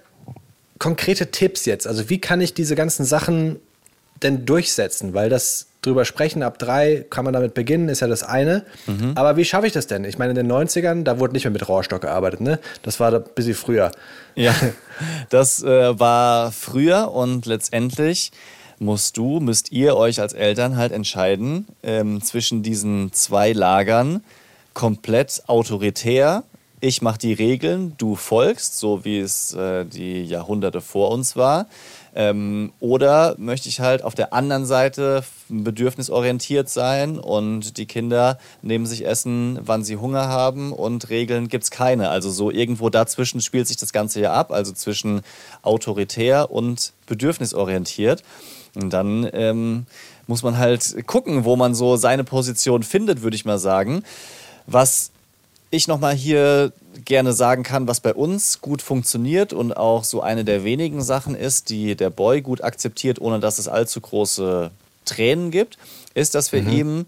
konkrete 0.84 1.31
Tipps 1.31 1.65
jetzt? 1.65 1.88
Also, 1.88 2.09
wie 2.09 2.19
kann 2.19 2.41
ich 2.41 2.53
diese 2.53 2.75
ganzen 2.75 3.05
Sachen 3.05 3.57
denn 4.21 4.45
durchsetzen? 4.45 5.13
Weil 5.13 5.29
das 5.29 5.67
drüber 5.81 6.03
sprechen, 6.03 6.43
ab 6.43 6.59
drei 6.59 7.05
kann 7.09 7.23
man 7.23 7.34
damit 7.34 7.53
beginnen, 7.53 7.88
ist 7.88 8.01
ja 8.01 8.07
das 8.07 8.21
eine. 8.23 8.65
Aber 9.15 9.38
wie 9.38 9.45
schaffe 9.45 9.65
ich 9.65 9.71
das 9.71 9.88
denn? 9.88 10.03
Ich 10.03 10.17
meine, 10.17 10.31
in 10.31 10.36
den 10.36 10.51
90ern, 10.51 11.03
da 11.03 11.19
wurde 11.19 11.34
nicht 11.34 11.45
mehr 11.45 11.51
mit 11.51 11.69
Rohrstock 11.69 12.01
gearbeitet, 12.01 12.41
ne? 12.41 12.59
Das 12.81 12.99
war 12.99 13.11
da 13.11 13.19
ein 13.19 13.23
bisschen 13.34 13.53
früher. 13.53 13.91
Ja, 14.36 14.53
das 15.29 15.63
äh, 15.63 15.97
war 15.97 16.51
früher 16.51 17.11
und 17.13 17.45
letztendlich 17.45 18.31
musst 18.79 19.15
du, 19.15 19.39
müsst 19.39 19.71
ihr 19.71 19.95
euch 19.95 20.19
als 20.19 20.34
Eltern 20.34 20.75
halt 20.75 20.91
entscheiden 20.91 21.65
ähm, 21.81 22.21
zwischen 22.21 22.61
diesen 22.61 23.13
zwei 23.13 23.53
Lagern, 23.53 24.21
komplett 24.73 25.43
autoritär. 25.47 26.43
Ich 26.86 27.01
mache 27.01 27.17
die 27.17 27.31
Regeln, 27.31 27.93
du 27.97 28.17
folgst, 28.17 28.77
so 28.77 29.05
wie 29.05 29.17
es 29.17 29.53
äh, 29.53 29.86
die 29.86 30.25
Jahrhunderte 30.25 30.81
vor 30.81 31.11
uns 31.11 31.38
war. 31.38 31.67
Ähm, 32.13 32.73
oder 32.81 33.36
möchte 33.38 33.69
ich 33.69 33.79
halt 33.79 34.03
auf 34.03 34.15
der 34.15 34.34
anderen 34.34 34.65
Seite 34.65 35.23
bedürfnisorientiert 35.47 36.67
sein 36.67 37.19
und 37.19 37.77
die 37.77 37.86
Kinder 37.86 38.38
nehmen 38.61 38.86
sich 38.86 39.05
Essen, 39.05 39.59
wann 39.61 39.86
sie 39.86 39.95
Hunger 39.95 40.27
haben 40.27 40.73
und 40.73 41.09
Regeln 41.09 41.47
gibt 41.47 41.63
es 41.63 41.71
keine. 41.71 42.09
Also 42.09 42.29
so 42.29 42.51
irgendwo 42.51 42.89
dazwischen 42.89 43.39
spielt 43.39 43.69
sich 43.69 43.77
das 43.77 43.93
Ganze 43.93 44.19
ja 44.19 44.34
ab, 44.34 44.51
also 44.51 44.73
zwischen 44.73 45.21
autoritär 45.61 46.51
und 46.51 46.91
bedürfnisorientiert. 47.07 48.23
Und 48.75 48.89
dann 48.89 49.29
ähm, 49.31 49.86
muss 50.27 50.43
man 50.43 50.57
halt 50.57 51.07
gucken, 51.07 51.45
wo 51.45 51.55
man 51.55 51.75
so 51.75 51.95
seine 51.95 52.25
Position 52.25 52.84
findet, 52.84 53.21
würde 53.21 53.38
ich 53.38 53.45
mal 53.45 53.57
sagen. 53.57 54.03
Was 54.67 55.12
ich 55.74 55.88
nochmal 55.88 56.13
hier 56.13 56.71
gerne 57.03 57.34
sagen 57.34 57.63
kann, 57.63 57.88
was 57.88 57.99
bei 57.99 58.13
uns 58.13 58.61
gut 58.61 58.82
funktioniert 58.82 59.53
und 59.53 59.76
auch 59.76 60.03
so 60.03 60.21
eine 60.21 60.45
der 60.45 60.63
wenigen 60.63 61.01
Sachen 61.01 61.36
ist, 61.36 61.69
die 61.69 61.95
der 61.95 62.11
Boy 62.11 62.41
gut 62.41 62.63
akzeptiert, 62.63 63.19
ohne 63.19 63.39
dass 63.39 63.57
es 63.57 63.67
allzu 63.67 63.99
große 63.99 64.71
Tränen 65.05 65.51
gibt, 65.51 65.78
ist, 66.13 66.36
dass 66.36 66.51
wir 66.51 66.65
ihm, 66.67 67.07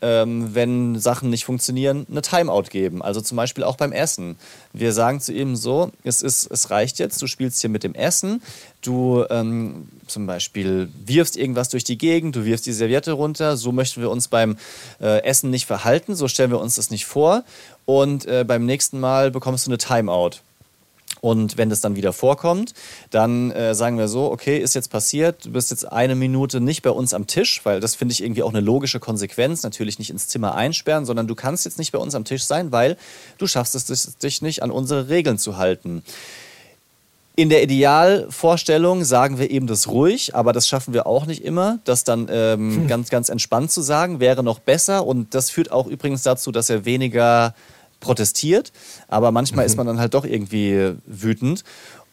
ähm, 0.00 0.54
wenn 0.54 0.98
Sachen 0.98 1.28
nicht 1.28 1.44
funktionieren, 1.44 2.06
eine 2.10 2.22
Timeout 2.22 2.64
geben. 2.70 3.02
Also 3.02 3.20
zum 3.20 3.36
Beispiel 3.36 3.62
auch 3.62 3.76
beim 3.76 3.92
Essen. 3.92 4.36
Wir 4.72 4.92
sagen 4.92 5.20
zu 5.20 5.32
ihm 5.32 5.54
so, 5.54 5.92
es, 6.02 6.22
ist, 6.22 6.50
es 6.50 6.70
reicht 6.70 6.98
jetzt, 6.98 7.20
du 7.20 7.26
spielst 7.26 7.60
hier 7.60 7.70
mit 7.70 7.84
dem 7.84 7.94
Essen, 7.94 8.42
du 8.80 9.24
ähm, 9.28 9.88
zum 10.06 10.26
Beispiel 10.26 10.88
wirfst 11.04 11.36
irgendwas 11.36 11.68
durch 11.68 11.84
die 11.84 11.98
Gegend, 11.98 12.36
du 12.36 12.44
wirfst 12.44 12.66
die 12.66 12.72
Serviette 12.72 13.12
runter, 13.12 13.56
so 13.56 13.72
möchten 13.72 14.00
wir 14.00 14.10
uns 14.10 14.28
beim 14.28 14.56
äh, 15.00 15.22
Essen 15.24 15.50
nicht 15.50 15.66
verhalten, 15.66 16.14
so 16.14 16.26
stellen 16.26 16.50
wir 16.50 16.60
uns 16.60 16.76
das 16.76 16.90
nicht 16.90 17.04
vor 17.04 17.44
und 17.88 18.26
äh, 18.26 18.44
beim 18.46 18.66
nächsten 18.66 19.00
Mal 19.00 19.30
bekommst 19.30 19.66
du 19.66 19.70
eine 19.70 19.78
Timeout. 19.78 20.42
Und 21.22 21.56
wenn 21.56 21.70
das 21.70 21.80
dann 21.80 21.96
wieder 21.96 22.12
vorkommt, 22.12 22.74
dann 23.10 23.50
äh, 23.50 23.74
sagen 23.74 23.96
wir 23.96 24.08
so, 24.08 24.30
okay, 24.30 24.58
ist 24.58 24.74
jetzt 24.74 24.90
passiert, 24.90 25.46
du 25.46 25.52
bist 25.52 25.70
jetzt 25.70 25.90
eine 25.90 26.14
Minute 26.14 26.60
nicht 26.60 26.82
bei 26.82 26.90
uns 26.90 27.14
am 27.14 27.26
Tisch, 27.26 27.62
weil 27.64 27.80
das 27.80 27.94
finde 27.94 28.12
ich 28.12 28.22
irgendwie 28.22 28.42
auch 28.42 28.50
eine 28.50 28.60
logische 28.60 29.00
Konsequenz, 29.00 29.62
natürlich 29.62 29.98
nicht 29.98 30.10
ins 30.10 30.28
Zimmer 30.28 30.54
einsperren, 30.54 31.06
sondern 31.06 31.26
du 31.26 31.34
kannst 31.34 31.64
jetzt 31.64 31.78
nicht 31.78 31.92
bei 31.92 31.98
uns 31.98 32.14
am 32.14 32.24
Tisch 32.24 32.44
sein, 32.44 32.72
weil 32.72 32.98
du 33.38 33.46
schaffst 33.46 33.74
es, 33.74 34.18
dich 34.18 34.42
nicht 34.42 34.62
an 34.62 34.70
unsere 34.70 35.08
Regeln 35.08 35.38
zu 35.38 35.56
halten. 35.56 36.02
In 37.36 37.48
der 37.48 37.62
Idealvorstellung 37.62 39.02
sagen 39.02 39.38
wir 39.38 39.50
eben 39.50 39.66
das 39.66 39.88
ruhig, 39.88 40.34
aber 40.34 40.52
das 40.52 40.68
schaffen 40.68 40.92
wir 40.92 41.06
auch 41.06 41.24
nicht 41.24 41.42
immer. 41.42 41.78
Das 41.84 42.04
dann 42.04 42.28
ähm, 42.30 42.86
ganz, 42.86 43.08
ganz 43.08 43.30
entspannt 43.30 43.70
zu 43.70 43.80
sagen, 43.80 44.20
wäre 44.20 44.42
noch 44.42 44.58
besser. 44.58 45.06
Und 45.06 45.34
das 45.34 45.48
führt 45.48 45.70
auch 45.72 45.86
übrigens 45.86 46.22
dazu, 46.22 46.52
dass 46.52 46.68
er 46.68 46.84
weniger 46.84 47.54
protestiert. 48.00 48.72
Aber 49.08 49.30
manchmal 49.32 49.66
ist 49.66 49.76
man 49.76 49.86
dann 49.86 49.98
halt 49.98 50.14
doch 50.14 50.24
irgendwie 50.24 50.94
wütend. 51.06 51.64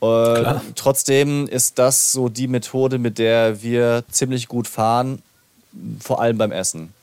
Äh, 0.02 0.56
trotzdem 0.76 1.48
ist 1.48 1.80
das 1.80 2.12
so 2.12 2.30
die 2.30 2.48
Methode, 2.48 2.98
mit 3.00 3.18
der 3.18 3.62
wir 3.62 4.04
ziemlich 4.12 4.48
gut 4.48 4.68
fahren, 4.68 5.22
vor 6.00 6.22
allem 6.22 6.38
beim 6.38 6.52
Essen. 6.52 6.94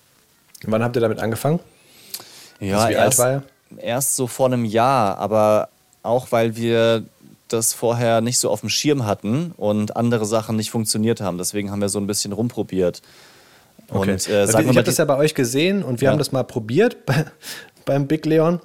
Wann 0.65 0.83
habt 0.83 0.97
ihr 0.97 1.01
damit 1.01 1.19
angefangen? 1.19 1.61
Ja, 2.61 2.79
Also 2.85 2.93
erst, 2.97 3.19
war 3.19 3.31
er? 3.31 3.43
erst 3.79 4.17
so 4.17 4.27
vor 4.27 4.47
einem 4.47 4.65
Jahr, 4.65 5.19
aber 5.19 5.69
auch 6.03 6.31
weil 6.31 6.55
wir 6.57 7.03
das 7.49 7.75
vorher 7.75 8.21
nicht 8.21 8.39
so 8.39 8.51
auf 8.51 8.61
dem 8.61 8.69
Schirm 8.69 9.05
hatten 9.05 9.53
und 9.57 9.97
andere 9.97 10.25
Sachen 10.25 10.57
nicht 10.57 10.71
funktioniert 10.71 11.21
haben. 11.21 11.39
Deswegen 11.39 11.71
haben 11.71 11.81
wir 11.81 11.89
so 11.89 11.99
ein 11.99 12.07
bisschen 12.07 12.33
rumprobiert. 12.33 13.03
Und 13.89 13.99
Okay. 14.09 14.13
äh, 14.13 14.47
sag 14.47 14.61
wir- 14.61 14.65
mir 14.67 14.71
ich 14.71 14.77
habe 14.77 14.85
das 14.87 14.97
ja 14.97 15.05
bei 15.05 15.17
euch 15.17 15.35
gesehen 15.35 15.83
und 15.83 16.01
wir 16.01 16.07
Ja. 16.07 16.13
haben 16.13 16.19
das 16.19 16.33
mal 16.33 16.45
probiert 16.45 16.97
beim 17.85 18.07
Big 18.07 18.27
Leon 18.27 18.61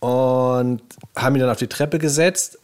und 0.00 0.82
haben 1.16 1.34
ihn 1.36 1.40
dann 1.40 1.50
auf 1.50 1.58
die 1.58 1.66
Treppe 1.68 1.98
gesetzt. 1.98 2.58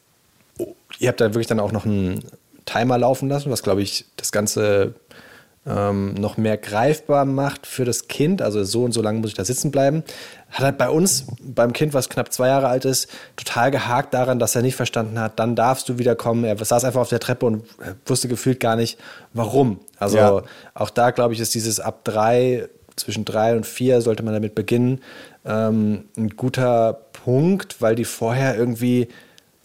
Oh, 0.58 0.74
Ihr 0.98 1.08
habt 1.08 1.20
da 1.20 1.26
wirklich 1.26 1.46
dann 1.46 1.60
auch 1.60 1.72
noch 1.72 1.84
einen 1.86 2.22
Timer 2.66 2.98
laufen 2.98 3.28
lassen, 3.28 3.50
was 3.50 3.62
glaube 3.62 3.82
ich 3.82 4.04
das 4.16 4.32
Ganze 4.32 4.94
ähm, 5.66 6.14
noch 6.14 6.36
mehr 6.36 6.56
greifbar 6.56 7.24
macht 7.24 7.66
für 7.66 7.84
das 7.84 8.08
Kind. 8.08 8.40
Also 8.42 8.64
so 8.64 8.84
und 8.84 8.92
so 8.92 9.02
lange 9.02 9.20
muss 9.20 9.30
ich 9.30 9.36
da 9.36 9.44
sitzen 9.44 9.70
bleiben. 9.70 10.02
Hat 10.50 10.64
halt 10.64 10.78
bei 10.78 10.88
uns, 10.88 11.26
beim 11.42 11.72
Kind, 11.72 11.92
was 11.94 12.08
knapp 12.08 12.32
zwei 12.32 12.48
Jahre 12.48 12.68
alt 12.68 12.84
ist, 12.84 13.08
total 13.36 13.70
gehakt 13.70 14.14
daran, 14.14 14.38
dass 14.38 14.56
er 14.56 14.62
nicht 14.62 14.74
verstanden 14.76 15.18
hat, 15.20 15.38
dann 15.38 15.56
darfst 15.56 15.88
du 15.88 15.98
wieder 15.98 16.16
kommen. 16.16 16.44
Er 16.44 16.56
saß 16.62 16.84
einfach 16.84 17.00
auf 17.02 17.08
der 17.10 17.20
Treppe 17.20 17.46
und 17.46 17.64
wusste 18.06 18.26
gefühlt 18.28 18.58
gar 18.58 18.74
nicht, 18.76 18.98
warum. 19.32 19.80
Also 19.98 20.16
Ja. 20.16 20.42
auch 20.74 20.90
da, 20.90 21.10
glaube 21.10 21.34
ich, 21.34 21.40
ist 21.40 21.54
dieses 21.54 21.78
ab 21.78 22.04
drei, 22.04 22.68
zwischen 22.96 23.24
drei 23.24 23.54
und 23.54 23.66
vier 23.66 24.00
sollte 24.00 24.22
man 24.22 24.34
damit 24.34 24.54
beginnen, 24.54 25.00
ähm, 25.44 26.04
ein 26.16 26.30
guter 26.30 26.92
Punkt, 27.12 27.80
weil 27.80 27.94
die 27.94 28.04
vorher 28.04 28.56
irgendwie 28.56 29.08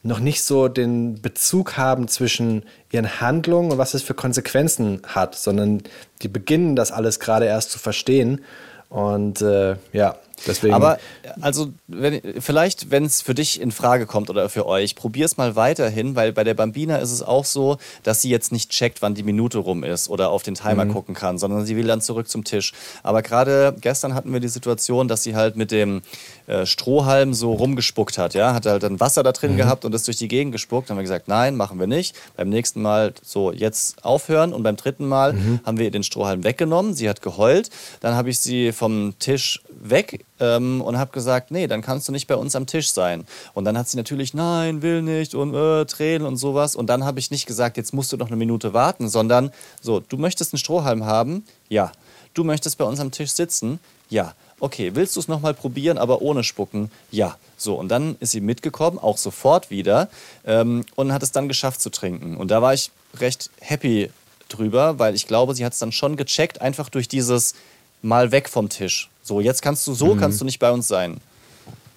noch 0.03 0.19
nicht 0.19 0.43
so 0.43 0.67
den 0.67 1.19
Bezug 1.21 1.77
haben 1.77 2.07
zwischen 2.07 2.63
ihren 2.91 3.19
Handlungen 3.19 3.71
und 3.71 3.77
was 3.79 3.95
es 3.95 4.03
für 4.03 4.13
Konsequenzen 4.13 5.01
hat, 5.07 5.35
sondern 5.35 5.81
die 6.21 6.27
beginnen 6.27 6.75
das 6.75 6.91
alles 6.91 7.19
gerade 7.19 7.45
erst 7.45 7.71
zu 7.71 7.79
verstehen. 7.79 8.41
Und 8.89 9.41
äh, 9.41 9.77
ja, 9.93 10.15
deswegen. 10.47 10.73
Aber 10.73 10.99
also 11.41 11.71
wenn, 11.87 12.21
vielleicht, 12.39 12.91
wenn 12.91 13.05
es 13.05 13.21
für 13.21 13.33
dich 13.33 13.59
in 13.59 13.71
Frage 13.71 14.05
kommt 14.05 14.29
oder 14.29 14.49
für 14.49 14.65
euch, 14.65 14.95
probier 14.95 15.25
es 15.25 15.37
mal 15.37 15.55
weiterhin, 15.55 16.15
weil 16.15 16.33
bei 16.33 16.43
der 16.43 16.53
Bambina 16.53 16.97
ist 16.97 17.11
es 17.11 17.21
auch 17.21 17.45
so, 17.45 17.77
dass 18.03 18.21
sie 18.21 18.29
jetzt 18.29 18.51
nicht 18.51 18.69
checkt, 18.69 19.01
wann 19.01 19.15
die 19.15 19.23
Minute 19.23 19.57
rum 19.57 19.83
ist 19.83 20.09
oder 20.09 20.29
auf 20.29 20.43
den 20.43 20.55
Timer 20.55 20.85
gucken 20.85 21.15
kann, 21.15 21.37
sondern 21.37 21.65
sie 21.65 21.75
will 21.75 21.87
dann 21.87 22.01
zurück 22.01 22.27
zum 22.27 22.43
Tisch. 22.43 22.73
Aber 23.03 23.21
gerade 23.21 23.75
gestern 23.79 24.13
hatten 24.13 24.31
wir 24.33 24.39
die 24.39 24.47
Situation, 24.47 25.07
dass 25.07 25.23
sie 25.23 25.35
halt 25.35 25.55
mit 25.55 25.71
dem 25.71 26.01
äh, 26.47 26.65
Strohhalm 26.65 27.33
so 27.33 27.53
rumgespuckt 27.53 28.17
hat, 28.17 28.33
ja, 28.33 28.53
hat 28.53 28.65
halt 28.65 28.83
dann 28.83 28.99
Wasser 28.99 29.23
da 29.23 29.31
drin 29.31 29.57
gehabt 29.57 29.85
und 29.85 29.93
ist 29.95 30.07
durch 30.07 30.17
die 30.17 30.27
Gegend 30.27 30.51
gespuckt. 30.51 30.89
Dann 30.89 30.95
haben 30.95 30.99
wir 30.99 31.03
gesagt, 31.03 31.27
nein, 31.27 31.55
machen 31.55 31.79
wir 31.79 31.87
nicht. 31.87 32.15
Beim 32.37 32.49
nächsten 32.49 32.81
Mal 32.81 33.13
so 33.23 33.51
jetzt 33.51 34.03
aufhören 34.03 34.53
und 34.53 34.63
beim 34.63 34.75
dritten 34.75 35.07
Mal 35.07 35.35
haben 35.65 35.77
wir 35.77 35.85
ihr 35.85 35.91
den 35.91 36.03
Strohhalm 36.03 36.43
weggenommen. 36.43 36.93
Sie 36.93 37.09
hat 37.09 37.21
geheult. 37.21 37.69
Dann 38.01 38.15
habe 38.15 38.29
ich 38.29 38.39
sie 38.39 38.71
vom 38.71 39.17
Tisch 39.19 39.61
weg 39.69 40.25
ähm, 40.39 40.81
und 40.81 40.97
habe 40.97 41.11
gesagt, 41.11 41.51
nee, 41.51 41.67
dann 41.67 41.81
kannst 41.81 42.07
du 42.07 42.11
nicht 42.11 42.27
bei 42.27 42.35
uns 42.35 42.55
am 42.55 42.65
Tisch 42.65 42.91
sein. 42.91 43.25
Und 43.53 43.65
dann 43.65 43.77
hat 43.77 43.87
sie 43.89 43.97
natürlich, 43.97 44.33
nein, 44.33 44.81
will 44.81 45.01
nicht 45.01 45.35
und 45.35 45.53
äh, 45.53 45.85
Tränen 45.85 46.27
und 46.27 46.37
sowas. 46.37 46.75
Und 46.75 46.87
dann 46.87 47.05
habe 47.05 47.19
ich 47.19 47.31
nicht 47.31 47.45
gesagt, 47.45 47.77
jetzt 47.77 47.93
musst 47.93 48.11
du 48.11 48.17
noch 48.17 48.27
eine 48.27 48.35
Minute 48.35 48.73
warten, 48.73 49.09
sondern 49.09 49.51
so, 49.81 49.99
du 49.99 50.17
möchtest 50.17 50.53
einen 50.53 50.59
Strohhalm 50.59 51.05
haben? 51.05 51.45
Ja. 51.69 51.91
Du 52.35 52.43
möchtest 52.43 52.77
bei 52.77 52.85
uns 52.85 52.99
am 52.99 53.11
Tisch 53.11 53.31
sitzen? 53.31 53.79
Ja. 54.09 54.35
Okay, 54.59 54.91
willst 54.93 55.15
du 55.15 55.19
es 55.19 55.27
nochmal 55.27 55.53
probieren, 55.53 55.97
aber 55.97 56.21
ohne 56.21 56.43
Spucken? 56.43 56.91
Ja. 57.09 57.37
So, 57.57 57.75
und 57.75 57.89
dann 57.89 58.17
ist 58.19 58.31
sie 58.31 58.41
mitgekommen, 58.41 58.99
auch 58.99 59.17
sofort 59.17 59.69
wieder, 59.69 60.09
ähm, 60.45 60.85
und 60.95 61.11
hat 61.13 61.23
es 61.23 61.31
dann 61.31 61.47
geschafft 61.47 61.81
zu 61.81 61.89
trinken. 61.89 62.37
Und 62.37 62.51
da 62.51 62.61
war 62.61 62.73
ich 62.73 62.91
recht 63.19 63.49
happy 63.61 64.11
drüber, 64.49 64.99
weil 64.99 65.15
ich 65.15 65.27
glaube, 65.27 65.55
sie 65.55 65.65
hat 65.65 65.73
es 65.73 65.79
dann 65.79 65.91
schon 65.91 66.17
gecheckt, 66.17 66.61
einfach 66.61 66.89
durch 66.89 67.07
dieses 67.07 67.55
Mal 68.01 68.31
weg 68.31 68.49
vom 68.49 68.69
Tisch. 68.69 69.09
So, 69.23 69.39
jetzt 69.39 69.61
kannst 69.61 69.87
du, 69.87 69.93
so 69.93 70.15
kannst 70.15 70.39
du 70.39 70.45
nicht 70.45 70.59
bei 70.59 70.71
uns 70.71 70.87
sein. 70.87 71.17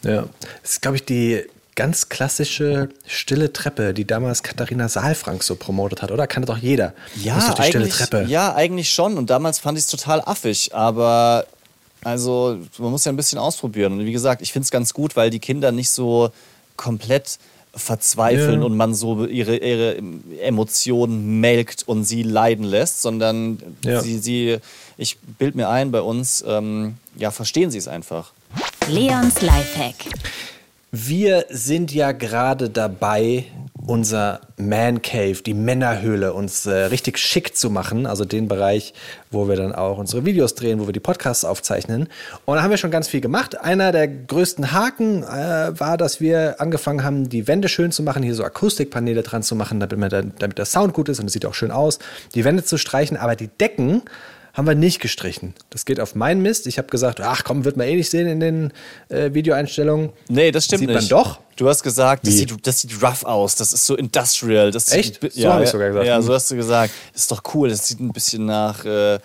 Ja, 0.03 0.28
das 0.62 0.72
ist, 0.72 0.82
glaube 0.82 0.97
ich, 0.97 1.05
die 1.05 1.45
ganz 1.79 2.09
klassische 2.09 2.89
stille 3.07 3.53
Treppe, 3.53 3.95
die 3.95 4.05
damals 4.05 4.43
Katharina 4.43 4.89
Saalfrank 4.89 5.45
so 5.45 5.55
promotet 5.55 6.03
hat, 6.03 6.11
oder? 6.11 6.26
Kannte 6.26 6.47
doch 6.49 6.59
jeder. 6.59 6.93
Stille 7.16 7.57
eigentlich, 7.59 7.95
Treppe. 7.95 8.24
ja, 8.29 8.53
eigentlich 8.57 8.91
schon. 8.91 9.16
Und 9.16 9.31
damals 9.31 9.61
fand 9.61 9.79
ich 9.79 9.85
es 9.85 9.91
total 9.91 10.20
affig. 10.26 10.74
Aber 10.74 11.47
also, 12.03 12.59
man 12.79 12.91
muss 12.91 13.05
ja 13.05 13.12
ein 13.12 13.16
bisschen 13.16 13.39
ausprobieren. 13.39 13.93
Und 13.93 14.05
wie 14.07 14.11
gesagt, 14.12 14.43
ich 14.43 14.53
finde 14.53 14.64
es 14.64 14.72
ganz 14.72 14.93
gut, 14.93 15.14
weil 15.14 15.31
die 15.31 15.39
Kinder 15.39 15.70
nicht 15.70 15.91
so 15.91 16.31
komplett 16.76 17.39
verzweifeln 17.74 18.61
Ja. 18.61 18.66
und 18.66 18.76
man 18.76 18.93
so 18.93 19.24
ihre, 19.26 19.57
ihre 19.59 19.99
Emotionen 20.41 21.39
melkt 21.39 21.85
und 21.87 22.03
sie 22.05 22.24
leiden 22.24 22.64
lässt, 22.64 23.03
sondern 23.03 23.62
Ja. 23.85 24.01
sie, 24.01 24.18
sie, 24.18 24.59
ich 24.97 25.16
bild 25.39 25.55
mir 25.55 25.68
ein, 25.68 25.93
bei 25.93 26.01
uns, 26.01 26.43
ähm, 26.45 26.97
ja, 27.16 27.31
verstehen 27.31 27.70
sie 27.70 27.79
es 27.79 27.87
einfach. 27.87 28.33
Leons 28.89 29.43
Lifehack. 29.43 29.95
Wir 30.91 31.45
sind 31.51 31.93
ja 31.93 32.12
gerade 32.12 32.70
dabei, 32.70 33.45
unser 33.86 34.41
Man 34.57 35.03
Cave, 35.03 35.43
die 35.45 35.53
Männerhöhle, 35.53 36.32
uns 36.32 36.64
äh, 36.64 36.72
richtig 36.84 37.18
schick 37.18 37.55
zu 37.55 37.68
machen. 37.68 38.07
Also 38.07 38.24
den 38.24 38.49
Bereich, 38.49 38.95
wo 39.30 39.49
wir 39.49 39.57
dann 39.57 39.74
auch 39.74 39.99
unsere 39.99 40.24
Videos 40.24 40.55
drehen, 40.55 40.80
wo 40.80 40.86
wir 40.86 40.95
die 40.95 41.01
Podcasts 41.01 41.45
aufzeichnen. 41.45 42.09
Und 42.47 42.57
da 42.57 42.62
haben 42.62 42.70
wir 42.70 42.78
schon 42.78 42.91
ganz 42.91 43.07
viel 43.07 43.20
gemacht. 43.20 43.61
Einer 43.61 43.93
der 43.93 44.09
größten 44.09 44.72
Haken 44.72 45.24
äh, 45.24 45.78
war, 45.78 45.99
dass 45.99 46.22
wir 46.22 46.59
angefangen 46.59 47.05
haben, 47.05 47.28
die 47.28 47.47
Wände 47.47 47.68
schön 47.68 47.93
zu 47.93 48.03
machen, 48.03 48.22
hier 48.22 48.34
so 48.34 48.45
Akustikpaneele 48.45 49.22
dran 49.22 49.43
zu 49.43 49.57
machen, 49.57 49.80
damit, 49.80 49.99
man 49.99 50.09
dann, 50.09 50.32
damit 50.39 50.57
der 50.57 50.64
Sound 50.64 50.95
gut 50.95 51.11
ist 51.11 51.20
und 51.20 51.26
es 51.26 51.34
sieht 51.34 51.45
auch 51.45 51.55
schön 51.55 51.70
aus. 51.70 51.99
Die 52.34 52.45
Wände 52.45 52.64
zu 52.64 52.78
streichen, 52.78 53.18
aber 53.18 53.36
die 53.36 53.49
Decken 53.49 54.03
haben 54.59 54.66
wir 54.66 54.74
nicht 54.74 54.98
gestrichen. 55.00 55.54
Das 55.70 55.84
geht 55.84 56.00
auf 56.00 56.16
meinen 56.16 56.42
Mist. 56.42 56.66
Ich 56.66 56.78
habe 56.78 56.88
gesagt, 56.88 57.20
ach 57.20 57.44
komm, 57.44 57.64
wird 57.64 57.76
man 57.76 57.86
eh 57.86 57.94
nicht 57.94 58.11
sehen 58.11 58.26
in 58.26 58.40
den 58.40 58.72
äh, 59.09 59.32
Videoeinstellungen. 59.32 60.11
Nee, 60.28 60.50
das 60.50 60.64
stimmt 60.64 60.80
Sieht 60.80 60.88
nicht. 60.88 60.96
man 60.96 61.09
doch. 61.09 61.38
Du 61.54 61.68
hast 61.68 61.82
gesagt, 61.84 62.26
das 62.26 62.34
sieht, 62.34 62.66
das 62.66 62.80
sieht 62.80 63.00
rough 63.02 63.24
aus, 63.24 63.54
das 63.54 63.72
ist 63.72 63.86
so 63.86 63.96
industrial. 63.96 64.70
Das 64.72 64.90
Echt? 64.92 65.20
Sieht, 65.20 65.32
So 65.32 65.40
ja, 65.40 65.54
hab 65.54 65.62
ich 65.62 65.68
sogar 65.70 65.88
gesagt. 65.88 66.06
Ja, 66.06 66.20
so 66.20 66.34
hast 66.34 66.50
du 66.50 66.56
gesagt. 66.56 66.92
Das 67.12 67.22
ist 67.22 67.30
doch 67.30 67.42
cool, 67.54 67.68
das 67.68 67.86
sieht 67.86 68.00
ein 68.00 68.12
bisschen 68.12 68.46
nach 68.46 68.84
äh, 68.84 69.18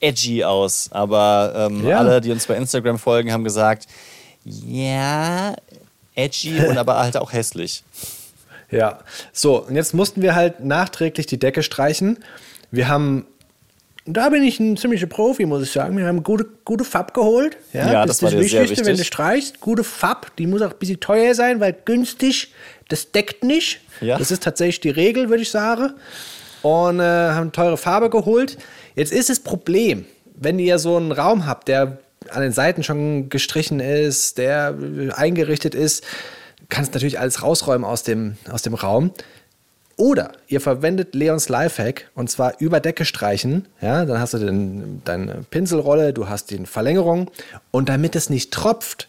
edgy 0.00 0.44
aus. 0.44 0.88
Aber 0.92 1.68
ähm, 1.70 1.86
Ja. 1.86 1.98
alle, 1.98 2.20
die 2.20 2.30
uns 2.30 2.46
bei 2.46 2.56
Instagram 2.56 2.98
folgen, 2.98 3.32
haben 3.32 3.44
gesagt, 3.44 3.86
ja, 4.44 5.54
edgy 6.14 6.60
und 6.68 6.78
aber 6.78 6.98
halt 6.98 7.16
auch 7.16 7.32
hässlich. 7.32 7.82
Ja, 8.70 8.98
so, 9.32 9.64
und 9.64 9.74
jetzt 9.76 9.94
mussten 9.94 10.22
wir 10.22 10.34
halt 10.34 10.60
nachträglich 10.60 11.26
die 11.26 11.38
Decke 11.38 11.62
streichen. 11.62 12.18
Wir 12.70 12.88
haben, 12.88 13.26
da 14.06 14.28
bin 14.28 14.42
ich 14.42 14.60
ein 14.60 14.76
ziemlicher 14.76 15.06
Profi, 15.06 15.46
muss 15.46 15.62
ich 15.62 15.72
sagen. 15.72 15.96
Wir 15.98 16.06
haben 16.06 16.22
gute, 16.22 16.46
gute 16.64 16.84
Fab 16.84 17.12
geholt. 17.12 17.56
Ja, 17.72 18.06
das 18.06 18.22
war 18.22 18.30
dir 18.30 18.42
sehr 18.48 18.62
Wichtigste, 18.62 18.86
wenn 18.86 18.96
du 18.96 19.04
streichst. 19.04 19.60
Gute 19.60 19.84
Fab, 19.84 20.34
die 20.36 20.46
muss 20.46 20.62
auch 20.62 20.70
ein 20.70 20.78
bisschen 20.78 21.00
teuer 21.00 21.34
sein, 21.34 21.60
weil 21.60 21.74
günstig, 21.84 22.52
das 22.88 23.10
deckt 23.10 23.42
nicht. 23.42 23.80
Ja. 24.00 24.16
Das 24.16 24.30
ist 24.30 24.42
tatsächlich 24.42 24.80
die 24.80 24.90
Regel, 24.90 25.28
würde 25.28 25.42
ich 25.42 25.50
sagen. 25.50 25.94
Und 26.62 27.00
äh, 27.00 27.02
haben 27.02 27.52
teure 27.52 27.76
Farbe 27.76 28.08
geholt. 28.08 28.56
Jetzt 28.94 29.12
ist 29.12 29.28
das 29.28 29.40
Problem, 29.40 30.04
wenn 30.36 30.58
ihr 30.58 30.78
so 30.78 30.96
einen 30.96 31.12
Raum 31.12 31.46
habt, 31.46 31.68
der 31.68 31.98
an 32.30 32.42
den 32.42 32.52
Seiten 32.52 32.82
schon 32.82 33.28
gestrichen 33.28 33.80
ist, 33.80 34.38
der 34.38 34.74
äh, 34.80 35.10
eingerichtet 35.12 35.74
ist, 35.74 36.04
kannst 36.68 36.94
natürlich 36.94 37.18
alles 37.18 37.42
rausräumen 37.42 37.84
aus 37.84 38.02
dem, 38.02 38.36
aus 38.50 38.62
dem 38.62 38.74
Raum. 38.74 39.12
Oder 39.96 40.32
ihr 40.46 40.60
verwendet 40.60 41.14
Leons 41.14 41.48
Lifehack 41.48 42.10
und 42.14 42.30
zwar 42.30 42.60
über 42.60 42.80
Decke 42.80 43.06
streichen. 43.06 43.66
Ja, 43.80 44.04
dann 44.04 44.20
hast 44.20 44.34
du 44.34 44.38
den, 44.38 45.00
deine 45.04 45.44
Pinselrolle, 45.50 46.12
du 46.12 46.28
hast 46.28 46.50
die 46.50 46.66
Verlängerung 46.66 47.30
und 47.70 47.88
damit 47.88 48.14
es 48.14 48.28
nicht 48.28 48.52
tropft, 48.52 49.08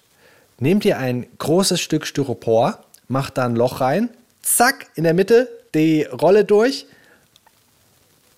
nehmt 0.59 0.85
ihr 0.85 0.97
ein 0.97 1.27
großes 1.39 1.81
Stück 1.81 2.07
Styropor, 2.07 2.79
macht 3.09 3.37
da 3.37 3.45
ein 3.45 3.55
Loch 3.55 3.81
rein, 3.81 4.09
zack, 4.41 4.87
in 4.95 5.03
der 5.03 5.13
Mitte 5.13 5.49
die 5.75 6.03
Rolle 6.03 6.45
durch 6.45 6.85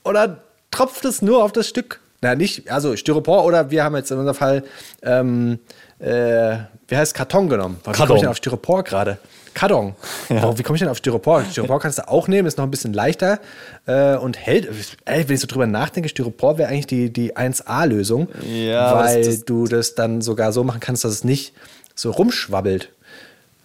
oder 0.04 0.42
tropft 0.72 1.06
es 1.06 1.22
nur 1.22 1.44
auf 1.44 1.52
das 1.52 1.68
Stück? 1.68 2.00
Na, 2.22 2.34
nicht, 2.34 2.70
also 2.70 2.96
Styropor 2.96 3.46
oder 3.46 3.70
wir 3.70 3.84
haben 3.84 3.96
jetzt 3.96 4.10
in 4.10 4.18
unserem 4.18 4.36
Fall, 4.36 4.64
ähm, 5.04 5.60
äh, 6.00 6.58
wie 6.88 6.98
heißt 6.98 7.14
Karton 7.14 7.48
genommen? 7.48 7.78
Warum 7.84 7.94
komme 7.94 7.98
Karton. 7.98 8.16
ich 8.16 8.22
denn 8.22 8.30
auf 8.30 8.38
Styropor 8.38 8.84
gerade? 8.84 9.20
Karton. 9.54 9.96
Warum, 10.30 10.58
wie 10.58 10.64
komme 10.64 10.76
ich 10.76 10.80
denn 10.82 10.90
auf 10.90 10.98
Styropor? 10.98 11.44
Styropor 11.52 11.80
kannst 11.80 11.98
du 11.98 12.08
auch 12.08 12.28
nehmen, 12.28 12.48
ist 12.48 12.58
noch 12.58 12.66
ein 12.66 12.72
bisschen 12.72 12.94
leichter 12.94 13.40
äh, 13.86 14.16
und 14.16 14.38
hält. 14.38 14.68
Ey, 15.06 15.28
wenn 15.28 15.36
ich 15.36 15.42
so 15.42 15.48
drüber 15.48 15.68
nachdenke, 15.68 16.10
Styropor 16.10 16.58
wäre 16.58 16.70
eigentlich 16.70 16.88
die, 16.88 17.12
die 17.12 17.36
1A-Lösung, 17.36 18.28
Ja, 18.50 18.96
weil 18.96 19.24
das- 19.24 19.46
du 19.46 19.66
das 19.68 19.96
dann 19.96 20.22
sogar 20.22 20.52
so 20.54 20.64
machen 20.64 20.80
kannst, 20.80 21.04
dass 21.04 21.12
es 21.12 21.24
nicht 21.24 21.54
so 21.96 22.12
rumschwabbelt. 22.12 22.90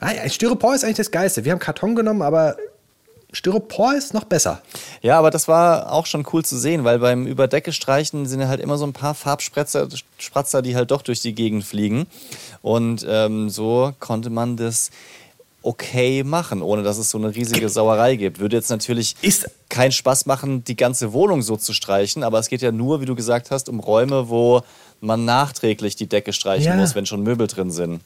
Ah, 0.00 0.12
ja, 0.12 0.28
Styropor 0.28 0.74
ist 0.74 0.84
eigentlich 0.84 0.96
das 0.96 1.10
Geilste. 1.10 1.44
Wir 1.44 1.52
haben 1.52 1.58
Karton 1.60 1.94
genommen, 1.94 2.22
aber 2.22 2.56
Styropor 3.32 3.94
ist 3.96 4.14
noch 4.14 4.24
besser. 4.24 4.62
Ja, 5.02 5.18
aber 5.18 5.30
das 5.30 5.48
war 5.48 5.90
auch 5.92 6.06
schon 6.06 6.24
cool 6.32 6.44
zu 6.44 6.56
sehen, 6.56 6.84
weil 6.84 7.00
beim 7.00 7.26
Überdecke 7.26 7.72
streichen 7.72 8.26
sind 8.26 8.40
ja 8.40 8.46
halt 8.48 8.60
immer 8.60 8.76
so 8.78 8.86
ein 8.86 8.92
paar 8.92 9.14
Farbspratzer, 9.14 9.88
Spratzer, 10.18 10.62
die 10.62 10.76
halt 10.76 10.92
doch 10.92 11.02
durch 11.02 11.20
die 11.20 11.34
Gegend 11.34 11.64
fliegen. 11.64 12.06
Und 12.62 13.04
ähm, 13.08 13.50
so 13.50 13.92
konnte 13.98 14.30
man 14.30 14.56
das 14.56 14.90
okay 15.64 16.22
machen, 16.24 16.62
ohne 16.62 16.82
dass 16.82 16.98
es 16.98 17.10
so 17.10 17.18
eine 17.18 17.34
riesige 17.34 17.68
Sauerei 17.68 18.16
gibt. 18.16 18.38
Würde 18.38 18.56
jetzt 18.56 18.70
natürlich 18.70 19.16
Ist- 19.22 19.50
keinen 19.68 19.92
Spaß 19.92 20.26
machen, 20.26 20.62
die 20.64 20.76
ganze 20.76 21.12
Wohnung 21.12 21.42
so 21.42 21.56
zu 21.56 21.72
streichen, 21.72 22.22
aber 22.22 22.38
es 22.38 22.48
geht 22.48 22.62
ja 22.62 22.70
nur, 22.72 23.00
wie 23.00 23.06
du 23.06 23.14
gesagt 23.14 23.50
hast, 23.50 23.68
um 23.68 23.80
Räume, 23.80 24.28
wo 24.28 24.62
man 25.00 25.24
nachträglich 25.24 25.96
die 25.96 26.06
Decke 26.08 26.32
streichen 26.32 26.66
Ja. 26.72 26.76
muss, 26.76 26.94
wenn 26.94 27.06
schon 27.06 27.22
Möbel 27.22 27.46
drin 27.46 27.70
sind. 27.70 28.00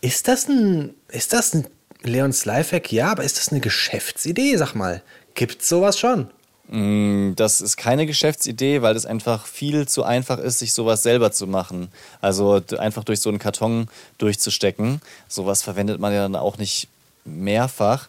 Ist 0.00 0.28
das 0.28 0.48
ein, 0.48 0.94
ist 1.08 1.32
das 1.32 1.54
ein 1.54 1.66
Leons 2.02 2.44
Lifehack? 2.44 2.92
Ja, 2.92 3.12
aber 3.12 3.24
ist 3.24 3.38
das 3.38 3.48
eine 3.50 3.60
Geschäftsidee? 3.60 4.56
Sag 4.56 4.74
mal, 4.74 5.02
gibt's 5.34 5.68
sowas 5.68 5.98
schon? 5.98 6.28
Das 6.68 7.60
ist 7.60 7.76
keine 7.76 8.06
Geschäftsidee, 8.06 8.82
weil 8.82 8.96
es 8.96 9.06
einfach 9.06 9.46
viel 9.46 9.86
zu 9.86 10.02
einfach 10.02 10.38
ist, 10.38 10.58
sich 10.58 10.72
sowas 10.72 11.04
selber 11.04 11.30
zu 11.30 11.46
machen. 11.46 11.88
Also 12.20 12.60
einfach 12.78 13.04
durch 13.04 13.20
so 13.20 13.28
einen 13.28 13.38
Karton 13.38 13.88
durchzustecken. 14.18 15.00
Sowas 15.28 15.62
verwendet 15.62 16.00
man 16.00 16.12
ja 16.12 16.22
dann 16.22 16.34
auch 16.34 16.58
nicht 16.58 16.88
mehrfach. 17.24 18.08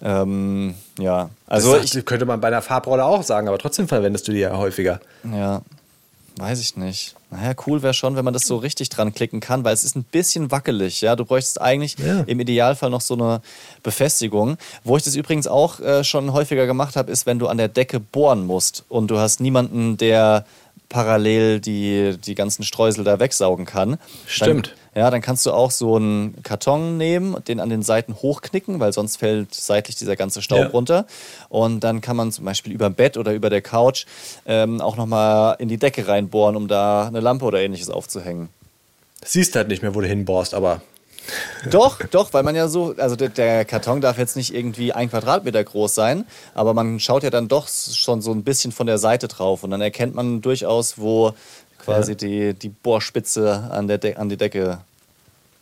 Ähm, 0.00 0.74
ja, 0.98 1.30
also 1.46 1.76
das 1.76 1.94
ich, 1.94 2.04
könnte 2.04 2.24
man 2.24 2.40
bei 2.40 2.48
einer 2.48 2.62
Farbrolle 2.62 3.04
auch 3.04 3.22
sagen, 3.22 3.48
aber 3.48 3.58
trotzdem 3.58 3.88
verwendest 3.88 4.26
du 4.26 4.32
die 4.32 4.38
ja 4.38 4.56
häufiger. 4.56 5.00
ja, 5.24 5.62
weiß 6.36 6.60
ich 6.60 6.76
nicht. 6.76 7.14
Naja, 7.32 7.54
cool 7.66 7.82
wäre 7.82 7.94
schon, 7.94 8.14
wenn 8.14 8.24
man 8.26 8.34
das 8.34 8.46
so 8.46 8.56
richtig 8.58 8.90
dran 8.90 9.14
klicken 9.14 9.40
kann, 9.40 9.64
weil 9.64 9.72
es 9.72 9.84
ist 9.84 9.96
ein 9.96 10.04
bisschen 10.04 10.50
wackelig. 10.50 11.00
Ja, 11.00 11.16
du 11.16 11.24
bräuchtest 11.24 11.60
eigentlich 11.60 11.96
Ja. 11.98 12.20
im 12.26 12.38
Idealfall 12.40 12.90
noch 12.90 13.00
so 13.00 13.14
eine 13.14 13.40
Befestigung. 13.82 14.58
Wo 14.84 14.96
ich 14.98 15.02
das 15.02 15.16
übrigens 15.16 15.46
auch 15.46 15.80
äh, 15.80 16.04
schon 16.04 16.32
häufiger 16.34 16.66
gemacht 16.66 16.94
habe, 16.94 17.10
ist, 17.10 17.24
wenn 17.24 17.38
du 17.38 17.48
an 17.48 17.56
der 17.56 17.68
Decke 17.68 18.00
bohren 18.00 18.46
musst 18.46 18.84
und 18.90 19.10
du 19.10 19.18
hast 19.18 19.40
niemanden, 19.40 19.96
der 19.96 20.44
parallel 20.90 21.60
die, 21.60 22.18
die 22.22 22.34
ganzen 22.34 22.64
Streusel 22.64 23.02
da 23.02 23.18
wegsaugen 23.18 23.64
kann. 23.64 23.96
Stimmt. 24.26 24.74
Dann, 24.94 25.02
ja, 25.04 25.10
dann 25.10 25.20
kannst 25.22 25.46
du 25.46 25.52
auch 25.52 25.70
so 25.70 25.96
einen 25.96 26.42
Karton 26.42 26.96
nehmen, 26.98 27.36
den 27.48 27.60
an 27.60 27.68
den 27.70 27.82
Seiten 27.82 28.14
hochknicken, 28.14 28.78
weil 28.80 28.92
sonst 28.92 29.16
fällt 29.16 29.54
seitlich 29.54 29.96
dieser 29.96 30.16
ganze 30.16 30.42
Staub 30.42 30.58
Ja. 30.60 30.66
runter. 30.68 31.06
Und 31.48 31.80
dann 31.80 32.00
kann 32.00 32.16
man 32.16 32.30
zum 32.32 32.44
Beispiel 32.44 32.72
über 32.72 32.88
dem 32.88 32.94
Bett 32.94 33.16
oder 33.16 33.32
über 33.32 33.50
der 33.50 33.62
Couch 33.62 34.06
ähm, 34.46 34.80
auch 34.80 34.96
nochmal 34.96 35.56
in 35.58 35.68
die 35.68 35.78
Decke 35.78 36.08
reinbohren, 36.08 36.56
um 36.56 36.68
da 36.68 37.06
eine 37.06 37.20
Lampe 37.20 37.44
oder 37.44 37.60
ähnliches 37.60 37.90
aufzuhängen. 37.90 38.48
Siehst 39.24 39.54
halt 39.56 39.68
nicht 39.68 39.82
mehr, 39.82 39.94
wo 39.94 40.00
du 40.00 40.06
hinbohrst, 40.08 40.52
aber 40.52 40.82
Doch, 41.70 42.00
doch, 42.10 42.32
weil 42.32 42.42
man 42.42 42.56
ja 42.56 42.66
so, 42.66 42.94
also 42.98 43.14
der, 43.14 43.28
der 43.28 43.64
Karton 43.64 44.00
darf 44.00 44.18
jetzt 44.18 44.34
nicht 44.36 44.52
irgendwie 44.52 44.92
ein 44.92 45.08
Quadratmeter 45.08 45.62
groß 45.62 45.94
sein, 45.94 46.26
aber 46.54 46.74
man 46.74 46.98
schaut 46.98 47.22
ja 47.22 47.30
dann 47.30 47.46
doch 47.46 47.68
schon 47.68 48.20
so 48.20 48.32
ein 48.32 48.42
bisschen 48.42 48.72
von 48.72 48.88
der 48.88 48.98
Seite 48.98 49.28
drauf 49.28 49.62
und 49.62 49.70
dann 49.70 49.80
erkennt 49.80 50.14
man 50.16 50.40
durchaus, 50.40 50.98
wo 50.98 51.32
quasi 51.84 52.12
Ja. 52.12 52.16
die, 52.16 52.54
die 52.54 52.68
Bohrspitze 52.68 53.68
an, 53.70 53.88
der 53.88 53.98
De 53.98 54.14
an 54.16 54.28
die 54.28 54.36
Decke 54.36 54.78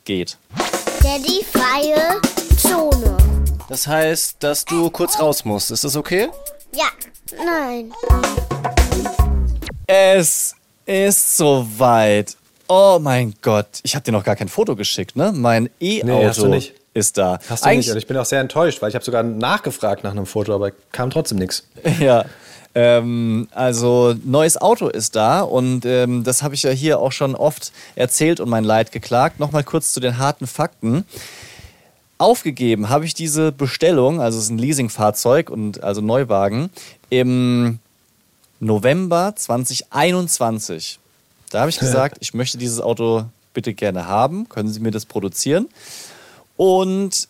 geht. 0.04 0.36
Daddy 1.02 1.44
freie 1.50 2.20
Zone. 2.56 3.16
Das 3.68 3.86
heißt, 3.86 4.36
dass 4.40 4.64
du 4.64 4.90
kurz 4.90 5.18
raus 5.20 5.44
musst. 5.44 5.70
Ist 5.70 5.84
das 5.84 5.96
okay? 5.96 6.28
Ja, 6.74 6.88
nein. 7.44 7.92
Es 9.86 10.54
ist 10.86 11.36
soweit. 11.36 12.36
Oh 12.68 12.98
mein 13.00 13.34
Gott, 13.42 13.66
ich 13.82 13.94
habe 13.96 14.04
dir 14.04 14.12
noch 14.12 14.22
gar 14.24 14.36
kein 14.36 14.48
Foto 14.48 14.76
geschickt, 14.76 15.16
ne? 15.16 15.32
Mein 15.34 15.70
Nee, 15.80 15.98
E-Auto 16.04 16.46
nicht. 16.46 16.74
ist 16.94 17.18
da. 17.18 17.38
hast 17.48 17.64
du 17.64 17.68
nicht. 17.70 17.90
Und 17.90 17.96
ich 17.96 18.06
bin 18.06 18.16
auch 18.16 18.24
sehr 18.24 18.40
enttäuscht, 18.40 18.80
weil 18.80 18.90
ich 18.90 18.94
habe 18.94 19.04
sogar 19.04 19.22
nachgefragt 19.24 20.04
nach 20.04 20.12
einem 20.12 20.26
Foto, 20.26 20.54
aber 20.54 20.70
kam 20.92 21.10
trotzdem 21.10 21.38
nichts. 21.38 21.64
Ja. 21.98 22.24
Ähm, 22.74 23.48
also 23.50 24.14
neues 24.24 24.56
Auto 24.56 24.88
ist 24.88 25.16
da 25.16 25.40
und 25.40 25.84
ähm, 25.84 26.22
das 26.22 26.42
habe 26.42 26.54
ich 26.54 26.62
ja 26.62 26.70
hier 26.70 27.00
auch 27.00 27.10
schon 27.10 27.34
oft 27.34 27.72
erzählt 27.96 28.38
und 28.38 28.48
mein 28.48 28.64
Leid 28.64 28.92
geklagt. 28.92 29.40
Nochmal 29.40 29.64
kurz 29.64 29.92
zu 29.92 30.00
den 30.00 30.18
harten 30.18 30.46
Fakten. 30.46 31.04
Aufgegeben 32.18 32.90
habe 32.90 33.06
ich 33.06 33.14
diese 33.14 33.50
Bestellung, 33.50 34.20
also 34.20 34.38
es 34.38 34.44
ist 34.44 34.50
ein 34.50 34.58
Leasingfahrzeug 34.58 35.50
und 35.50 35.82
also 35.82 36.00
Neuwagen, 36.00 36.70
im 37.08 37.80
November 38.60 39.32
2021. 39.34 40.98
Da 41.50 41.60
habe 41.60 41.70
ich 41.70 41.78
gesagt, 41.80 42.18
ich 42.20 42.34
möchte 42.34 42.58
dieses 42.58 42.80
Auto 42.80 43.24
bitte 43.52 43.74
gerne 43.74 44.06
haben. 44.06 44.48
Können 44.48 44.68
Sie 44.68 44.80
mir 44.80 44.92
das 44.92 45.06
produzieren? 45.06 45.68
Und 46.56 47.28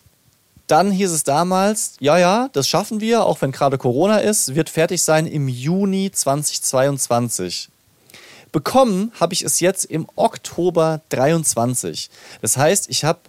dann 0.71 0.89
hieß 0.89 1.11
es 1.11 1.23
damals, 1.23 1.95
ja, 1.99 2.17
ja, 2.17 2.49
das 2.53 2.67
schaffen 2.67 3.01
wir, 3.01 3.25
auch 3.25 3.41
wenn 3.41 3.51
gerade 3.51 3.77
Corona 3.77 4.19
ist, 4.19 4.55
wird 4.55 4.69
fertig 4.69 5.03
sein 5.03 5.27
im 5.27 5.49
Juni 5.49 6.11
2022. 6.11 7.69
Bekommen 8.53 9.11
habe 9.19 9.33
ich 9.33 9.43
es 9.43 9.59
jetzt 9.59 9.85
im 9.85 10.07
Oktober 10.15 11.01
23. 11.09 12.09
Das 12.41 12.55
heißt, 12.55 12.89
ich 12.89 13.03
habe 13.03 13.19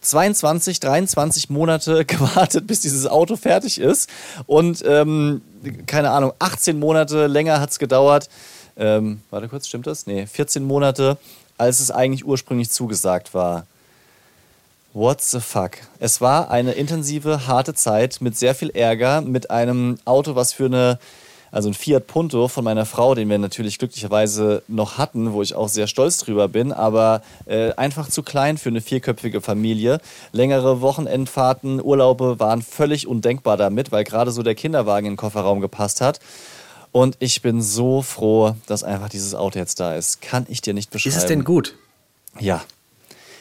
22, 0.00 0.80
23 0.80 1.50
Monate 1.50 2.04
gewartet, 2.06 2.66
bis 2.66 2.80
dieses 2.80 3.06
Auto 3.06 3.36
fertig 3.36 3.78
ist. 3.78 4.08
Und 4.46 4.82
ähm, 4.86 5.42
keine 5.86 6.10
Ahnung, 6.10 6.32
18 6.38 6.78
Monate 6.78 7.26
länger 7.26 7.60
hat 7.60 7.70
es 7.70 7.78
gedauert. 7.78 8.30
Ähm, 8.78 9.20
warte 9.30 9.48
kurz, 9.48 9.66
stimmt 9.68 9.86
das? 9.86 10.06
Nee, 10.06 10.26
14 10.26 10.64
Monate, 10.64 11.18
als 11.58 11.80
es 11.80 11.90
eigentlich 11.90 12.24
ursprünglich 12.26 12.70
zugesagt 12.70 13.34
war. 13.34 13.66
What 14.96 15.20
the 15.20 15.40
fuck? 15.40 15.72
Es 15.98 16.22
war 16.22 16.50
eine 16.50 16.72
intensive, 16.72 17.46
harte 17.46 17.74
Zeit 17.74 18.22
mit 18.22 18.34
sehr 18.34 18.54
viel 18.54 18.70
Ärger, 18.70 19.20
mit 19.20 19.50
einem 19.50 19.98
Auto, 20.06 20.36
was 20.36 20.54
für 20.54 20.64
eine, 20.64 20.98
also 21.52 21.68
ein 21.68 21.74
Fiat 21.74 22.06
Punto 22.06 22.48
von 22.48 22.64
meiner 22.64 22.86
Frau, 22.86 23.14
den 23.14 23.28
wir 23.28 23.36
natürlich 23.36 23.78
glücklicherweise 23.78 24.62
noch 24.68 24.96
hatten, 24.96 25.34
wo 25.34 25.42
ich 25.42 25.54
auch 25.54 25.68
sehr 25.68 25.86
stolz 25.86 26.16
drüber 26.16 26.48
bin, 26.48 26.72
aber 26.72 27.20
äh, 27.44 27.72
einfach 27.72 28.08
zu 28.08 28.22
klein 28.22 28.56
für 28.56 28.70
eine 28.70 28.80
vierköpfige 28.80 29.42
Familie. 29.42 30.00
Längere 30.32 30.80
Wochenendfahrten, 30.80 31.84
Urlaube 31.84 32.40
waren 32.40 32.62
völlig 32.62 33.06
undenkbar 33.06 33.58
damit, 33.58 33.92
weil 33.92 34.04
gerade 34.04 34.30
so 34.30 34.42
der 34.42 34.54
Kinderwagen 34.54 35.08
in 35.08 35.12
den 35.12 35.18
Kofferraum 35.18 35.60
gepasst 35.60 36.00
hat. 36.00 36.20
Und 36.90 37.18
ich 37.18 37.42
bin 37.42 37.60
so 37.60 38.00
froh, 38.00 38.54
dass 38.66 38.82
einfach 38.82 39.10
dieses 39.10 39.34
Auto 39.34 39.58
jetzt 39.58 39.78
da 39.78 39.94
ist. 39.94 40.22
Kann 40.22 40.46
ich 40.48 40.62
dir 40.62 40.72
nicht 40.72 40.90
beschreiben. 40.90 41.14
Ist 41.14 41.22
es 41.22 41.28
denn 41.28 41.44
gut? 41.44 41.74
Ja. 42.40 42.62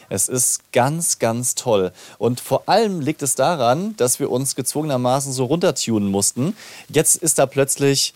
Es 0.09 0.27
ist 0.27 0.71
ganz, 0.71 1.19
ganz 1.19 1.55
toll. 1.55 1.91
Und 2.17 2.39
vor 2.39 2.63
allem 2.67 3.01
liegt 3.01 3.21
es 3.21 3.35
daran, 3.35 3.95
dass 3.97 4.19
wir 4.19 4.31
uns 4.31 4.55
gezwungenermaßen 4.55 5.33
so 5.33 5.45
runtertunen 5.45 6.09
mussten. 6.09 6.55
Jetzt 6.89 7.15
ist 7.17 7.39
da 7.39 7.45
plötzlich 7.45 8.13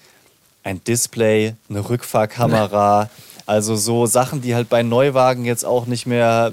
ein 0.64 0.84
Display, 0.84 1.56
eine 1.70 1.90
Rückfahrkamera, 1.90 3.10
also 3.46 3.76
so 3.76 4.06
Sachen, 4.06 4.42
die 4.42 4.56
halt 4.56 4.70
bei 4.70 4.84
Neuwagen 4.84 5.46
jetzt 5.46 5.66
auch 5.66 5.86
nicht 5.86 6.06
mehr 6.06 6.52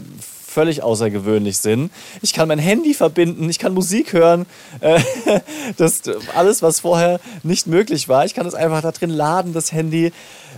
völlig 0.56 0.82
außergewöhnlich 0.82 1.58
sind. 1.58 1.92
Ich 2.22 2.32
kann 2.32 2.48
mein 2.48 2.58
Handy 2.58 2.94
verbinden, 2.94 3.50
ich 3.50 3.58
kann 3.58 3.74
Musik 3.74 4.14
hören. 4.14 4.46
Äh, 4.80 5.00
Das 5.76 6.02
alles, 6.34 6.62
was 6.62 6.80
vorher 6.80 7.20
nicht 7.42 7.66
möglich 7.66 8.08
war. 8.08 8.24
Ich 8.24 8.32
kann 8.32 8.46
es 8.46 8.54
einfach 8.54 8.80
da 8.80 8.92
drin 8.92 9.10
laden, 9.10 9.52
das 9.52 9.72
Handy. 9.72 10.12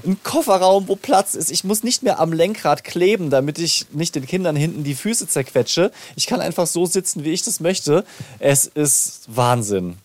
Ein 0.07 0.23
Kofferraum, 0.23 0.87
wo 0.87 0.95
Platz 0.95 1.35
ist. 1.35 1.51
Ich 1.51 1.65
muss 1.65 1.83
nicht 1.83 2.05
mehr 2.05 2.21
am 2.21 2.33
Lenkrad 2.33 2.85
kleben, 2.85 3.31
damit 3.31 3.59
ich 3.59 3.87
nicht 3.91 4.15
den 4.15 4.27
Kindern 4.27 4.55
hinten 4.55 4.85
die 4.85 4.95
Füße 4.95 5.27
zerquetsche. 5.27 5.91
Ich 6.15 6.29
kann 6.29 6.41
einfach 6.41 6.69
so 6.69 6.87
sitzen, 6.87 7.25
wie 7.25 7.33
ich 7.33 7.43
das 7.43 7.59
möchte. 7.59 8.05
Es 8.39 8.67
ist 8.67 9.25
Wahnsinn. 9.27 9.97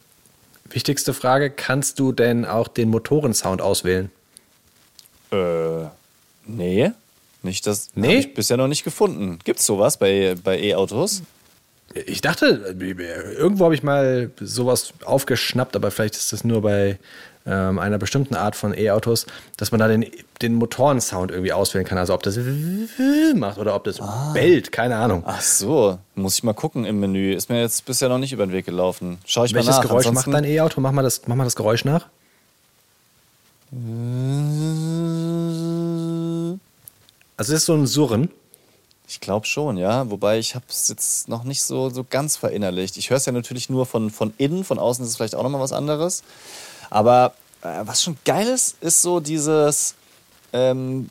Wichtigste 0.71 1.13
Frage, 1.13 1.51
kannst 1.51 1.99
du 1.99 2.13
denn 2.13 2.45
auch 2.45 2.67
den 2.67 2.89
Motorensound 2.89 3.61
auswählen? 3.61 4.09
Äh, 5.31 5.85
nee. 6.47 6.93
Nicht 7.43 7.67
das. 7.67 7.89
Nee? 7.93 8.07
Hab 8.17 8.19
ich 8.19 8.33
bisher 8.33 8.57
noch 8.57 8.67
nicht 8.67 8.83
gefunden. 8.83 9.37
Gibt's 9.43 9.65
sowas 9.65 9.97
bei, 9.97 10.35
bei 10.43 10.59
E-Autos? 10.59 11.21
Ich 11.93 12.21
dachte, 12.21 12.75
irgendwo 12.79 13.65
habe 13.65 13.75
ich 13.75 13.83
mal 13.83 14.31
sowas 14.39 14.93
aufgeschnappt, 15.05 15.75
aber 15.75 15.91
vielleicht 15.91 16.15
ist 16.15 16.33
das 16.33 16.43
nur 16.43 16.61
bei 16.63 16.97
ähm, 17.45 17.77
einer 17.77 17.97
bestimmten 17.99 18.35
Art 18.35 18.55
von 18.55 18.73
E-Autos, 18.75 19.25
dass 19.57 19.71
man 19.71 19.79
da 19.79 19.87
den, 19.89 20.05
den 20.41 20.55
Motorensound 20.55 21.29
irgendwie 21.29 21.51
auswählen 21.53 21.85
kann. 21.85 21.97
Also 21.97 22.13
ob 22.13 22.23
das 22.23 22.39
macht 23.35 23.57
oder 23.59 23.75
ob 23.75 23.83
das 23.83 23.99
bellt, 24.33 24.71
keine 24.71 24.95
Ahnung. 24.95 25.23
Ach 25.27 25.41
so, 25.41 25.99
muss 26.15 26.35
ich 26.35 26.43
mal 26.43 26.53
gucken 26.53 26.85
im 26.85 26.99
Menü. 26.99 27.33
Ist 27.35 27.49
mir 27.49 27.59
jetzt 27.61 27.85
bisher 27.85 28.07
noch 28.09 28.17
nicht 28.17 28.31
über 28.33 28.45
den 28.47 28.53
Weg 28.53 28.65
gelaufen. 28.65 29.19
Schau 29.25 29.43
ich 29.43 29.53
Welches 29.53 29.71
mal 29.71 29.75
nach. 29.75 29.81
Geräusch 29.83 30.07
Ansonsten- 30.07 30.31
macht 30.31 30.43
dein 30.43 30.49
E-Auto? 30.49 30.79
Mach 30.81 30.93
mal, 30.93 31.03
das, 31.03 31.21
mach 31.27 31.35
mal 31.35 31.43
das 31.43 31.55
Geräusch 31.57 31.83
nach. 31.85 32.07
Also 37.37 37.53
es 37.53 37.59
ist 37.59 37.65
so 37.65 37.73
ein 37.73 37.87
Surren. 37.87 38.29
Ich 39.07 39.19
glaube 39.19 39.45
schon, 39.45 39.77
ja. 39.77 40.09
Wobei 40.09 40.39
ich 40.39 40.55
habe 40.55 40.65
es 40.69 40.87
jetzt 40.87 41.27
noch 41.27 41.43
nicht 41.43 41.63
so, 41.63 41.89
so 41.89 42.05
ganz 42.09 42.37
verinnerlicht. 42.37 42.97
Ich 42.97 43.09
höre 43.09 43.17
es 43.17 43.25
ja 43.25 43.31
natürlich 43.31 43.69
nur 43.69 43.85
von, 43.85 44.09
von 44.11 44.33
innen, 44.37 44.63
von 44.63 44.79
außen 44.79 45.03
ist 45.03 45.11
es 45.11 45.17
vielleicht 45.17 45.35
auch 45.35 45.43
nochmal 45.43 45.61
was 45.61 45.73
anderes. 45.73 46.23
Aber 46.89 47.33
äh, 47.61 47.67
was 47.83 48.01
schon 48.01 48.17
geil 48.25 48.47
ist, 48.47 48.77
ist 48.81 49.01
so 49.01 49.19
dieses 49.19 49.95
ähm, 50.53 51.09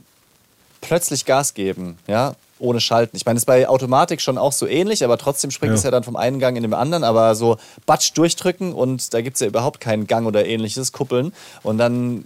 plötzlich 0.81 1.25
Gas 1.27 1.55
geben, 1.55 1.99
ja, 2.07 2.35
ohne 2.59 2.81
Schalten. 2.81 3.17
Ich 3.17 3.27
meine, 3.27 3.37
das 3.37 3.43
ist 3.43 3.47
bei 3.47 3.69
Automatik 3.69 4.21
schon 4.21 4.39
auch 4.39 4.53
so 4.53 4.67
ähnlich, 4.67 5.05
aber 5.05 5.19
trotzdem 5.19 5.51
springt 5.51 5.73
Ja. 5.73 5.77
es 5.79 5.83
ja 5.83 5.91
dann 5.91 6.05
vom 6.05 6.17
einen 6.17 6.39
Gang 6.39 6.57
in 6.57 6.63
den 6.63 6.73
anderen. 6.75 7.03
Aber 7.05 7.35
so 7.35 7.59
Batsch 7.87 8.13
durchdrücken 8.15 8.73
und 8.73 9.13
da 9.13 9.21
gibt 9.21 9.35
es 9.37 9.41
ja 9.41 9.49
überhaupt 9.49 9.81
keinen 9.81 10.07
Gang 10.07 10.27
oder 10.27 10.47
ähnliches, 10.47 10.93
kuppeln. 10.93 11.33
Und 11.63 11.79
dann 11.79 12.25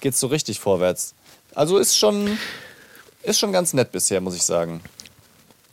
geht 0.00 0.12
es 0.14 0.20
so 0.20 0.26
richtig 0.28 0.60
vorwärts. 0.60 1.14
Also 1.54 1.78
ist 1.78 1.96
schon, 1.96 2.38
ist 3.22 3.38
schon 3.38 3.52
ganz 3.52 3.72
nett 3.74 3.92
bisher, 3.92 4.20
muss 4.20 4.34
ich 4.36 4.42
sagen. 4.42 4.80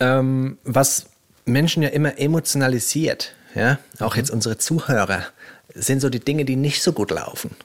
Ähm, 0.00 0.58
was 0.64 1.06
Menschen 1.44 1.82
ja 1.82 1.88
immer 1.90 2.18
emotionalisiert. 2.18 3.32
Ja, 3.54 3.78
auch 4.00 4.14
Mhm. 4.14 4.18
jetzt 4.20 4.30
unsere 4.30 4.58
Zuhörer 4.58 5.22
sind 5.74 6.00
so 6.00 6.08
die 6.10 6.20
Dinge, 6.20 6.44
die 6.44 6.56
nicht 6.56 6.82
so 6.82 6.92
gut 6.92 7.10
laufen. 7.10 7.56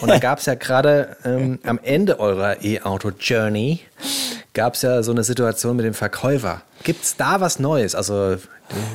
Und 0.00 0.08
da 0.08 0.18
gab 0.20 0.38
es 0.38 0.46
ja 0.46 0.54
gerade 0.54 1.16
ähm, 1.24 1.58
am 1.64 1.78
Ende 1.82 2.18
eurer 2.20 2.62
E-Auto-Journey 2.64 3.80
gab 4.54 4.74
es 4.74 4.82
ja 4.82 5.02
so 5.02 5.12
eine 5.12 5.22
Situation 5.24 5.76
mit 5.76 5.84
dem 5.86 5.94
Verkäufer. 5.94 6.62
Gibt 6.82 7.04
es 7.04 7.16
da 7.16 7.40
was 7.40 7.58
Neues? 7.60 7.94
Also 7.94 8.36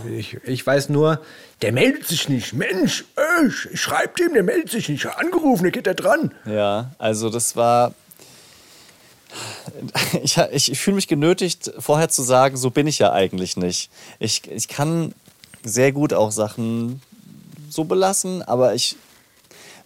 ich, 0.10 0.36
ich 0.44 0.66
weiß 0.66 0.90
nur, 0.90 1.22
der 1.62 1.72
meldet 1.72 2.06
sich 2.08 2.28
nicht. 2.28 2.54
Mensch, 2.54 3.06
ich, 3.48 3.72
ich 3.74 3.82
schreib 3.82 4.16
dem, 4.18 4.34
der 4.34 4.44
meldet 4.44 4.70
sich 4.70 4.90
nicht. 4.90 5.06
Angerufen, 5.08 5.64
der 5.64 5.72
geht 5.72 5.88
da 5.88 5.94
dran. 5.94 6.34
Ja, 6.46 6.92
also 6.98 7.30
das 7.30 7.56
war. 7.56 7.94
Ich, 10.24 10.38
ich, 10.38 10.80
fühle 10.80 10.96
mich 10.96 11.08
genötigt, 11.08 11.72
vorher 11.80 12.10
zu 12.10 12.24
sagen, 12.24 12.58
so 12.58 12.70
bin 12.70 12.88
ich 12.88 13.00
ja 13.00 13.12
eigentlich 13.12 13.58
nicht. 13.58 13.90
Ich, 14.20 14.50
ich 14.50 14.68
kann 14.68 15.14
sehr 15.64 15.92
gut 15.92 16.14
auch 16.14 16.32
Sachen 16.32 17.02
so 17.70 17.84
belassen, 17.84 18.42
aber 18.42 18.76
ich 18.76 18.98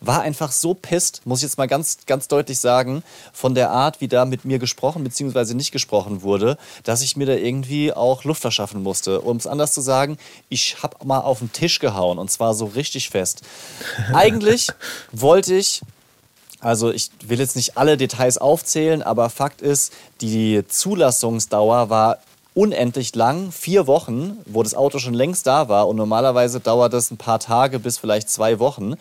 war 0.02 0.22
einfach 0.22 0.52
so 0.52 0.74
pisst, 0.74 1.22
muss 1.26 1.40
ich 1.40 1.44
jetzt 1.44 1.58
mal 1.58 1.68
ganz, 1.68 2.00
ganz 2.06 2.28
deutlich 2.28 2.60
sagen, 2.60 3.04
von 3.34 3.54
der 3.54 3.72
Art, 3.72 4.02
wie 4.02 4.08
da 4.08 4.26
mit 4.26 4.46
mir 4.46 4.60
gesprochen 4.60 5.04
bzw. 5.04 5.54
nicht 5.54 5.72
gesprochen 5.72 6.22
wurde, 6.22 6.58
dass 6.84 7.02
ich 7.02 7.18
mir 7.18 7.26
da 7.26 7.34
irgendwie 7.34 7.94
auch 7.94 8.24
Luft 8.24 8.42
verschaffen 8.42 8.82
musste. 8.82 9.22
Um 9.22 9.38
es 9.38 9.48
anders 9.48 9.74
zu 9.74 9.82
sagen, 9.82 10.18
ich 10.48 10.82
habe 10.82 11.06
mal 11.06 11.20
auf 11.20 11.40
den 11.40 11.52
Tisch 11.52 11.80
gehauen 11.80 12.18
und 12.18 12.32
zwar 12.32 12.54
so 12.54 12.66
richtig 12.66 13.10
fest. 13.10 13.42
Eigentlich 14.14 14.70
wollte 15.12 15.56
ich 15.56 15.82
also 16.60 16.92
ich 16.92 17.10
will 17.26 17.40
jetzt 17.40 17.56
nicht 17.56 17.78
alle 17.78 17.98
Details 17.98 18.38
aufzählen, 18.38 19.02
aber 19.02 19.30
Fakt 19.30 19.62
ist, 19.62 19.94
die 20.22 20.64
Zulassungsdauer 20.68 21.90
war 21.90 22.18
unendlich 22.54 23.16
lang, 23.16 23.52
vier 23.52 23.88
Wochen, 23.88 24.38
wo 24.46 24.64
das 24.64 24.76
Auto 24.76 25.00
schon 25.00 25.14
längst 25.14 25.48
da 25.48 25.70
war 25.70 25.88
und 25.88 25.96
normalerweise 25.96 26.60
dauert 26.60 26.92
das 26.92 27.12
ein 27.12 27.18
paar 27.18 27.40
Tage 27.40 27.80
bis 27.80 27.98
vielleicht 27.98 28.30
zwei 28.30 28.60
Wochen. 28.60 28.96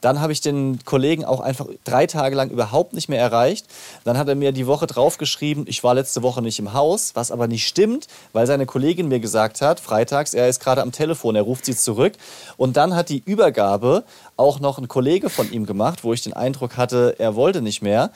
Dann 0.00 0.20
habe 0.20 0.32
ich 0.32 0.40
den 0.40 0.78
Kollegen 0.84 1.24
auch 1.24 1.40
einfach 1.40 1.66
drei 1.84 2.06
Tage 2.06 2.36
lang 2.36 2.50
überhaupt 2.50 2.92
nicht 2.92 3.08
mehr 3.08 3.20
erreicht. 3.20 3.66
Dann 4.04 4.16
hat 4.18 4.28
er 4.28 4.34
mir 4.34 4.52
die 4.52 4.66
Woche 4.66 4.86
drauf 4.86 5.18
geschrieben, 5.18 5.64
ich 5.66 5.82
war 5.84 5.94
letzte 5.94 6.22
Woche 6.22 6.42
nicht 6.42 6.58
im 6.58 6.72
Haus, 6.72 7.12
was 7.14 7.30
aber 7.30 7.48
nicht 7.48 7.66
stimmt, 7.66 8.06
weil 8.32 8.46
seine 8.46 8.66
Kollegin 8.66 9.08
mir 9.08 9.20
gesagt 9.20 9.60
hat, 9.60 9.80
freitags, 9.80 10.34
er 10.34 10.48
ist 10.48 10.60
gerade 10.60 10.82
am 10.82 10.92
Telefon, 10.92 11.36
er 11.36 11.42
ruft 11.42 11.64
sie 11.64 11.76
zurück. 11.76 12.14
Und 12.56 12.76
dann 12.76 12.94
hat 12.94 13.08
die 13.08 13.22
Übergabe 13.24 14.04
auch 14.36 14.60
noch 14.60 14.78
ein 14.78 14.88
Kollege 14.88 15.30
von 15.30 15.50
ihm 15.52 15.66
gemacht, 15.66 16.04
wo 16.04 16.12
ich 16.12 16.22
den 16.22 16.32
Eindruck 16.32 16.76
hatte, 16.76 17.16
er 17.18 17.34
wollte 17.34 17.62
nicht 17.62 17.82
mehr. 17.82 18.10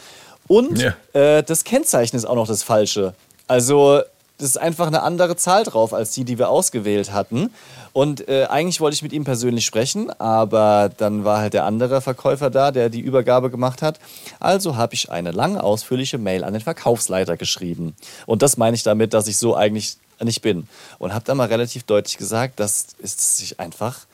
Und 0.49 0.79
Ja. 0.79 0.95
äh, 1.13 1.43
das 1.43 1.65
Kennzeichen 1.65 2.17
ist 2.17 2.25
auch 2.25 2.35
noch 2.35 2.47
das 2.47 2.63
Falsche. 2.63 3.15
Also 3.49 4.01
das 4.43 4.51
ist 4.51 4.57
einfach 4.57 4.89
eine 4.89 5.03
andere 5.03 5.37
Zahl 5.37 5.63
drauf 5.63 5.95
als 5.95 6.11
die, 6.11 6.25
die 6.25 6.37
wir 6.37 6.49
ausgewählt 6.49 7.13
hatten. 7.13 7.51
Und 7.93 8.29
äh, 8.29 8.47
eigentlich 8.51 8.81
wollte 8.81 8.95
ich 8.97 9.03
mit 9.03 9.13
ihm 9.13 9.23
persönlich 9.23 9.65
sprechen, 9.65 10.11
aber 10.19 10.91
dann 10.97 11.25
war 11.25 11.39
halt 11.39 11.55
der 11.55 11.65
andere 11.65 12.01
Verkäufer 12.01 12.51
da, 12.51 12.73
der 12.73 12.89
die 12.89 12.99
Übergabe 13.01 13.51
gemacht 13.51 13.83
hat. 13.83 14.01
Also 14.41 14.77
habe 14.77 14.95
ich 14.95 15.13
eine 15.13 15.31
lange, 15.31 15.63
ausführliche 15.63 16.19
Mail 16.19 16.43
an 16.43 16.55
den 16.55 16.63
Verkaufsleiter 16.63 17.37
geschrieben. 17.37 17.95
Und 18.27 18.43
das 18.43 18.57
meine 18.57 18.75
ich 18.75 18.83
damit, 18.83 19.15
dass 19.15 19.29
ich 19.29 19.37
so 19.37 19.55
eigentlich 19.55 19.97
nicht 20.21 20.43
bin. 20.43 20.67
Und 20.99 21.15
habe 21.15 21.25
dann 21.25 21.37
mal 21.37 21.47
relativ 21.47 21.85
deutlich 21.85 22.19
gesagt, 22.19 22.59
dass 22.59 22.87
es 23.01 23.37
sich 23.39 23.61
einfach 23.61 24.07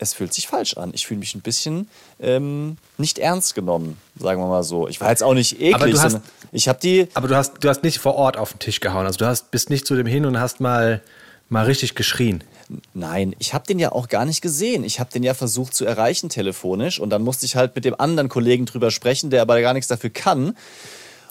es 0.00 0.14
fühlt 0.14 0.32
sich 0.32 0.46
falsch 0.46 0.76
an. 0.76 0.92
Ich 0.94 1.06
fühle 1.06 1.18
mich 1.18 1.34
ein 1.34 1.40
bisschen 1.40 1.88
ähm, 2.20 2.76
nicht 2.98 3.18
ernst 3.18 3.54
genommen, 3.56 3.98
sagen 4.16 4.40
wir 4.40 4.46
mal 4.46 4.62
so. 4.62 4.86
Ich 4.86 5.00
war 5.00 5.10
jetzt 5.10 5.22
auch 5.24 5.34
nicht 5.34 5.54
eklig, 5.60 5.74
Aber 5.74 5.88
du 5.88 6.00
hast- 6.00 6.20
ich 6.52 6.68
habe 6.68 6.78
die. 6.80 7.08
Aber 7.14 7.28
du 7.28 7.36
hast, 7.36 7.54
du 7.60 7.68
hast 7.68 7.82
nicht 7.82 7.98
vor 7.98 8.14
Ort 8.14 8.36
auf 8.36 8.52
den 8.52 8.58
Tisch 8.58 8.80
gehauen. 8.80 9.06
Also 9.06 9.18
du 9.18 9.26
hast, 9.26 9.50
bist 9.50 9.70
nicht 9.70 9.86
zu 9.86 9.96
dem 9.96 10.06
hin 10.06 10.26
und 10.26 10.40
hast 10.40 10.60
mal, 10.60 11.02
mal 11.48 11.64
richtig 11.64 11.94
geschrien. 11.94 12.44
Nein, 12.92 13.34
ich 13.38 13.54
habe 13.54 13.66
den 13.66 13.78
ja 13.78 13.92
auch 13.92 14.08
gar 14.08 14.24
nicht 14.24 14.42
gesehen. 14.42 14.84
Ich 14.84 15.00
habe 15.00 15.10
den 15.10 15.22
ja 15.22 15.34
versucht 15.34 15.74
zu 15.74 15.86
erreichen 15.86 16.28
telefonisch 16.28 17.00
und 17.00 17.10
dann 17.10 17.22
musste 17.22 17.46
ich 17.46 17.56
halt 17.56 17.74
mit 17.74 17.84
dem 17.84 17.98
anderen 17.98 18.28
Kollegen 18.28 18.66
drüber 18.66 18.90
sprechen, 18.90 19.30
der 19.30 19.42
aber 19.42 19.60
gar 19.60 19.72
nichts 19.72 19.88
dafür 19.88 20.10
kann. 20.10 20.54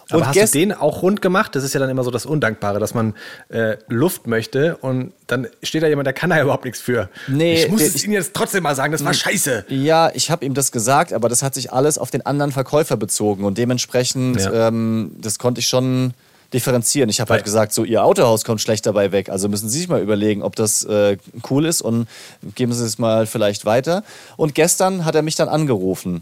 Aber 0.09 0.21
Und 0.21 0.27
hast 0.27 0.53
du 0.55 0.57
den 0.59 0.71
auch 0.73 1.01
rund 1.01 1.21
gemacht? 1.21 1.55
Das 1.55 1.63
ist 1.63 1.73
ja 1.73 1.79
dann 1.79 1.89
immer 1.89 2.03
so 2.03 2.11
das 2.11 2.25
Undankbare, 2.25 2.79
dass 2.79 2.93
man 2.93 3.13
äh, 3.49 3.77
Luft 3.89 4.25
möchte 4.27 4.77
und 4.77 5.11
dann 5.27 5.47
steht 5.63 5.83
da 5.83 5.87
jemand, 5.87 6.05
der 6.07 6.13
kann 6.13 6.29
da 6.29 6.41
überhaupt 6.41 6.63
nichts 6.65 6.79
für. 6.79 7.09
Nee, 7.27 7.63
ich 7.63 7.69
muss 7.69 7.79
der- 7.81 7.89
es 7.89 8.03
Ihnen 8.03 8.13
jetzt 8.13 8.33
trotzdem 8.33 8.63
mal 8.63 8.75
sagen, 8.75 8.91
das 8.93 9.03
war 9.03 9.13
scheiße. 9.13 9.65
Ja, 9.69 10.09
ich 10.13 10.31
habe 10.31 10.45
ihm 10.45 10.53
das 10.53 10.71
gesagt, 10.71 11.11
aber 11.13 11.27
das 11.29 11.43
hat 11.43 11.53
sich 11.55 11.73
alles 11.73 11.97
auf 11.97 12.09
den 12.11 12.25
anderen 12.25 12.51
Verkäufer 12.51 12.95
bezogen 12.97 13.43
und 13.43 13.57
dementsprechend, 13.57 14.39
Ja. 14.39 14.67
ähm, 14.69 15.11
das 15.21 15.39
konnte 15.39 15.59
ich 15.59 15.67
schon 15.67 16.13
differenzieren. 16.53 17.09
Ich 17.09 17.19
habe 17.19 17.33
halt 17.33 17.43
gesagt, 17.43 17.73
so 17.73 17.83
Ihr 17.83 18.05
Autohaus 18.05 18.45
kommt 18.45 18.61
schlecht 18.61 18.85
dabei 18.85 19.11
weg, 19.11 19.27
also 19.27 19.49
müssen 19.49 19.67
Sie 19.67 19.79
sich 19.79 19.89
mal 19.89 20.01
überlegen, 20.01 20.41
ob 20.43 20.55
das 20.55 20.85
äh, 20.85 21.17
cool 21.49 21.65
ist 21.65 21.81
und 21.81 22.07
geben 22.55 22.71
Sie 22.71 22.85
es 22.85 22.97
mal 22.97 23.25
vielleicht 23.27 23.65
weiter. 23.65 24.03
Und 24.37 24.55
gestern 24.55 25.03
hat 25.03 25.15
er 25.15 25.21
mich 25.23 25.35
dann 25.35 25.49
angerufen, 25.49 26.21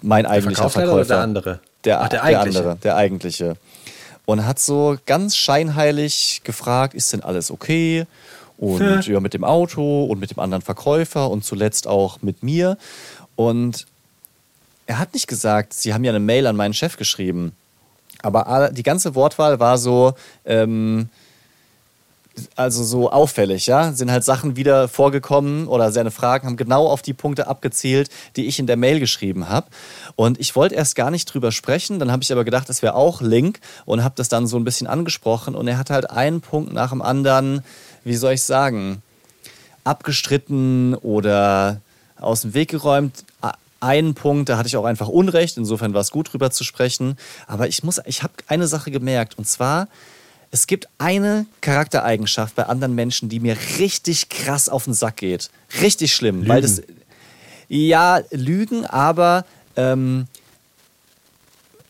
mein 0.00 0.26
eigentlicher 0.26 0.70
Verkäufer. 0.70 0.94
oder 0.94 1.04
der 1.04 1.18
andere? 1.18 1.58
Der, 1.84 2.00
Ach, 2.00 2.08
der 2.08 2.20
der 2.20 2.24
eigentliche. 2.24 2.58
andere, 2.58 2.76
der 2.76 2.96
eigentliche. 2.96 3.56
Und 4.26 4.46
hat 4.46 4.58
so 4.58 4.96
ganz 5.04 5.36
scheinheilig 5.36 6.40
gefragt, 6.44 6.94
ist 6.94 7.12
denn 7.12 7.22
alles 7.22 7.50
okay? 7.50 8.06
Und 8.56 9.06
ja, 9.06 9.20
mit 9.20 9.34
dem 9.34 9.44
Auto 9.44 10.04
und 10.04 10.18
mit 10.18 10.30
dem 10.30 10.38
anderen 10.38 10.62
Verkäufer 10.62 11.30
und 11.30 11.44
zuletzt 11.44 11.86
auch 11.86 12.22
mit 12.22 12.42
mir. 12.42 12.78
Und 13.36 13.86
er 14.86 14.98
hat 14.98 15.12
nicht 15.12 15.26
gesagt, 15.26 15.74
Sie 15.74 15.92
haben 15.92 16.04
ja 16.04 16.12
eine 16.12 16.20
Mail 16.20 16.46
an 16.46 16.56
meinen 16.56 16.74
Chef 16.74 16.96
geschrieben. 16.96 17.52
Aber 18.22 18.70
die 18.72 18.82
ganze 18.82 19.14
Wortwahl 19.14 19.60
war 19.60 19.76
so, 19.76 20.14
ähm, 20.46 21.10
also 22.56 22.82
so 22.84 23.10
auffällig, 23.10 23.66
ja. 23.66 23.92
Sind 23.92 24.10
halt 24.10 24.24
Sachen 24.24 24.56
wieder 24.56 24.88
vorgekommen 24.88 25.66
oder 25.68 25.92
seine 25.92 26.10
Fragen 26.10 26.46
haben 26.46 26.56
genau 26.56 26.88
auf 26.88 27.02
die 27.02 27.12
Punkte 27.12 27.46
abgezielt, 27.46 28.10
die 28.36 28.46
ich 28.46 28.58
in 28.58 28.66
der 28.66 28.76
Mail 28.76 29.00
geschrieben 29.00 29.48
habe. 29.48 29.66
Und 30.16 30.40
ich 30.40 30.54
wollte 30.56 30.74
erst 30.74 30.96
gar 30.96 31.10
nicht 31.10 31.26
drüber 31.26 31.52
sprechen, 31.52 31.98
dann 31.98 32.10
habe 32.10 32.22
ich 32.22 32.32
aber 32.32 32.44
gedacht, 32.44 32.68
das 32.68 32.82
wäre 32.82 32.94
auch 32.94 33.20
Link 33.20 33.60
und 33.84 34.02
habe 34.02 34.14
das 34.16 34.28
dann 34.28 34.46
so 34.46 34.56
ein 34.56 34.64
bisschen 34.64 34.86
angesprochen. 34.86 35.54
Und 35.54 35.68
er 35.68 35.78
hat 35.78 35.90
halt 35.90 36.10
einen 36.10 36.40
Punkt 36.40 36.72
nach 36.72 36.90
dem 36.90 37.02
anderen, 37.02 37.62
wie 38.04 38.16
soll 38.16 38.34
ich 38.34 38.42
sagen, 38.42 39.02
abgestritten 39.84 40.94
oder 40.94 41.80
aus 42.18 42.42
dem 42.42 42.54
Weg 42.54 42.70
geräumt. 42.70 43.24
Einen 43.80 44.14
Punkt, 44.14 44.48
da 44.48 44.56
hatte 44.56 44.66
ich 44.66 44.78
auch 44.78 44.86
einfach 44.86 45.08
Unrecht, 45.08 45.58
insofern 45.58 45.92
war 45.92 46.00
es 46.00 46.10
gut 46.10 46.32
drüber 46.32 46.50
zu 46.50 46.64
sprechen. 46.64 47.18
Aber 47.46 47.68
ich 47.68 47.82
muss, 47.82 48.00
ich 48.06 48.22
habe 48.22 48.32
eine 48.46 48.66
Sache 48.66 48.90
gemerkt 48.90 49.36
und 49.36 49.46
zwar, 49.46 49.88
es 50.54 50.68
gibt 50.68 50.86
eine 50.98 51.46
Charaktereigenschaft 51.62 52.54
bei 52.54 52.66
anderen 52.66 52.94
Menschen, 52.94 53.28
die 53.28 53.40
mir 53.40 53.56
richtig 53.80 54.28
krass 54.28 54.68
auf 54.68 54.84
den 54.84 54.94
Sack 54.94 55.16
geht. 55.16 55.50
Richtig 55.80 56.14
schlimm, 56.14 56.46
weil 56.46 56.62
das 56.62 56.80
ja 57.66 58.20
Lügen, 58.30 58.86
aber 58.86 59.46
ähm, 59.74 60.28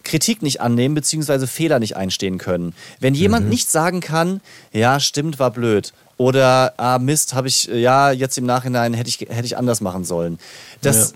Kritik 0.02 0.40
nicht 0.40 0.62
annehmen 0.62 0.94
beziehungsweise 0.94 1.46
Fehler 1.46 1.78
nicht 1.78 1.98
einstehen 1.98 2.38
können. 2.38 2.72
Wenn 3.00 3.14
jemand 3.14 3.50
nicht 3.50 3.70
sagen 3.70 4.00
kann, 4.00 4.40
ja, 4.72 4.98
stimmt, 4.98 5.38
war 5.38 5.50
blöd. 5.50 5.92
Oder, 6.16 6.72
ah, 6.78 6.98
Mist, 6.98 7.34
habe 7.34 7.48
ich, 7.48 7.64
ja, 7.64 8.12
jetzt 8.12 8.38
im 8.38 8.46
Nachhinein 8.46 8.94
hätte 8.94 9.10
ich, 9.10 9.20
hätte 9.20 9.44
ich 9.44 9.58
anders 9.58 9.82
machen 9.82 10.04
sollen. 10.04 10.38
Das, 10.80 11.12
äh, 11.12 11.14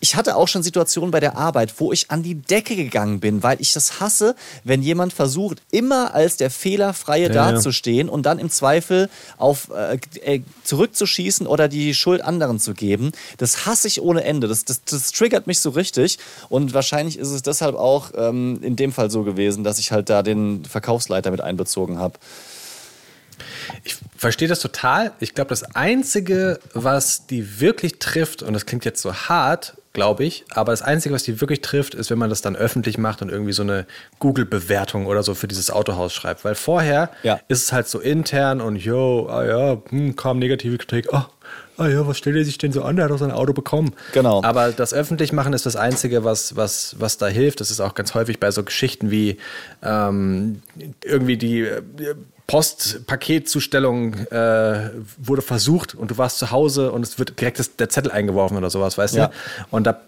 ich 0.00 0.14
hatte 0.14 0.36
auch 0.36 0.46
schon 0.46 0.62
Situationen 0.62 1.10
bei 1.10 1.18
der 1.18 1.36
Arbeit, 1.36 1.74
wo 1.78 1.92
ich 1.92 2.10
an 2.10 2.22
die 2.22 2.36
Decke 2.36 2.76
gegangen 2.76 3.18
bin, 3.18 3.42
weil 3.42 3.60
ich 3.60 3.72
das 3.72 3.98
hasse, 3.98 4.36
wenn 4.62 4.82
jemand 4.82 5.12
versucht, 5.12 5.60
immer 5.72 6.14
als 6.14 6.36
der 6.36 6.50
Fehlerfreie 6.50 7.24
Ja, 7.24 7.50
dazustehen 7.50 8.08
und 8.08 8.24
dann 8.24 8.38
im 8.38 8.50
Zweifel 8.50 9.10
auf 9.36 9.70
äh, 9.70 9.98
äh, 10.22 10.42
zurückzuschießen 10.62 11.48
oder 11.48 11.66
die 11.66 11.92
Schuld 11.94 12.20
anderen 12.22 12.60
zu 12.60 12.72
geben. 12.72 13.10
Das 13.38 13.66
hasse 13.66 13.88
ich 13.88 14.00
ohne 14.00 14.22
Ende. 14.22 14.46
Das, 14.46 14.64
das, 14.64 14.84
das 14.84 15.10
triggert 15.10 15.48
mich 15.48 15.58
so 15.58 15.70
richtig. 15.70 16.18
Und 16.48 16.72
wahrscheinlich 16.72 17.18
ist 17.18 17.30
es 17.30 17.42
deshalb 17.42 17.74
auch 17.74 18.12
ähm, 18.16 18.60
in 18.62 18.76
dem 18.76 18.92
Fall 18.92 19.10
so 19.10 19.24
gewesen, 19.24 19.64
dass 19.64 19.80
ich 19.80 19.90
halt 19.90 20.08
da 20.08 20.22
den 20.22 20.64
Verkaufsleiter 20.64 21.32
mit 21.32 21.40
einbezogen 21.40 21.98
habe. 21.98 22.18
Ich 23.84 23.96
verstehe 24.16 24.48
das 24.48 24.60
total. 24.60 25.12
Ich 25.20 25.34
glaube, 25.34 25.48
das 25.50 25.62
Einzige, 25.74 26.58
was 26.72 27.26
die 27.26 27.60
wirklich 27.60 27.98
trifft, 27.98 28.42
und 28.42 28.52
das 28.54 28.66
klingt 28.66 28.84
jetzt 28.84 29.02
so 29.02 29.14
hart, 29.14 29.74
glaube 29.92 30.24
ich, 30.24 30.44
aber 30.50 30.72
das 30.72 30.82
Einzige, 30.82 31.14
was 31.14 31.22
die 31.22 31.40
wirklich 31.40 31.60
trifft, 31.60 31.94
ist, 31.94 32.10
wenn 32.10 32.18
man 32.18 32.28
das 32.28 32.42
dann 32.42 32.56
öffentlich 32.56 32.98
macht 32.98 33.22
und 33.22 33.28
irgendwie 33.30 33.52
so 33.52 33.62
eine 33.62 33.86
Google-Bewertung 34.18 35.06
oder 35.06 35.22
so 35.22 35.34
für 35.34 35.46
dieses 35.46 35.70
Autohaus 35.70 36.12
schreibt. 36.12 36.44
Weil 36.44 36.56
vorher 36.56 37.10
Ja. 37.22 37.38
ist 37.46 37.62
es 37.64 37.72
halt 37.72 37.86
so 37.88 38.00
intern 38.00 38.60
und 38.60 38.76
yo, 38.76 39.28
ah 39.30 39.44
ja, 39.44 39.82
hm, 39.90 40.16
kam 40.16 40.40
negative 40.40 40.78
Kritik, 40.78 41.14
ah, 41.14 41.30
ah 41.76 41.86
ja, 41.86 42.04
was 42.08 42.18
stellt 42.18 42.34
er 42.34 42.44
sich 42.44 42.58
denn 42.58 42.72
so 42.72 42.82
an? 42.82 42.96
Der 42.96 43.04
hat 43.04 43.12
doch 43.12 43.18
sein 43.18 43.30
Auto 43.30 43.52
bekommen. 43.52 43.94
Genau. 44.12 44.42
Aber 44.42 44.72
das 44.72 44.92
öffentlich 44.92 45.32
machen 45.32 45.52
ist 45.52 45.64
das 45.64 45.76
Einzige, 45.76 46.24
was, 46.24 46.56
was, 46.56 46.96
was 46.98 47.16
da 47.16 47.28
hilft. 47.28 47.60
Das 47.60 47.70
ist 47.70 47.78
auch 47.78 47.94
ganz 47.94 48.14
häufig 48.14 48.40
bei 48.40 48.50
so 48.50 48.64
Geschichten 48.64 49.12
wie 49.12 49.36
ähm, 49.80 50.60
irgendwie 51.04 51.36
die 51.36 51.60
äh, 51.60 51.82
Postpaketzustellung 52.46 54.14
äh, 54.14 54.90
wurde 55.18 55.42
versucht 55.42 55.94
und 55.94 56.10
du 56.10 56.18
warst 56.18 56.38
zu 56.38 56.50
Hause 56.50 56.92
und 56.92 57.02
es 57.02 57.18
wird 57.18 57.40
direkt 57.40 57.58
das, 57.58 57.76
der 57.76 57.88
Zettel 57.88 58.10
eingeworfen 58.12 58.56
oder 58.56 58.70
sowas, 58.70 58.98
weißt 58.98 59.14
Ja. 59.16 59.26
du? 59.28 59.32
Und 59.70 59.86
da 59.86 60.00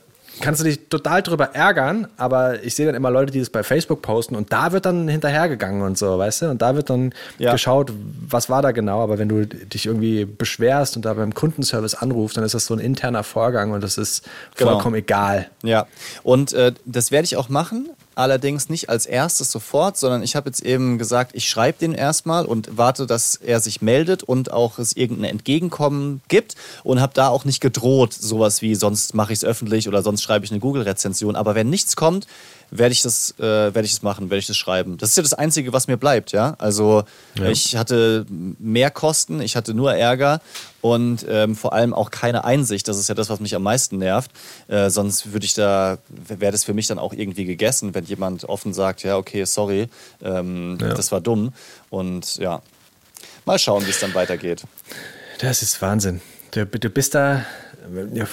kannst 0.42 0.60
du 0.60 0.64
dich 0.64 0.88
total 0.90 1.22
drüber 1.22 1.54
ärgern, 1.54 2.08
aber 2.18 2.62
ich 2.62 2.74
sehe 2.74 2.84
dann 2.84 2.94
immer 2.94 3.10
Leute, 3.10 3.32
die 3.32 3.38
das 3.40 3.48
bei 3.48 3.62
Facebook 3.62 4.02
posten 4.02 4.36
und 4.36 4.52
da 4.52 4.70
wird 4.72 4.84
dann 4.84 5.08
hinterhergegangen 5.08 5.80
und 5.80 5.96
so, 5.96 6.18
weißt 6.18 6.42
du? 6.42 6.50
Und 6.50 6.60
da 6.60 6.76
wird 6.76 6.90
dann 6.90 7.14
Ja. 7.38 7.52
geschaut, 7.52 7.90
was 8.28 8.50
war 8.50 8.60
da 8.60 8.72
genau. 8.72 9.02
Aber 9.02 9.18
wenn 9.18 9.30
du 9.30 9.46
dich 9.46 9.86
irgendwie 9.86 10.26
beschwerst 10.26 10.94
und 10.96 11.06
da 11.06 11.14
beim 11.14 11.32
Kundenservice 11.32 11.94
anrufst, 11.94 12.36
dann 12.36 12.44
ist 12.44 12.52
das 12.54 12.66
so 12.66 12.74
ein 12.74 12.80
interner 12.80 13.22
Vorgang 13.24 13.70
und 13.72 13.82
das 13.82 13.96
ist 13.96 14.28
Genau. 14.56 14.72
vollkommen 14.72 14.96
egal. 14.96 15.48
Ja, 15.62 15.86
und 16.22 16.52
äh, 16.52 16.72
das 16.84 17.10
werde 17.10 17.24
ich 17.24 17.36
auch 17.38 17.48
machen. 17.48 17.88
Allerdings 18.16 18.70
nicht 18.70 18.88
als 18.88 19.04
erstes 19.04 19.52
sofort, 19.52 19.98
sondern 19.98 20.22
ich 20.22 20.36
habe 20.36 20.48
jetzt 20.48 20.62
eben 20.62 20.96
gesagt, 20.96 21.32
ich 21.34 21.46
schreibe 21.46 21.78
den 21.78 21.92
erstmal 21.92 22.46
und 22.46 22.78
warte, 22.78 23.06
dass 23.06 23.36
er 23.36 23.60
sich 23.60 23.82
meldet 23.82 24.22
und 24.22 24.50
auch 24.50 24.78
es 24.78 24.96
irgendein 24.96 25.32
Entgegenkommen 25.32 26.22
gibt 26.28 26.54
und 26.82 26.98
habe 27.02 27.12
da 27.12 27.28
auch 27.28 27.44
nicht 27.44 27.60
gedroht, 27.60 28.14
sowas 28.14 28.62
wie 28.62 28.74
sonst 28.74 29.14
mache 29.14 29.34
ich 29.34 29.40
es 29.40 29.44
öffentlich 29.44 29.86
oder 29.86 30.02
sonst 30.02 30.22
schreibe 30.22 30.46
ich 30.46 30.50
eine 30.50 30.60
Google-Rezension. 30.60 31.36
Aber 31.36 31.54
wenn 31.54 31.68
nichts 31.68 31.94
kommt, 31.94 32.26
werde 32.70 32.92
ich 32.92 33.02
das, 33.02 33.34
äh, 33.38 33.42
werde 33.42 33.82
ich 33.82 33.92
das 33.92 34.02
machen, 34.02 34.28
werde 34.30 34.38
ich 34.40 34.46
das 34.46 34.56
schreiben. 34.56 34.98
Das 34.98 35.10
ist 35.10 35.16
ja 35.16 35.22
das 35.22 35.34
Einzige, 35.34 35.72
was 35.72 35.86
mir 35.86 35.96
bleibt, 35.96 36.32
ja. 36.32 36.54
Also 36.58 37.04
ich 37.48 37.76
hatte 37.76 38.26
mehr 38.58 38.90
Kosten, 38.90 39.40
ich 39.40 39.54
hatte 39.56 39.72
nur 39.74 39.94
Ärger 39.94 40.40
und 40.80 41.24
ähm, 41.28 41.54
vor 41.56 41.72
allem 41.72 41.94
auch 41.94 42.10
keine 42.10 42.44
Einsicht. 42.44 42.88
Das 42.88 42.98
ist 42.98 43.08
ja 43.08 43.14
das, 43.14 43.28
was 43.30 43.40
mich 43.40 43.54
am 43.54 43.62
meisten 43.62 43.98
nervt. 43.98 44.30
Äh, 44.68 44.90
sonst 44.90 45.32
würde 45.32 45.46
ich 45.46 45.54
da, 45.54 45.98
wäre 46.08 46.52
das 46.52 46.64
für 46.64 46.74
mich 46.74 46.86
dann 46.88 46.98
auch 46.98 47.12
irgendwie 47.12 47.44
gegessen, 47.44 47.94
wenn 47.94 48.04
jemand 48.04 48.44
offen 48.44 48.72
sagt, 48.74 49.02
ja, 49.04 49.16
okay, 49.16 49.44
sorry, 49.44 49.88
ähm, 50.22 50.78
Ja. 50.80 50.94
das 50.94 51.12
war 51.12 51.20
dumm. 51.20 51.52
Und 51.90 52.36
ja, 52.36 52.62
mal 53.44 53.58
schauen, 53.58 53.86
wie 53.86 53.90
es 53.90 54.00
dann 54.00 54.14
weitergeht. 54.14 54.64
Das 55.38 55.62
ist 55.62 55.80
Wahnsinn. 55.82 56.20
Du, 56.50 56.66
du 56.66 56.90
bist 56.90 57.14
da. 57.14 57.44
ja, 58.12 58.26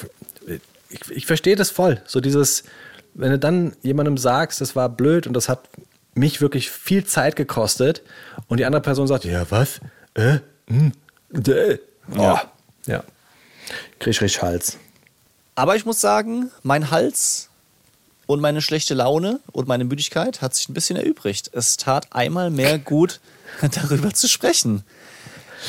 Ich, 0.89 0.99
ich 1.11 1.25
verstehe 1.25 1.55
das 1.55 1.69
voll. 1.69 2.01
So 2.05 2.19
dieses, 2.21 2.63
wenn 3.13 3.31
du 3.31 3.39
dann 3.39 3.73
jemandem 3.81 4.17
sagst, 4.17 4.61
das 4.61 4.75
war 4.75 4.89
blöd 4.89 5.27
und 5.27 5.33
das 5.33 5.49
hat 5.49 5.69
mich 6.15 6.41
wirklich 6.41 6.69
viel 6.69 7.05
Zeit 7.05 7.35
gekostet 7.35 8.01
und 8.47 8.57
die 8.59 8.65
andere 8.65 8.81
Person 8.81 9.07
sagt, 9.07 9.25
ja, 9.25 9.45
was? 9.49 9.79
Äh? 10.13 10.39
Hm? 10.67 10.91
Äh? 11.47 11.77
Oh. 12.15 12.21
Ja. 12.21 12.41
ja. 12.85 13.03
Krieg 13.99 14.11
ich 14.11 14.21
richtig 14.21 14.41
Hals. 14.41 14.77
Aber 15.55 15.75
ich 15.75 15.85
muss 15.85 16.01
sagen, 16.01 16.51
mein 16.63 16.91
Hals 16.91 17.49
und 18.25 18.41
meine 18.41 18.61
schlechte 18.61 18.93
Laune 18.93 19.39
und 19.51 19.67
meine 19.67 19.83
Müdigkeit 19.85 20.41
hat 20.41 20.55
sich 20.55 20.69
ein 20.69 20.73
bisschen 20.73 20.95
erübrigt. 20.95 21.49
Es 21.53 21.77
tat 21.77 22.07
einmal 22.11 22.49
mehr 22.49 22.79
gut, 22.79 23.19
darüber 23.61 24.13
zu 24.13 24.27
sprechen. 24.27 24.83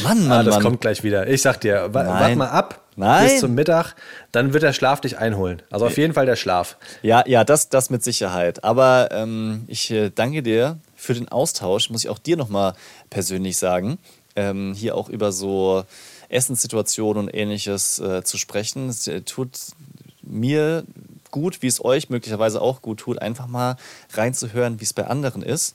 Mann, 0.02 0.26
Mann, 0.26 0.32
Ah, 0.40 0.42
das 0.42 0.54
Mann. 0.56 0.62
kommt 0.64 0.80
gleich 0.80 1.02
wieder. 1.04 1.26
Ich 1.28 1.42
sag 1.42 1.60
dir, 1.60 1.88
wa 1.92 2.02
Nein. 2.02 2.20
wart 2.20 2.36
mal 2.36 2.48
ab 2.48 2.80
Nein. 2.96 3.28
bis 3.28 3.40
zum 3.40 3.54
Mittag, 3.54 3.94
dann 4.32 4.52
wird 4.52 4.62
der 4.62 4.72
Schlaf 4.72 5.00
dich 5.00 5.18
einholen. 5.18 5.62
Also 5.70 5.86
auf 5.86 5.96
jeden 5.96 6.14
Fall 6.14 6.26
der 6.26 6.36
Schlaf. 6.36 6.76
Ja, 7.02 7.24
ja, 7.26 7.44
das, 7.44 7.68
das 7.68 7.90
mit 7.90 8.04
Sicherheit. 8.04 8.64
Aber 8.64 9.08
ähm, 9.10 9.64
ich 9.66 9.90
äh, 9.90 10.10
danke 10.10 10.42
dir 10.42 10.78
für 10.94 11.14
den 11.14 11.28
Austausch, 11.28 11.90
muss 11.90 12.04
ich 12.04 12.10
auch 12.10 12.18
dir 12.18 12.36
nochmal 12.36 12.74
persönlich 13.10 13.58
sagen. 13.58 13.98
Ähm, 14.36 14.74
hier 14.74 14.96
auch 14.96 15.08
über 15.08 15.32
so 15.32 15.84
Essenssituationen 16.28 17.24
und 17.24 17.34
ähnliches 17.34 17.98
äh, 17.98 18.22
zu 18.24 18.38
sprechen. 18.38 18.88
Es 18.88 19.06
äh, 19.06 19.22
tut 19.22 19.58
mir 20.22 20.84
gut, 21.30 21.62
wie 21.62 21.66
es 21.66 21.84
euch 21.84 22.10
möglicherweise 22.10 22.60
auch 22.60 22.80
gut 22.80 23.00
tut, 23.00 23.20
einfach 23.20 23.46
mal 23.46 23.76
reinzuhören, 24.12 24.80
wie 24.80 24.84
es 24.84 24.92
bei 24.92 25.06
anderen 25.06 25.42
ist. 25.42 25.74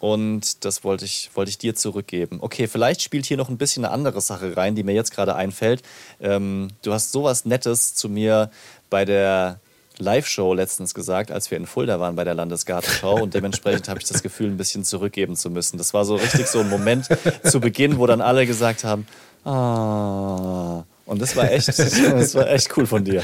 Und 0.00 0.64
das 0.64 0.84
wollte 0.84 1.04
ich, 1.04 1.30
wollte 1.34 1.50
ich 1.50 1.58
dir 1.58 1.74
zurückgeben. 1.74 2.38
Okay, 2.40 2.68
vielleicht 2.68 3.02
spielt 3.02 3.26
hier 3.26 3.36
noch 3.36 3.48
ein 3.48 3.58
bisschen 3.58 3.84
eine 3.84 3.92
andere 3.92 4.20
Sache 4.20 4.56
rein, 4.56 4.74
die 4.74 4.84
mir 4.84 4.94
jetzt 4.94 5.12
gerade 5.12 5.34
einfällt. 5.34 5.82
Ähm, 6.20 6.68
du 6.82 6.92
hast 6.92 7.10
sowas 7.10 7.44
Nettes 7.44 7.94
zu 7.94 8.08
mir 8.08 8.50
bei 8.90 9.04
der 9.04 9.60
Live-Show 9.98 10.54
letztens 10.54 10.94
gesagt, 10.94 11.32
als 11.32 11.50
wir 11.50 11.58
in 11.58 11.66
Fulda 11.66 11.98
waren 11.98 12.14
bei 12.14 12.24
der 12.24 12.34
Landesgartenschau. 12.34 13.22
Und 13.22 13.34
dementsprechend 13.34 13.88
habe 13.88 13.98
ich 14.00 14.06
das 14.06 14.22
Gefühl, 14.22 14.48
ein 14.48 14.56
bisschen 14.56 14.84
zurückgeben 14.84 15.34
zu 15.36 15.50
müssen. 15.50 15.78
Das 15.78 15.92
war 15.94 16.04
so 16.04 16.14
richtig 16.14 16.46
so 16.46 16.60
ein 16.60 16.68
Moment 16.68 17.08
zu 17.44 17.60
Beginn, 17.60 17.98
wo 17.98 18.06
dann 18.06 18.20
alle 18.20 18.46
gesagt 18.46 18.84
haben, 18.84 19.06
ah. 19.44 20.84
Und 21.04 21.22
das 21.22 21.34
war 21.36 21.50
echt, 21.50 21.68
das 21.68 22.34
war 22.34 22.48
echt 22.48 22.76
cool 22.76 22.86
von 22.86 23.02
dir. 23.04 23.22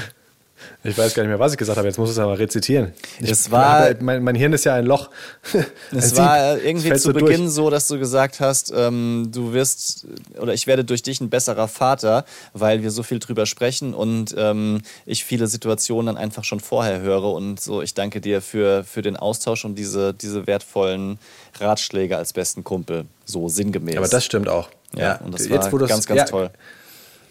Ich 0.83 0.99
weiß 0.99 1.15
gar 1.15 1.23
nicht 1.23 1.31
mehr, 1.31 1.39
was 1.39 1.53
ich 1.53 1.59
gesagt 1.59 1.79
habe. 1.79 1.89
Jetzt 1.89 1.97
muss 1.99 2.11
ich 2.11 2.17
es 2.17 2.19
aber 2.19 2.39
rezitieren. 2.39 2.93
Ich, 3.21 3.31
Es 3.31 3.51
war- 3.51 3.91
mein, 4.01 4.23
mein 4.23 4.35
Hirn 4.35 4.53
ist 4.53 4.65
ja 4.65 4.75
ein 4.75 4.85
Loch. 4.87 5.11
Es 5.93 6.11
Sieb. 6.11 6.19
war 6.19 6.59
irgendwie 6.59 6.91
zu 6.93 6.99
so 6.99 7.13
durch. 7.13 7.25
Beginn 7.25 7.49
so, 7.49 7.71
dass 7.71 7.89
du 7.89 7.99
gesagt 7.99 8.41
hast, 8.41 8.73
ähm, 8.77 9.31
du 9.33 9.53
wirst 9.53 10.07
oder 10.39 10.53
ich 10.53 10.67
werde 10.67 10.85
durch 10.85 11.03
dich 11.03 11.21
ein 11.21 11.31
besserer 11.31 11.69
Vater, 11.69 12.25
weil 12.53 12.83
wir 12.83 12.91
so 12.91 13.03
viel 13.03 13.19
drüber 13.19 13.47
sprechen 13.47 13.95
und 13.95 14.35
ähm, 14.37 14.83
ich 15.07 15.25
viele 15.25 15.47
Situationen 15.47 16.07
dann 16.15 16.17
einfach 16.17 16.45
schon 16.45 16.61
vorher 16.61 17.01
höre 17.01 17.33
und 17.33 17.61
so. 17.61 17.81
Ich 17.83 17.95
danke 17.95 18.21
dir 18.21 18.43
für, 18.43 18.85
für 18.85 19.03
den 19.03 19.17
Austausch 19.17 19.65
und 19.65 19.77
diese, 19.77 20.13
diese 20.15 20.47
wertvollen 20.47 21.19
Ratschläge 21.61 22.17
als 22.17 22.33
besten 22.33 22.65
Kumpel, 22.65 23.05
so 23.25 23.49
sinngemäß. 23.49 23.97
Aber 23.97 24.09
das 24.09 24.25
stimmt 24.25 24.49
auch. 24.49 24.69
ja, 24.97 25.17
und 25.25 25.33
das 25.35 25.47
Jetzt, 25.49 25.65
war 25.67 25.73
wo 25.73 25.79
du's- 25.79 25.89
ganz, 25.89 26.07
ganz 26.07 26.19
ja, 26.19 26.25
toll. 26.27 26.51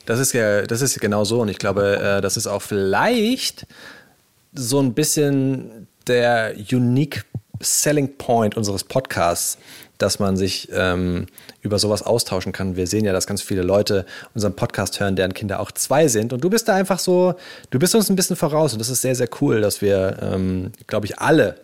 Das 0.06 0.20
ist 0.20 0.34
ja, 0.34 0.64
das 0.64 0.82
ist 0.82 1.00
genau 1.00 1.24
so. 1.24 1.42
Und 1.42 1.50
ich 1.50 1.58
glaube, 1.58 1.98
äh, 1.98 2.22
das 2.22 2.38
ist 2.38 2.48
auch 2.48 2.62
vielleicht 2.62 3.66
so 4.54 4.80
ein 4.80 4.94
bisschen 4.94 5.88
der 6.08 6.56
unique 6.72 7.26
Selling 7.62 8.18
Point 8.18 8.58
unseres 8.58 8.84
Podcasts, 8.84 9.58
dass 9.98 10.20
man 10.20 10.36
sich 10.36 10.70
ähm, 10.74 11.28
über 11.62 11.80
sowas 11.80 12.04
austauschen 12.04 12.52
kann. 12.52 12.76
Wir 12.76 12.88
sehen 12.88 13.06
ja, 13.06 13.14
dass 13.14 13.26
ganz 13.26 13.42
viele 13.42 13.62
Leute 13.62 14.06
unseren 14.34 14.56
Podcast 14.56 15.00
hören, 15.00 15.16
deren 15.16 15.34
Kinder 15.34 15.60
auch 15.60 15.72
zwei 15.72 16.08
sind. 16.08 16.34
Und 16.34 16.44
du 16.44 16.50
bist 16.50 16.68
da 16.68 16.76
einfach 16.76 17.00
so, 17.00 17.36
du 17.70 17.80
bist 17.80 17.96
uns 17.96 18.10
ein 18.10 18.16
bisschen 18.16 18.36
voraus. 18.36 18.74
Und 18.74 18.80
das 18.80 18.90
ist 18.90 19.02
sehr, 19.02 19.16
sehr 19.16 19.30
cool, 19.42 19.62
dass 19.62 19.82
wir, 19.82 20.18
ähm, 20.22 20.72
glaube 20.88 21.06
ich, 21.06 21.20
alle 21.20 21.56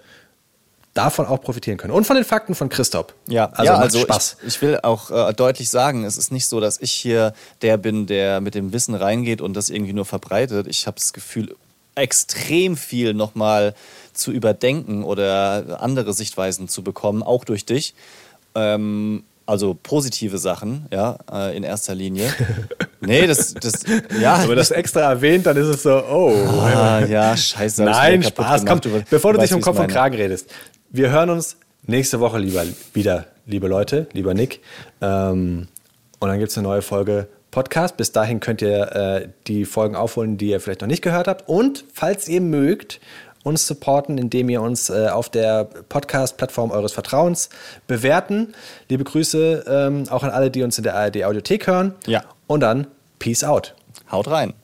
davon 0.93 1.25
auch 1.25 1.41
profitieren 1.41 1.77
können. 1.77 1.93
Und 1.93 2.05
von 2.05 2.15
den 2.15 2.25
Fakten 2.25 2.55
von 2.55 2.69
Christoph. 2.69 3.07
Ja, 3.27 3.45
also, 3.51 3.63
ja, 3.63 3.77
also 3.77 3.99
Spaß. 3.99 4.37
Ich, 4.41 4.47
ich 4.47 4.61
will 4.61 4.79
auch 4.81 5.11
äh, 5.11 5.33
deutlich 5.33 5.69
sagen, 5.69 6.03
es 6.03 6.17
ist 6.17 6.31
nicht 6.31 6.47
so, 6.47 6.59
dass 6.59 6.79
ich 6.81 6.91
hier 6.91 7.33
der 7.61 7.77
bin, 7.77 8.07
der 8.07 8.41
mit 8.41 8.55
dem 8.55 8.73
Wissen 8.73 8.95
reingeht 8.95 9.41
und 9.41 9.53
das 9.53 9.69
irgendwie 9.69 9.93
nur 9.93 10.05
verbreitet. 10.05 10.67
Ich 10.67 10.87
habe 10.87 10.95
das 10.95 11.13
Gefühl, 11.13 11.55
extrem 11.95 12.77
viel 12.77 13.13
nochmal 13.13 13.75
zu 14.13 14.31
überdenken 14.31 15.03
oder 15.03 15.81
andere 15.81 16.13
Sichtweisen 16.13 16.67
zu 16.67 16.83
bekommen, 16.83 17.23
auch 17.23 17.45
durch 17.45 17.65
dich. 17.65 17.93
Ähm, 18.55 19.23
also 19.45 19.75
positive 19.81 20.37
Sachen, 20.37 20.85
ja, 20.93 21.17
äh, 21.31 21.57
in 21.57 21.63
erster 21.63 21.95
Linie. 21.95 22.31
nee, 23.01 23.25
das, 23.25 23.55
das, 23.55 23.83
ja. 24.21 24.39
Wenn 24.41 24.49
man 24.49 24.57
das 24.57 24.69
extra 24.69 25.01
erwähnt, 25.01 25.47
dann 25.47 25.57
ist 25.57 25.67
es 25.67 25.83
so, 25.83 26.03
oh. 26.03 26.33
ah, 26.59 27.03
ja, 27.05 27.35
scheiße. 27.35 27.83
Nein, 27.83 28.21
Spaß. 28.21 28.63
Komm. 28.65 28.79
Du- 28.79 29.03
bevor 29.09 29.33
du 29.33 29.39
weißt, 29.39 29.49
dich 29.49 29.55
um 29.55 29.61
Kopf 29.61 29.79
und. 29.79 29.87
Kragen 29.87 30.15
redest. 30.15 30.51
Wir 30.91 31.11
hören 31.11 31.29
uns 31.29 31.55
nächste 31.83 32.19
Woche 32.19 32.39
lieber 32.39 32.63
wieder, 32.95 33.27
liebe 33.45 33.67
Leute, 33.67 34.07
lieber 34.13 34.33
Nick. 34.33 34.61
Ähm, 35.01 35.67
und 36.19 36.29
dann 36.29 36.39
gibt 36.39 36.49
es 36.49 36.57
eine 36.57 36.67
neue 36.67 36.81
Folge 36.81 37.27
Podcast. 37.51 37.95
Bis 37.95 38.11
dahin 38.11 38.39
könnt 38.39 38.63
ihr 38.63 38.95
äh, 38.95 39.29
die 39.45 39.65
Folgen 39.65 39.95
aufholen, 39.95 40.39
die 40.39 40.49
ihr 40.49 40.59
vielleicht 40.59 40.81
noch 40.81 40.87
nicht 40.87 41.03
gehört 41.03 41.27
habt. 41.27 41.47
Und 41.47 41.85
falls 41.93 42.27
ihr 42.27 42.41
mögt, 42.41 42.99
uns 43.43 43.67
supporten, 43.67 44.17
indem 44.17 44.49
ihr 44.49 44.63
uns 44.63 44.89
äh, 44.89 45.09
auf 45.09 45.29
der 45.29 45.65
Podcast-Plattform 45.65 46.71
eures 46.71 46.93
Vertrauens 46.93 47.49
bewerten. 47.85 48.55
Liebe 48.89 49.03
Grüße 49.03 49.65
ähm, 49.67 50.09
auch 50.09 50.23
an 50.23 50.31
alle, 50.31 50.49
die 50.49 50.63
uns 50.63 50.79
in 50.79 50.83
der 50.83 50.95
ARD-Audiothek 50.95 51.67
hören. 51.67 51.93
Ja. 52.07 52.23
Und 52.47 52.61
dann 52.61 52.87
Peace 53.19 53.43
out. 53.43 53.75
Haut 54.11 54.27
rein. 54.27 54.55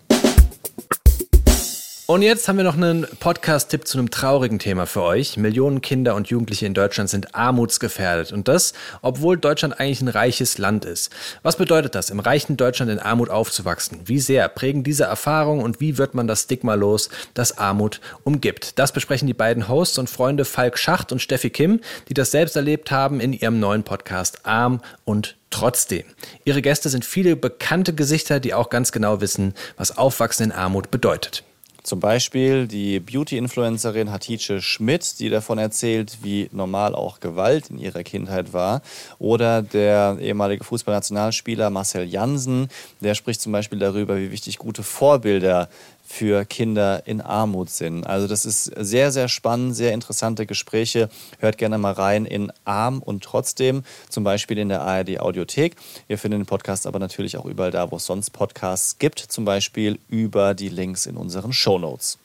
Und 2.07 2.21
jetzt 2.21 2.47
haben 2.47 2.57
wir 2.57 2.63
noch 2.63 2.75
einen 2.75 3.07
Podcast-Tipp 3.19 3.87
zu 3.87 3.97
einem 3.97 4.11
traurigen 4.11 4.59
Thema 4.59 4.85
für 4.85 5.01
euch. 5.01 5.37
Millionen 5.37 5.81
Kinder 5.81 6.13
und 6.13 6.27
Jugendliche 6.27 6.67
in 6.67 6.75
Deutschland 6.75 7.09
sind 7.09 7.33
armutsgefährdet. 7.33 8.31
Und 8.31 8.47
das, 8.47 8.73
obwohl 9.01 9.37
Deutschland 9.37 9.79
eigentlich 9.79 10.01
ein 10.01 10.09
reiches 10.09 10.59
Land 10.59 10.85
ist. 10.85 11.11
Was 11.41 11.57
bedeutet 11.57 11.95
das, 11.95 12.11
im 12.11 12.19
reichen 12.19 12.57
Deutschland 12.57 12.91
in 12.91 12.99
Armut 12.99 13.31
aufzuwachsen? 13.31 14.01
Wie 14.05 14.19
sehr 14.19 14.47
prägen 14.49 14.83
diese 14.83 15.05
Erfahrungen 15.05 15.63
und 15.63 15.79
wie 15.79 15.97
wird 15.97 16.13
man 16.13 16.27
das 16.27 16.43
Stigma 16.43 16.75
los, 16.75 17.09
das 17.33 17.57
Armut 17.57 18.01
umgibt? 18.23 18.77
Das 18.77 18.91
besprechen 18.91 19.25
die 19.25 19.33
beiden 19.33 19.67
Hosts 19.67 19.97
und 19.97 20.07
Freunde 20.07 20.45
Falk 20.45 20.77
Schacht 20.77 21.11
und 21.11 21.23
Steffi 21.23 21.49
Kim, 21.49 21.79
die 22.07 22.13
das 22.13 22.29
selbst 22.29 22.55
erlebt 22.55 22.91
haben 22.91 23.19
in 23.19 23.33
ihrem 23.33 23.59
neuen 23.59 23.81
Podcast 23.81 24.45
Arm 24.45 24.81
und 25.05 25.37
Trotzdem. 25.49 26.03
Ihre 26.43 26.61
Gäste 26.61 26.89
sind 26.89 27.05
viele 27.05 27.35
bekannte 27.35 27.93
Gesichter, 27.95 28.39
die 28.41 28.53
auch 28.53 28.69
ganz 28.69 28.91
genau 28.91 29.21
wissen, 29.21 29.53
was 29.77 29.97
Aufwachsen 29.97 30.43
in 30.43 30.51
Armut 30.51 30.91
bedeutet. 30.91 31.43
Zum 31.85 31.99
Beispiel 31.99 32.67
die 32.67 32.99
Beauty-Influencerin 32.99 34.11
Hatice 34.11 34.59
Schmidt, 34.59 35.19
die 35.19 35.29
davon 35.29 35.59
erzählt, 35.59 36.17
wie 36.23 36.49
normal 36.51 36.95
auch 36.95 37.19
Gewalt 37.19 37.69
in 37.69 37.77
ihrer 37.77 38.01
Kindheit 38.01 38.53
war. 38.53 38.81
Oder 39.19 39.61
der 39.61 40.17
ehemalige 40.19 40.63
Fußballnationalspieler 40.63 41.69
Marcel 41.69 42.05
Jansen, 42.05 42.69
der 43.01 43.13
spricht 43.13 43.39
zum 43.39 43.51
Beispiel 43.51 43.77
darüber, 43.77 44.17
wie 44.17 44.31
wichtig 44.31 44.57
gute 44.57 44.81
Vorbilder 44.81 45.69
für 46.05 46.45
Kinder 46.45 47.05
in 47.05 47.21
Armut 47.21 47.69
sind. 47.69 48.05
Also 48.05 48.27
das 48.27 48.45
ist 48.45 48.65
sehr, 48.65 49.11
sehr 49.11 49.27
spannend, 49.27 49.75
sehr 49.75 49.93
interessante 49.93 50.45
Gespräche. 50.45 51.09
Hört 51.39 51.57
gerne 51.57 51.77
mal 51.77 51.93
rein 51.93 52.25
in 52.25 52.51
Arm 52.63 53.01
und 53.01 53.23
trotzdem, 53.23 53.83
zum 54.09 54.23
Beispiel 54.23 54.57
in 54.57 54.69
der 54.69 54.81
ARD 54.81 55.19
Audiothek. 55.19 55.75
Ihr 56.07 56.17
findet 56.17 56.39
den 56.39 56.45
Podcast 56.45 56.87
aber 56.87 56.99
natürlich 56.99 57.37
auch 57.37 57.45
überall 57.45 57.71
da, 57.71 57.91
wo 57.91 57.97
es 57.97 58.05
sonst 58.05 58.31
Podcasts 58.31 58.97
gibt, 58.99 59.19
zum 59.19 59.45
Beispiel 59.45 59.99
über 60.09 60.53
die 60.53 60.69
Links 60.69 61.05
in 61.05 61.17
unseren 61.17 61.53
Show 61.53 61.79
Notes. 61.79 62.17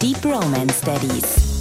Deep 0.00 0.24
Romance 0.24 0.80
Daddies. 0.84 1.57